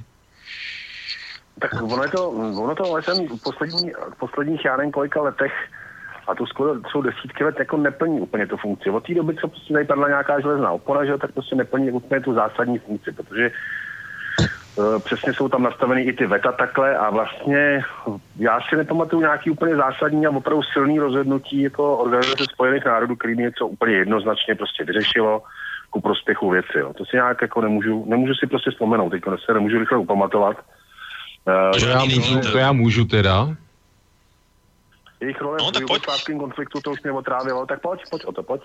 [1.60, 5.52] Tak ono, je to, ono to OSN v poslední, posledních, já nevím kolika letech
[6.26, 8.90] a to skoro jsou desítky let jako neplní úplně tu funkci.
[8.90, 12.20] Od té doby, co prostě tady padla nějaká železná opora, že, tak prostě neplní úplně
[12.20, 13.50] tu zásadní funkci, protože
[15.04, 17.82] přesně jsou tam nastaveny i ty veta takhle a vlastně
[18.36, 23.36] já si nepamatuju nějaký úplně zásadní a opravdu silný rozhodnutí jako Organizace spojených národů, který
[23.36, 25.42] něco úplně jednoznačně prostě vyřešilo
[25.90, 26.78] ku prospěchu věci.
[26.78, 26.92] Jo.
[26.92, 30.56] To si nějak jako nemůžu, nemůžu si prostě vzpomenout, teď se nemůžu rychle upamatovat.
[31.44, 33.48] Uh, to, já můžu, to já můžu teda.
[35.20, 38.42] Jejich role No, v jugoslávském konfliktu, to už mě otrávilo, tak pojď, pojď o to,
[38.42, 38.62] pojď.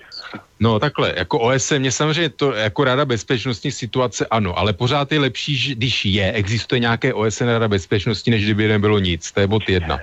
[0.60, 5.20] No takhle, jako OSN, mě samozřejmě to jako Rada bezpečnostní situace ano, ale pořád je
[5.20, 9.48] lepší, že- když je, existuje nějaké OSN Rada bezpečnosti, než kdyby nebylo nic, to je
[9.48, 10.00] bod jedna.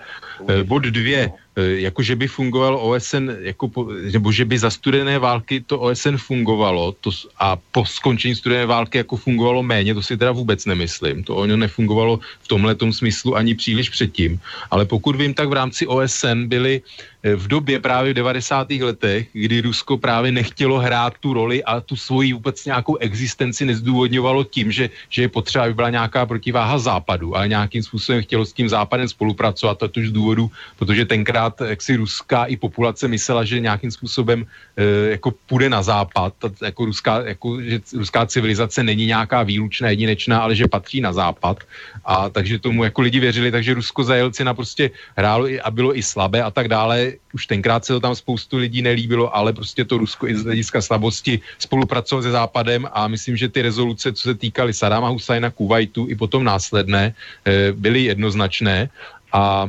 [0.49, 4.70] Eh, Bod dvě, eh, jako že by fungoval OSN, jako po, nebo že by za
[4.70, 10.03] studené války to OSN fungovalo to, a po skončení studené války jako fungovalo méně, to
[10.03, 11.24] si teda vůbec nemyslím.
[11.24, 14.41] To ono nefungovalo v tomhle smyslu ani příliš předtím.
[14.70, 16.81] Ale pokud vím, tak v rámci OSN byly
[17.23, 18.70] eh, v době právě v 90.
[18.70, 24.45] letech, kdy Rusko právě nechtělo hrát tu roli a tu svoji vůbec nějakou existenci nezdůvodňovalo
[24.45, 28.53] tím, že, že je potřeba, aby byla nějaká protiváha západu, ale nějakým způsobem chtělo s
[28.53, 33.44] tím západem spolupracovat, a to už z důvodu, protože tenkrát jaksi ruská i populace myslela,
[33.44, 34.47] že nějakým způsobem
[34.77, 40.43] e, jako půjde na západ, jako, ruská, jako že ruská civilizace není nějaká výlučná, jedinečná,
[40.43, 41.64] ale že patří na západ.
[42.05, 45.97] A takže tomu jako lidi věřili, takže Rusko za Jelcina prostě hrálo i, a bylo
[45.97, 47.12] i slabé a tak dále.
[47.32, 50.82] Už tenkrát se to tam spoustu lidí nelíbilo, ale prostě to Rusko i z hlediska
[50.82, 56.06] slabosti spolupracovalo se západem a myslím, že ty rezoluce, co se týkaly Sadáma Husajna, Kuwaitu
[56.09, 57.14] i potom následné,
[57.44, 58.89] eh, byly jednoznačné
[59.32, 59.69] a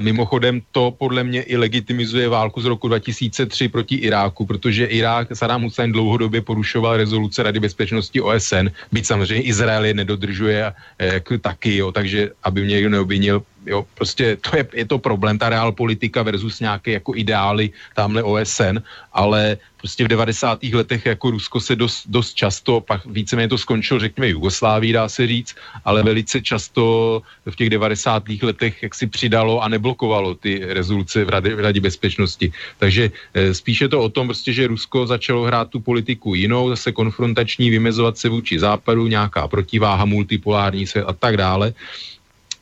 [0.00, 5.62] Mimochodem to podle mě i legitimizuje válku z roku 2003 proti Iráku, protože Irák Saddam
[5.62, 11.76] Hussein dlouhodobě porušoval rezoluce Rady bezpečnosti OSN, byť samozřejmě Izrael je nedodržuje eh, jako taky,
[11.76, 15.72] jo, takže aby mě někdo neobvinil, jo, prostě to je, je to problém, ta reál
[15.72, 18.78] politika versus nějaké jako ideály tamhle OSN,
[19.12, 20.58] ale prostě v 90.
[20.72, 25.26] letech jako Rusko se dost, dost často, pak víceméně to skončilo, řekněme, Jugoslávii, dá se
[25.26, 28.22] říct, ale velice často v těch 90.
[28.42, 32.52] letech jak si přidalo a neblokovalo ty rezoluce v Radě, v Radě bezpečnosti.
[32.78, 36.92] Takže eh, spíše to o tom, prostě, že Rusko začalo hrát tu politiku jinou, zase
[36.92, 41.74] konfrontační, vymezovat se vůči západu, nějaká protiváha, multipolární se a tak dále.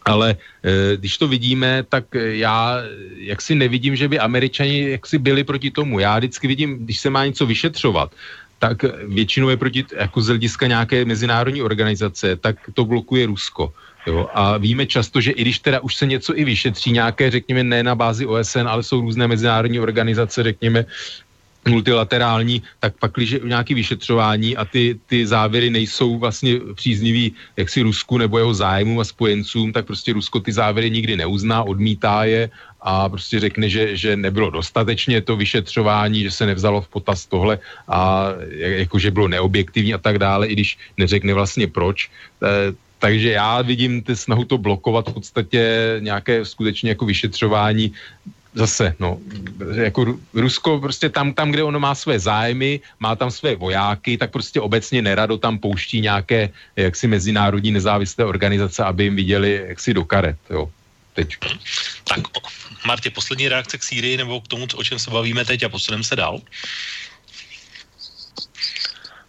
[0.04, 2.78] Ale e, když to vidíme, tak e, já
[3.16, 5.98] jaksi nevidím, že by američani jaksi byli proti tomu.
[5.98, 8.12] Já vždycky vidím, když se má něco vyšetřovat,
[8.58, 13.72] tak většinou je proti, jako z hlediska nějaké mezinárodní organizace, tak to blokuje Rusko.
[14.06, 17.64] Jo, a víme často, že i když teda už se něco i vyšetří, nějaké, řekněme,
[17.64, 20.84] ne na bázi OSN, ale jsou různé mezinárodní organizace, řekněme,
[21.68, 27.82] multilaterální, tak pak, když je nějaké vyšetřování a ty, ty závěry nejsou vlastně příznivý jaksi
[27.82, 32.50] Rusku nebo jeho zájmům a spojencům, tak prostě Rusko ty závěry nikdy neuzná, odmítá je
[32.84, 37.58] a prostě řekne, že, že nebylo dostatečně to vyšetřování, že se nevzalo v potaz tohle
[37.88, 42.10] a jako, že bylo neobjektivní a tak dále, i když neřekne vlastně proč.
[42.42, 45.60] E, takže já vidím ty snahu to blokovat v podstatě
[46.00, 47.92] nějaké skutečně jako vyšetřování
[48.54, 49.18] zase, no,
[49.74, 54.30] jako Rusko prostě tam, tam, kde ono má své zájmy, má tam své vojáky, tak
[54.30, 60.04] prostě obecně nerado tam pouští nějaké jaksi mezinárodní nezávislé organizace, aby jim viděli jaksi do
[60.04, 60.70] karet, jo.
[61.14, 61.36] Teď.
[62.04, 62.20] Tak,
[62.86, 66.04] Martě, poslední reakce k Sýrii nebo k tomu, o čem se bavíme teď a posuneme
[66.04, 66.40] se dál?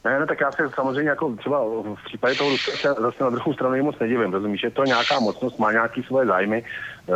[0.06, 3.30] Ne, ne, tak já se samozřejmě jako třeba v případě toho Ruska se zase na
[3.30, 6.64] druhou stranu moc nedivím, rozumíš, že to nějaká mocnost, má nějaký svoje zájmy,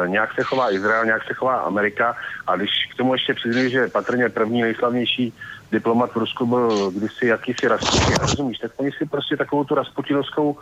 [0.05, 2.15] nějak se chová Izrael, nějak se chová Amerika.
[2.47, 5.33] A když k tomu ještě přiznám, že patrně první nejslavnější
[5.71, 10.57] diplomat v Rusku byl kdysi jakýsi Rasputin, rozumíš, tak oni si prostě takovou tu rasputinovskou,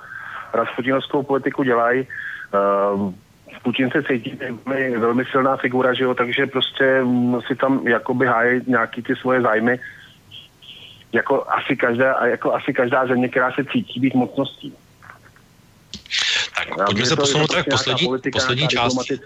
[0.53, 2.07] rasputinovskou politiku dělají.
[2.93, 3.13] Uh,
[3.63, 7.03] Putin se cítí velmi, velmi silná figura, že jo, takže prostě
[7.47, 9.79] si tam jakoby hájí nějaký ty svoje zájmy,
[11.17, 14.73] jako asi každá, jako asi každá země, která se cítí být mocností.
[16.55, 19.19] Tak Já pojďme se posunout tak poslední, politika, poslední části.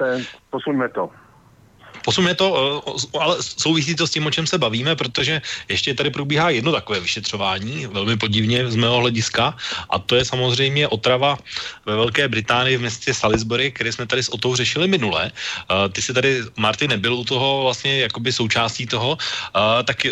[0.49, 1.09] Posuňme to.
[2.03, 2.82] Posuneme to,
[3.19, 6.99] ale souvisí to s tím, o čem se bavíme, protože ještě tady probíhá jedno takové
[6.99, 9.57] vyšetřování, velmi podivně z mého hlediska,
[9.90, 11.38] a to je samozřejmě otrava
[11.86, 15.32] ve Velké Británii v městě Salisbury, které jsme tady s Otou řešili minule.
[15.91, 19.18] Ty si tady, Marty, nebyl u toho vlastně jakoby součástí toho,
[19.84, 20.07] tak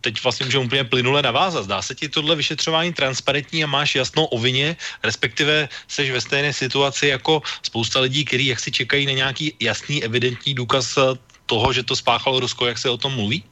[0.00, 1.64] teď vlastně můžeme úplně plynule navázat.
[1.64, 6.52] Zdá se ti tohle vyšetřování transparentní a máš jasnou o vině, respektive seš ve stejné
[6.52, 10.98] situaci jako spousta lidí, kteří jak si čekají na nějaký jasný, evidentní důkaz
[11.46, 13.44] toho, že to spáchalo Rusko, jak se o tom mluví?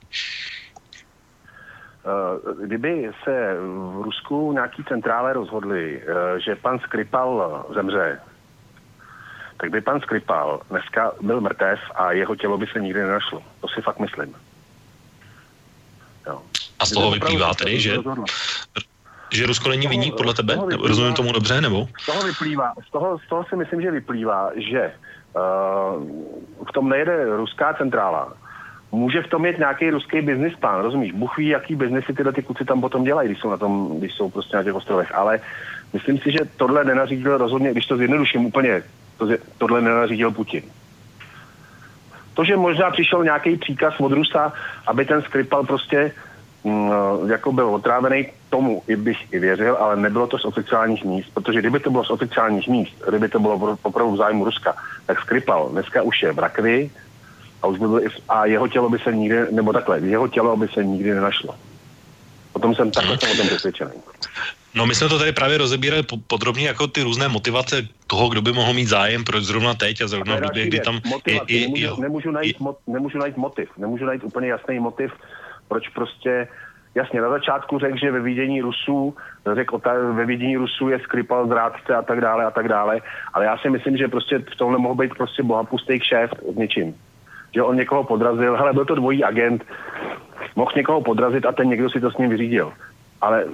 [2.65, 6.03] Kdyby se v Rusku nějaký centrále rozhodli,
[6.45, 8.21] že pan Skripal zemře,
[9.61, 13.43] tak by pan Skripal dneska byl mrtev a jeho tělo by se nikdy nenašlo.
[13.61, 14.35] To si fakt myslím.
[16.27, 16.43] Jo.
[16.79, 17.97] A z toho vyplývá tedy, že,
[19.33, 20.57] že Rusko není vinní podle tebe?
[20.57, 21.89] Vyplývá, Rozumím tomu dobře, nebo?
[22.03, 25.14] Z toho vyplývá, z toho, z toho si myslím, že vyplývá, že uh,
[26.69, 28.33] v tom nejede ruská centrála.
[28.93, 31.13] Může v tom mít nějaký ruský business plán, rozumíš?
[31.13, 34.15] Bůh ví, jaký biznesy tyhle ty kluci tam potom dělají, když jsou, na tom, když
[34.15, 35.15] jsou prostě na těch ostrovech.
[35.15, 35.41] Ale
[35.93, 38.83] myslím si, že tohle nenařídil rozhodně, když to zjednoduším úplně,
[39.19, 39.29] to,
[39.59, 40.63] tohle nenařídil Putin.
[42.35, 44.53] To, že možná přišel nějaký příkaz od Rusa,
[44.87, 46.13] aby ten Skripal prostě
[46.65, 46.91] mm,
[47.31, 51.59] jako byl otrávený, tomu i bych i věřil, ale nebylo to z oficiálních míst, protože
[51.59, 54.77] kdyby to bylo z oficiálních míst, kdyby to bylo opravdu v zájmu Ruska,
[55.07, 56.91] tak Skripal dneska už je v rakvi
[57.63, 60.69] a, už by byl, a jeho tělo by se nikdy, nebo takhle, jeho tělo by
[60.69, 61.55] se nikdy nenašlo.
[62.53, 63.99] O tom jsem takhle jsem o tom přesvědčený.
[64.75, 68.53] No my jsme to tady právě rozebírali podrobně jako ty různé motivace toho, kdo by
[68.53, 71.01] mohl mít zájem, proč zrovna teď a zrovna v době, kdy tam...
[71.07, 71.53] Motivace.
[71.53, 75.11] Je, je, nemůžu, nemůžu, najít, je, mo, nemůžu najít motiv, nemůžu najít úplně jasný motiv,
[75.69, 76.49] proč prostě
[76.95, 79.15] Jasně, na začátku řekl, že ve vidění Rusů,
[79.55, 79.81] řekl,
[80.13, 83.01] ve vidění Rusů je Skripal zrádce a tak dále a tak dále,
[83.33, 86.95] ale já si myslím, že prostě v tom nemohl být prostě bohapustý šéf s něčím.
[87.55, 89.65] Že on někoho podrazil, hele, byl to dvojí agent,
[90.57, 92.73] mohl někoho podrazit a ten někdo si to s ním vyřídil.
[93.21, 93.45] Ale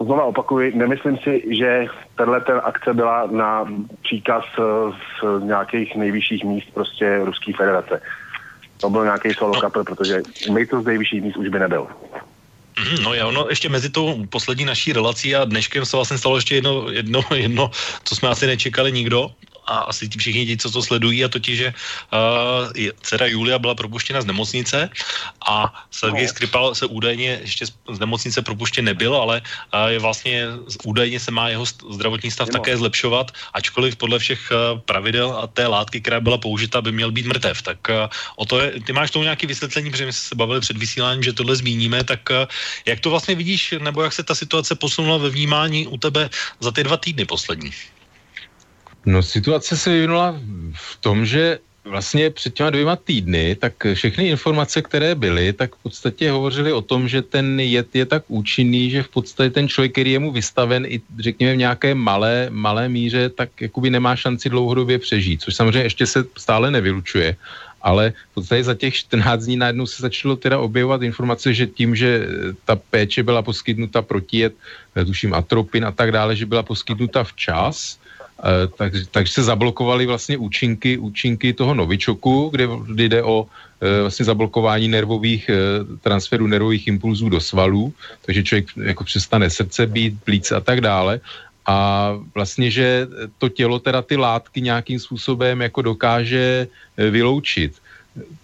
[0.00, 1.86] znova opakuju, nemyslím si, že
[2.16, 3.64] tenhle ten akce byla na
[4.02, 4.44] příkaz
[5.22, 8.02] z nějakých nejvyšších míst prostě Ruské federace.
[8.80, 10.22] To byl nějaký solo couple, protože
[10.70, 11.86] to z nejvyšších míst už by nebyl.
[12.78, 16.36] Mhm, no jo, no ještě mezi tou poslední naší relací a dneškem se vlastně stalo
[16.36, 17.70] ještě jedno, jedno, jedno,
[18.04, 19.30] co jsme asi nečekali nikdo,
[19.70, 23.74] a asi ti všichni ti, co to sledují, a totiž, že uh, dcera Julia byla
[23.74, 24.90] propuštěna z nemocnice
[25.46, 26.28] a Sergej no.
[26.28, 30.46] Skripal se údajně ještě z nemocnice propuštěn nebyl, ale uh, je vlastně
[30.84, 32.58] údajně se má jeho zdravotní stav Mimo.
[32.58, 37.12] také zlepšovat, ačkoliv podle všech uh, pravidel a té látky, která byla použita, by měl
[37.12, 37.62] být mrtev.
[37.62, 40.60] Tak uh, o to je, ty máš tomu nějaký vysvětlení, protože my jsme se bavili
[40.60, 42.50] před vysíláním, že tohle zmíníme, tak uh,
[42.86, 46.30] jak to vlastně vidíš, nebo jak se ta situace posunula ve vnímání u tebe
[46.60, 47.70] za ty dva týdny poslední?
[49.06, 50.40] No situace se vyvinula
[50.74, 55.82] v tom, že vlastně před těma dvěma týdny, tak všechny informace, které byly, tak v
[55.82, 59.92] podstatě hovořily o tom, že ten jed je tak účinný, že v podstatě ten člověk,
[59.92, 64.48] který je mu vystaven i řekněme v nějaké malé, malé míře, tak jakoby nemá šanci
[64.48, 67.36] dlouhodobě přežít, což samozřejmě ještě se stále nevylučuje.
[67.82, 71.96] Ale v podstatě za těch 14 dní najednou se začalo teda objevovat informace, že tím,
[71.96, 72.26] že
[72.64, 74.54] ta péče byla poskytnuta proti jed,
[75.06, 77.98] tuším atropin a tak dále, že byla poskytnuta včas,
[78.76, 82.68] tak, takže se zablokovaly vlastně účinky, účinky toho novičoku, kde,
[83.08, 83.46] jde o
[83.80, 85.54] e, vlastně zablokování nervových e,
[86.00, 87.92] transferů nervových impulzů do svalů,
[88.26, 91.20] takže člověk jako přestane srdce být, plíc a tak dále.
[91.66, 93.08] A vlastně, že
[93.38, 97.76] to tělo teda ty látky nějakým způsobem jako dokáže vyloučit.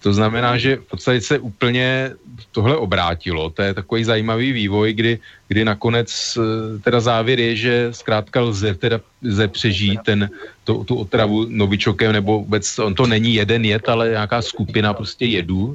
[0.03, 2.11] To znamená, že v podstatě se úplně
[2.53, 3.51] tohle obrátilo.
[3.51, 8.75] To je takový zajímavý vývoj, kdy, kdy nakonec eh, teda závěr je, že zkrátka lze,
[8.75, 10.31] teda, lze přežít ten,
[10.65, 15.27] to, tu otravu novičokem, nebo vůbec, on to není jeden jed, ale nějaká skupina prostě
[15.27, 15.75] jedů.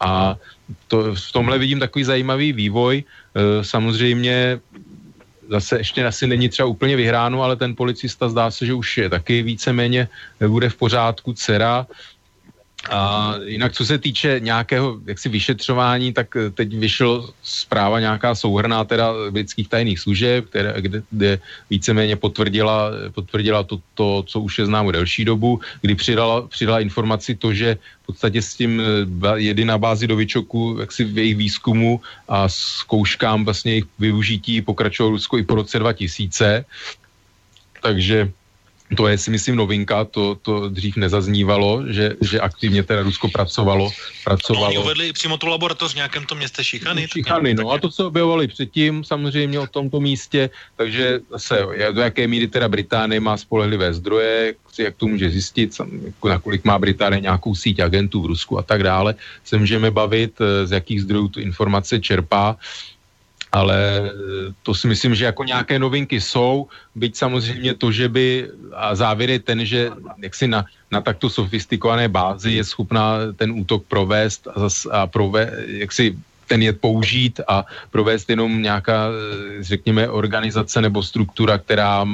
[0.00, 0.36] A
[0.88, 3.04] to, v tomhle vidím takový zajímavý vývoj.
[3.04, 4.60] Eh, samozřejmě
[5.48, 9.08] zase ještě asi není třeba úplně vyhráno, ale ten policista zdá se, že už je
[9.08, 10.08] taky víceméně
[10.48, 11.32] bude v pořádku.
[11.32, 11.86] Dcera
[12.90, 18.84] a jinak, co se týče nějakého jaksi vyšetřování, tak eh, teď vyšel zpráva nějaká souhrná
[18.84, 21.38] teda britských tajných služeb, které, kde, kde
[21.70, 27.34] víceméně potvrdila, potvrdila to, to, co už je známo delší dobu, kdy přidala, přidala informaci
[27.34, 31.36] to, že v podstatě s tím eh, jedy na bázi dovičoku, jak si v jejich
[31.36, 36.64] výzkumu a zkouškám vlastně jejich využití pokračovalo Rusko i po roce 2000.
[37.82, 38.32] Takže
[38.94, 43.90] to je si myslím novinka, to, to dřív nezaznívalo, že, že aktivně teda Rusko pracovalo.
[44.24, 44.66] pracovalo.
[44.66, 47.06] No, oni uvedli přímo tu laboratoř v nějakém tom městě Šichany.
[47.12, 52.28] Šichany, no a to se objevovali předtím samozřejmě o tomto místě, takže zase do jaké
[52.28, 57.54] míry teda Británie má spolehlivé zdroje, jak to může zjistit, jako nakolik má Británie nějakou
[57.54, 59.14] síť agentů v Rusku a tak dále,
[59.44, 62.56] se můžeme bavit, eh, z jakých zdrojů tu informace čerpá
[63.52, 64.10] ale eh,
[64.62, 69.30] to si myslím, že jako nějaké novinky jsou, byť samozřejmě to, že by, a závěr
[69.30, 69.90] je ten, že
[70.22, 75.52] jaksi na, na takto sofistikované bázi je schopná ten útok provést a, zas, a prove,
[75.66, 76.16] jaksi
[76.46, 82.06] ten je použít a provést jenom nějaká, eh, řekněme, organizace nebo struktura, která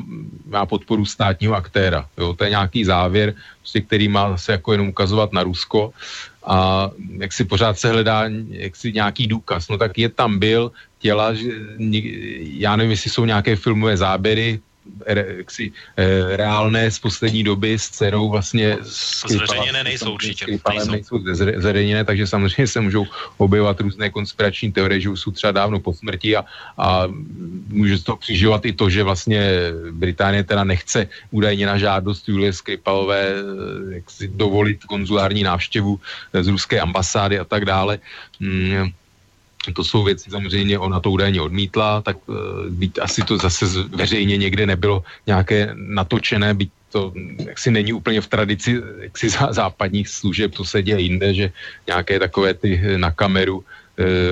[0.48, 2.06] má podporu státního aktéra.
[2.18, 5.92] Jo, to je nějaký závěr, prostě, který má se jako jenom ukazovat na Rusko
[6.46, 9.68] a jak si pořád se hledá jak si nějaký důkaz.
[9.68, 11.50] No tak je tam byl, těla, že,
[12.59, 14.60] já nevím, jestli jsou nějaké filmové záběry,
[15.06, 18.78] re, jaksi, e, reálné z poslední doby s dcerou vlastně
[19.26, 20.46] zveřejněné nejsou určitě.
[20.46, 20.90] Nejsou.
[20.90, 21.18] nejsou
[21.56, 23.06] zveřejněné, takže samozřejmě se můžou
[23.36, 26.44] objevovat různé konspirační teorie, že už jsou třeba dávno po smrti a,
[26.78, 27.04] a
[27.68, 29.50] může z toho přižovat i to, že vlastně
[29.90, 36.00] Británie teda nechce údajně na žádost Julie Skripalové e, jak si dovolit konzulární návštěvu
[36.32, 37.98] z ruské ambasády a tak dále.
[38.40, 38.92] Hmm
[39.74, 42.36] to jsou věci, samozřejmě ona to údajně odmítla, tak uh,
[42.68, 47.12] být asi to zase veřejně někde nebylo nějaké natočené, byť to
[47.48, 48.70] jaksi není úplně v tradici
[49.01, 51.47] jaksi západních služeb, to se děje jinde, že
[51.86, 53.64] nějaké takové ty na kameru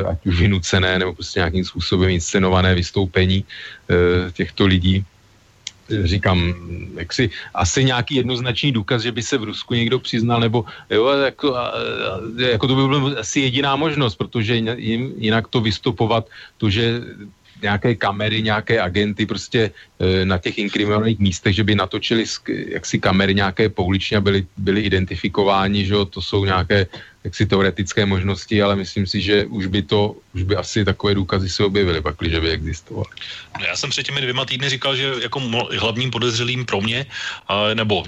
[0.09, 3.45] ať už vynucené nebo prostě nějakým způsobem inscenované vystoupení
[4.33, 5.05] těchto lidí
[6.05, 6.55] říkám,
[6.97, 11.09] jak si, asi nějaký jednoznačný důkaz, že by se v Rusku někdo přiznal, nebo jo,
[11.09, 11.57] jako,
[12.37, 14.57] jako to by byla asi jediná možnost, protože
[15.17, 17.01] jinak to vystupovat, to, že
[17.63, 23.35] nějaké kamery, nějaké agenty prostě e, na těch inkriminovaných místech, že by natočili jaksi kamery
[23.35, 26.87] nějaké pouliční a byly, byly identifikováni, že jo, to jsou nějaké
[27.25, 31.49] jaksi teoretické možnosti, ale myslím si, že už by to, už by asi takové důkazy
[31.49, 33.13] se objevily, pak, když by existovaly.
[33.61, 35.41] No já jsem před těmi dvěma týdny říkal, že jako
[35.79, 37.07] hlavním podezřelým pro mě,
[37.75, 38.05] nebo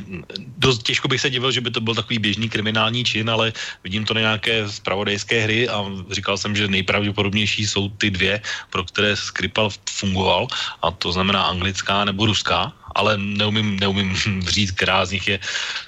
[0.58, 3.52] dost těžko bych se divil, že by to byl takový běžný kriminální čin, ale
[3.84, 8.40] vidím to na nějaké spravodajské hry a říkal jsem, že nejpravděpodobnější jsou ty dvě,
[8.70, 10.46] pro které Skripal fungoval,
[10.82, 14.16] a to znamená anglická nebo ruská ale neumím, neumím
[14.48, 15.38] říct, která z nich je,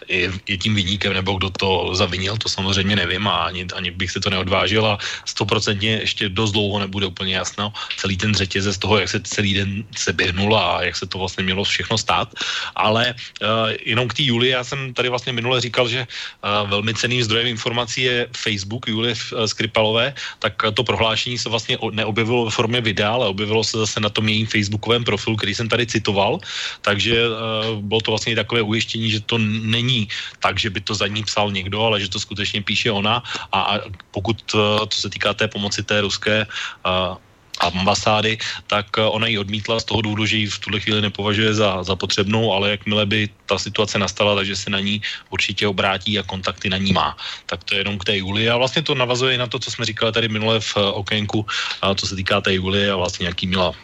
[0.09, 4.11] je, je tím vyníkem, nebo kdo to zavinil, to samozřejmě nevím a ani, ani bych
[4.11, 8.79] se to neodvážil a stoprocentně ještě dost dlouho nebude úplně jasno celý ten řetězec z
[8.79, 12.35] toho, jak se celý den se běhnul a jak se to vlastně mělo všechno stát,
[12.75, 16.95] ale uh, jenom k té Julie, já jsem tady vlastně minule říkal, že uh, velmi
[16.95, 22.51] ceným zdrojem informací je Facebook Julie uh, Skripalové, tak to prohlášení se vlastně neobjevilo ve
[22.51, 26.39] formě videa, ale objevilo se zase na tom jejím facebookovém profilu, který jsem tady citoval,
[26.81, 30.07] tak takže uh, bylo to vlastně takové ujištění, že to není
[30.39, 33.19] tak, že by to za ní psal někdo, ale že to skutečně píše ona
[33.51, 33.73] a, a
[34.15, 36.47] pokud, uh, se týká té pomoci té ruské
[36.87, 37.19] uh,
[37.59, 41.83] ambasády, tak ona ji odmítla z toho důvodu, že ji v tuhle chvíli nepovažuje za,
[41.83, 46.27] za potřebnou, ale jakmile by ta situace nastala, takže se na ní určitě obrátí a
[46.27, 47.19] kontakty na ní má.
[47.47, 49.71] Tak to je jenom k té Julii a vlastně to navazuje i na to, co
[49.71, 51.47] jsme říkali tady minule v okénku,
[51.95, 53.75] co se týká té Julie a vlastně jaký měla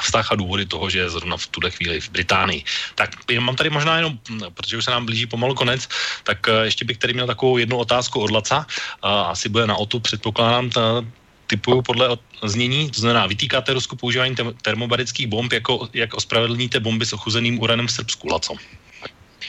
[0.00, 2.64] vztah a důvody toho, že je zrovna v tuhle chvíli v Británii.
[2.94, 3.10] Tak
[3.40, 4.18] mám tady možná jenom,
[4.54, 5.88] protože už se nám blíží pomalu konec,
[6.24, 8.66] tak eh, ještě bych tady měl takovou jednu otázku od Laca.
[9.02, 11.04] Asi bude na OTU, předpokládám, ta,
[11.46, 17.12] typuju podle znění, to znamená, vytýkáte Rusku používání termobarických bomb, jako, jak ospravedlníte bomby s
[17.12, 18.54] ochuzeným uranem v Srbsku, Laco?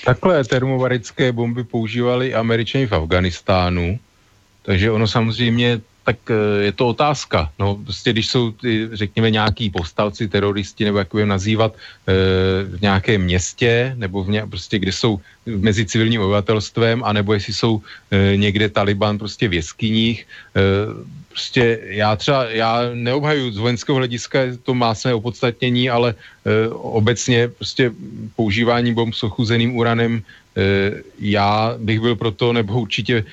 [0.04, 4.00] Takhle termobarické bomby používali američani v Afganistánu,
[4.62, 7.52] takže ono samozřejmě tak eh, je to otázka.
[7.60, 11.80] No, prostě když jsou, ty, řekněme, nějaký povstalci, teroristi, nebo jak je nazývat, e,
[12.64, 17.82] v nějakém městě, nebo v ně, prostě kde jsou mezi civilním obyvatelstvem, anebo jestli jsou
[18.12, 20.28] e, někde Taliban prostě v jeskyních.
[21.30, 26.14] Prostě já třeba, já neobhaju z vojenského hlediska, to má své opodstatnění, ale
[26.70, 27.92] obecně prostě
[28.36, 30.22] používání bomb s ochuzeným uranem,
[31.20, 33.26] já bych byl proto, nebo určitě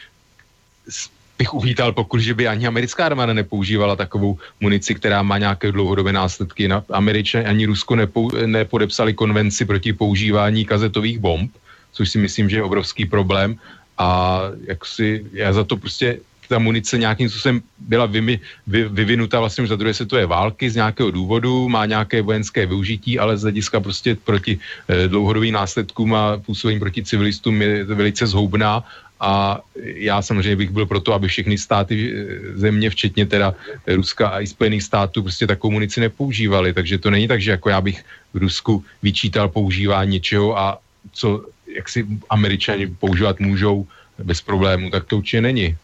[1.41, 6.69] bych uvítal, pokud by ani americká armáda nepoužívala takovou munici, která má nějaké dlouhodobé následky.
[6.69, 11.49] Na Američané ani Rusko nepou, nepodepsali konvenci proti používání kazetových bomb,
[11.97, 13.57] což si myslím, že je obrovský problém.
[13.97, 19.41] A jak si, já za to prostě ta munice nějakým způsobem byla vymi, vy, vyvinuta
[19.41, 23.43] vlastně už za druhé světové války z nějakého důvodu, má nějaké vojenské využití, ale z
[23.49, 28.85] hlediska prostě proti eh, dlouhodobým následkům a působení proti civilistům je velice zhoubná
[29.21, 33.55] a já samozřejmě bych byl proto, aby všechny státy eh, země, včetně teda
[33.87, 36.73] Ruska a i Spojených států, prostě takovou munici nepoužívali.
[36.73, 40.79] Takže to není tak, že jako já bych v Rusku vyčítal používání něčeho a
[41.13, 41.45] co
[41.77, 43.87] jak si američani používat můžou
[44.19, 45.77] bez problému, tak to určitě není.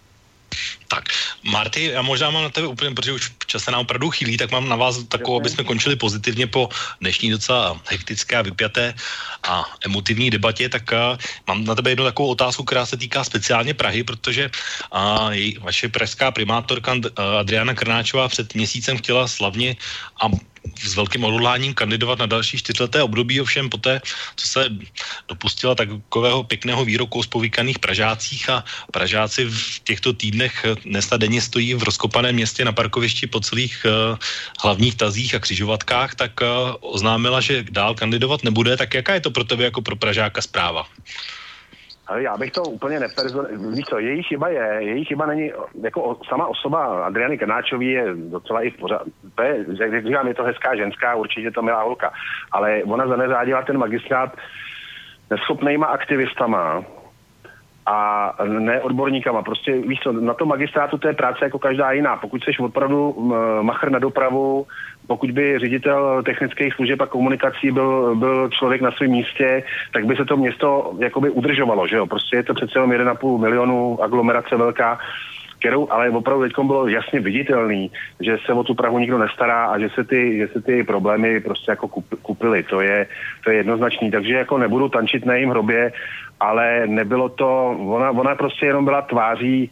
[0.89, 1.05] Tak,
[1.43, 4.51] Marty, já možná mám na tebe úplně, protože už čas se nám opravdu chýlí, tak
[4.51, 6.69] mám na vás takovou, aby jsme končili pozitivně po
[7.01, 8.95] dnešní docela hektické a vypjaté
[9.43, 13.75] a emotivní debatě, tak uh, mám na tebe jednu takovou otázku, která se týká speciálně
[13.75, 14.51] Prahy, protože
[14.95, 17.03] uh, její, vaše pražská primátorka uh,
[17.39, 19.77] Adriana Krnáčová před měsícem chtěla slavně
[20.23, 20.31] a
[20.83, 24.01] s velkým odhodláním kandidovat na další čtyřleté období, ovšem poté,
[24.37, 24.69] co se
[25.29, 31.43] dopustila takového pěkného výroku o spovíkaných Pražácích a Pražáci v těchto týdnech dnes a denně
[31.43, 34.19] stojí v rozkopaném městě na parkovišti po celých uh,
[34.63, 36.49] hlavních tazích a křižovatkách, tak uh,
[36.81, 38.77] oznámila, že dál kandidovat nebude.
[38.77, 40.87] Tak jaká je to pro tebe jako pro Pražáka zpráva?
[42.07, 43.73] Ale já bych to úplně nepersonalizoval.
[43.73, 45.53] Víš co, její chyba je, její chyba není,
[45.83, 49.03] jako sama osoba Adriany Krnáčový je docela i v pořád,
[49.35, 52.13] to je, jak říkám, je to hezká ženská, určitě to milá holka,
[52.53, 54.37] ale ona zaneřádila ten magistrát
[55.31, 56.85] neschopnýma aktivistama,
[57.87, 59.43] a ne odborníkama.
[59.43, 62.17] Prostě víš co, na tom magistrátu to je práce jako každá jiná.
[62.17, 63.33] Pokud jsi opravdu
[63.63, 64.67] machr na dopravu,
[65.07, 70.17] pokud by ředitel technických služeb a komunikací byl, byl člověk na svém místě, tak by
[70.17, 72.07] se to město jakoby udržovalo, že jo?
[72.07, 74.99] Prostě je to přece jenom 1,5 milionu, aglomerace velká
[75.59, 79.79] kterou ale opravdu teď bylo jasně viditelný, že se o tu Prahu nikdo nestará a
[79.79, 81.89] že se ty, že se ty problémy prostě jako
[82.23, 82.63] kupily.
[82.63, 83.07] To je,
[83.45, 84.11] to je jednoznačný.
[84.11, 85.93] Takže jako nebudu tančit na jejím hrobě,
[86.41, 89.71] ale nebylo to, ona, ona prostě jenom byla tváří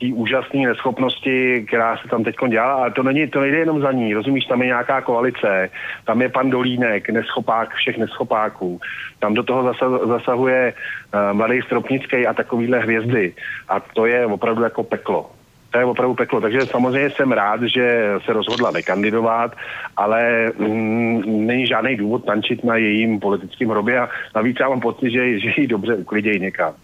[0.00, 3.92] té úžasné neschopnosti, která se tam teď dělá, ale to, není, to nejde jenom za
[3.92, 5.70] ní, rozumíš, tam je nějaká koalice,
[6.04, 8.80] tam je pan Dolínek, neschopák všech neschopáků,
[9.18, 9.72] tam do toho
[10.06, 13.34] zasahuje uh, mladý Stropnický a takovýhle hvězdy
[13.68, 15.30] a to je opravdu jako peklo.
[15.70, 19.56] To je opravdu peklo, takže samozřejmě jsem rád, že se rozhodla nekandidovat,
[19.96, 25.10] ale mm, není žádný důvod tančit na jejím politickém hrobě a navíc já mám pocit,
[25.10, 26.74] že, že ji dobře uklidějí někam.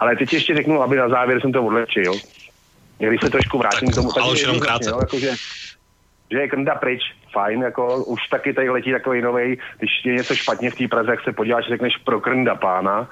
[0.00, 2.12] Ale teď ještě řeknu, aby na závěr jsem to odlehčil.
[2.98, 4.90] Když se trošku vrátím tak, k tomu, tak je jenom krátce.
[4.90, 5.30] No, jako, že,
[6.30, 7.02] že je Krnda pryč,
[7.32, 11.10] fajn, jako už taky tady letí takový nový, když je něco špatně v té Praze,
[11.10, 13.08] jak se podíváš, řekneš pro Krnda pána,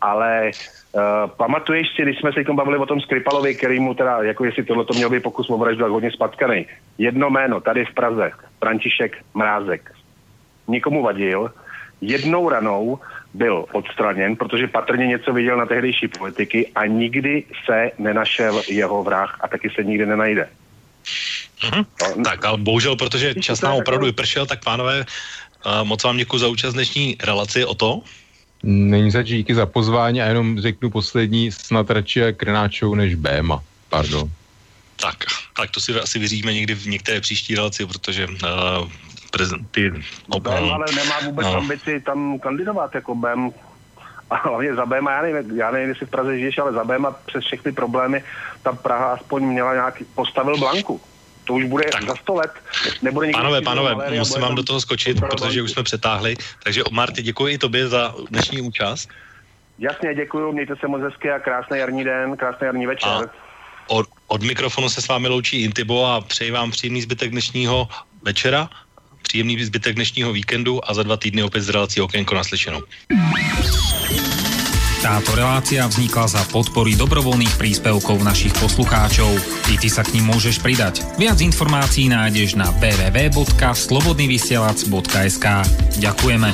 [0.00, 0.50] ale
[0.92, 4.64] uh, pamatuješ si, když jsme se bavili o tom Skripalovi, který mu teda, jako jestli
[4.64, 6.66] tohle to měl být pokus o vraždu, tak hodně spatkaný.
[6.98, 9.92] Jedno jméno, tady v Praze, František Mrázek.
[10.68, 11.50] Nikomu vadil,
[12.00, 12.98] jednou ranou
[13.34, 19.38] byl odstraněn, protože patrně něco viděl na tehdejší politiky a nikdy se nenašel jeho vrah
[19.40, 20.48] a taky se nikdy nenajde.
[21.60, 21.86] Mm-hmm.
[22.16, 26.38] No, tak, ale bohužel, protože čas nám opravdu vypršel, tak pánové, uh, moc vám děkuji
[26.38, 28.00] za účast dnešní relaci o to.
[28.62, 33.62] Není za díky za pozvání a jenom řeknu poslední, snad radši je Krnáčou než Béma.
[33.88, 34.30] Pardon.
[34.96, 35.16] Tak,
[35.56, 38.88] tak to si asi vyřídíme někdy v některé příští relaci, protože uh,
[39.70, 39.90] ty...
[40.40, 41.56] BEM ale nemá vůbec no.
[41.56, 43.50] ambici tam kandidovat jako BEM.
[44.30, 47.06] A hlavně za BEM, já nevím, já nevím, jestli v Praze žiješ, ale za BEM
[47.06, 48.24] a přes všechny problémy
[48.62, 51.00] ta Praha aspoň měla nějaký, postavil Blanku.
[51.44, 52.06] To už bude tak.
[52.06, 52.50] za sto let.
[53.02, 56.36] Nebude pánové, pánové, Valéria, musím vám do toho skočit, protože už jsme přetáhli.
[56.62, 59.08] Takže Marty, děkuji i tobě za dnešní účast.
[59.78, 63.10] Jasně, děkuji, mějte se moc hezky a krásný jarní den, krásný jarní večer.
[63.10, 63.20] A
[63.88, 67.88] od, od mikrofonu se s vámi loučí Intibo a přeji vám příjemný zbytek dnešního
[68.22, 68.68] večera
[69.24, 72.82] Příjemný zbytek dnešního víkendu a za dva týdny opět z relací Okénko naslyšenou.
[75.04, 79.36] Táto relácia vznikla za podpory dobrovoľných príspevkov našich poslucháčov.
[79.68, 81.04] I ty sa k ním môžeš pridať.
[81.20, 85.46] Viac informácií nájdeš na www.slobodnyvysielac.sk
[86.00, 86.48] Ďakujeme.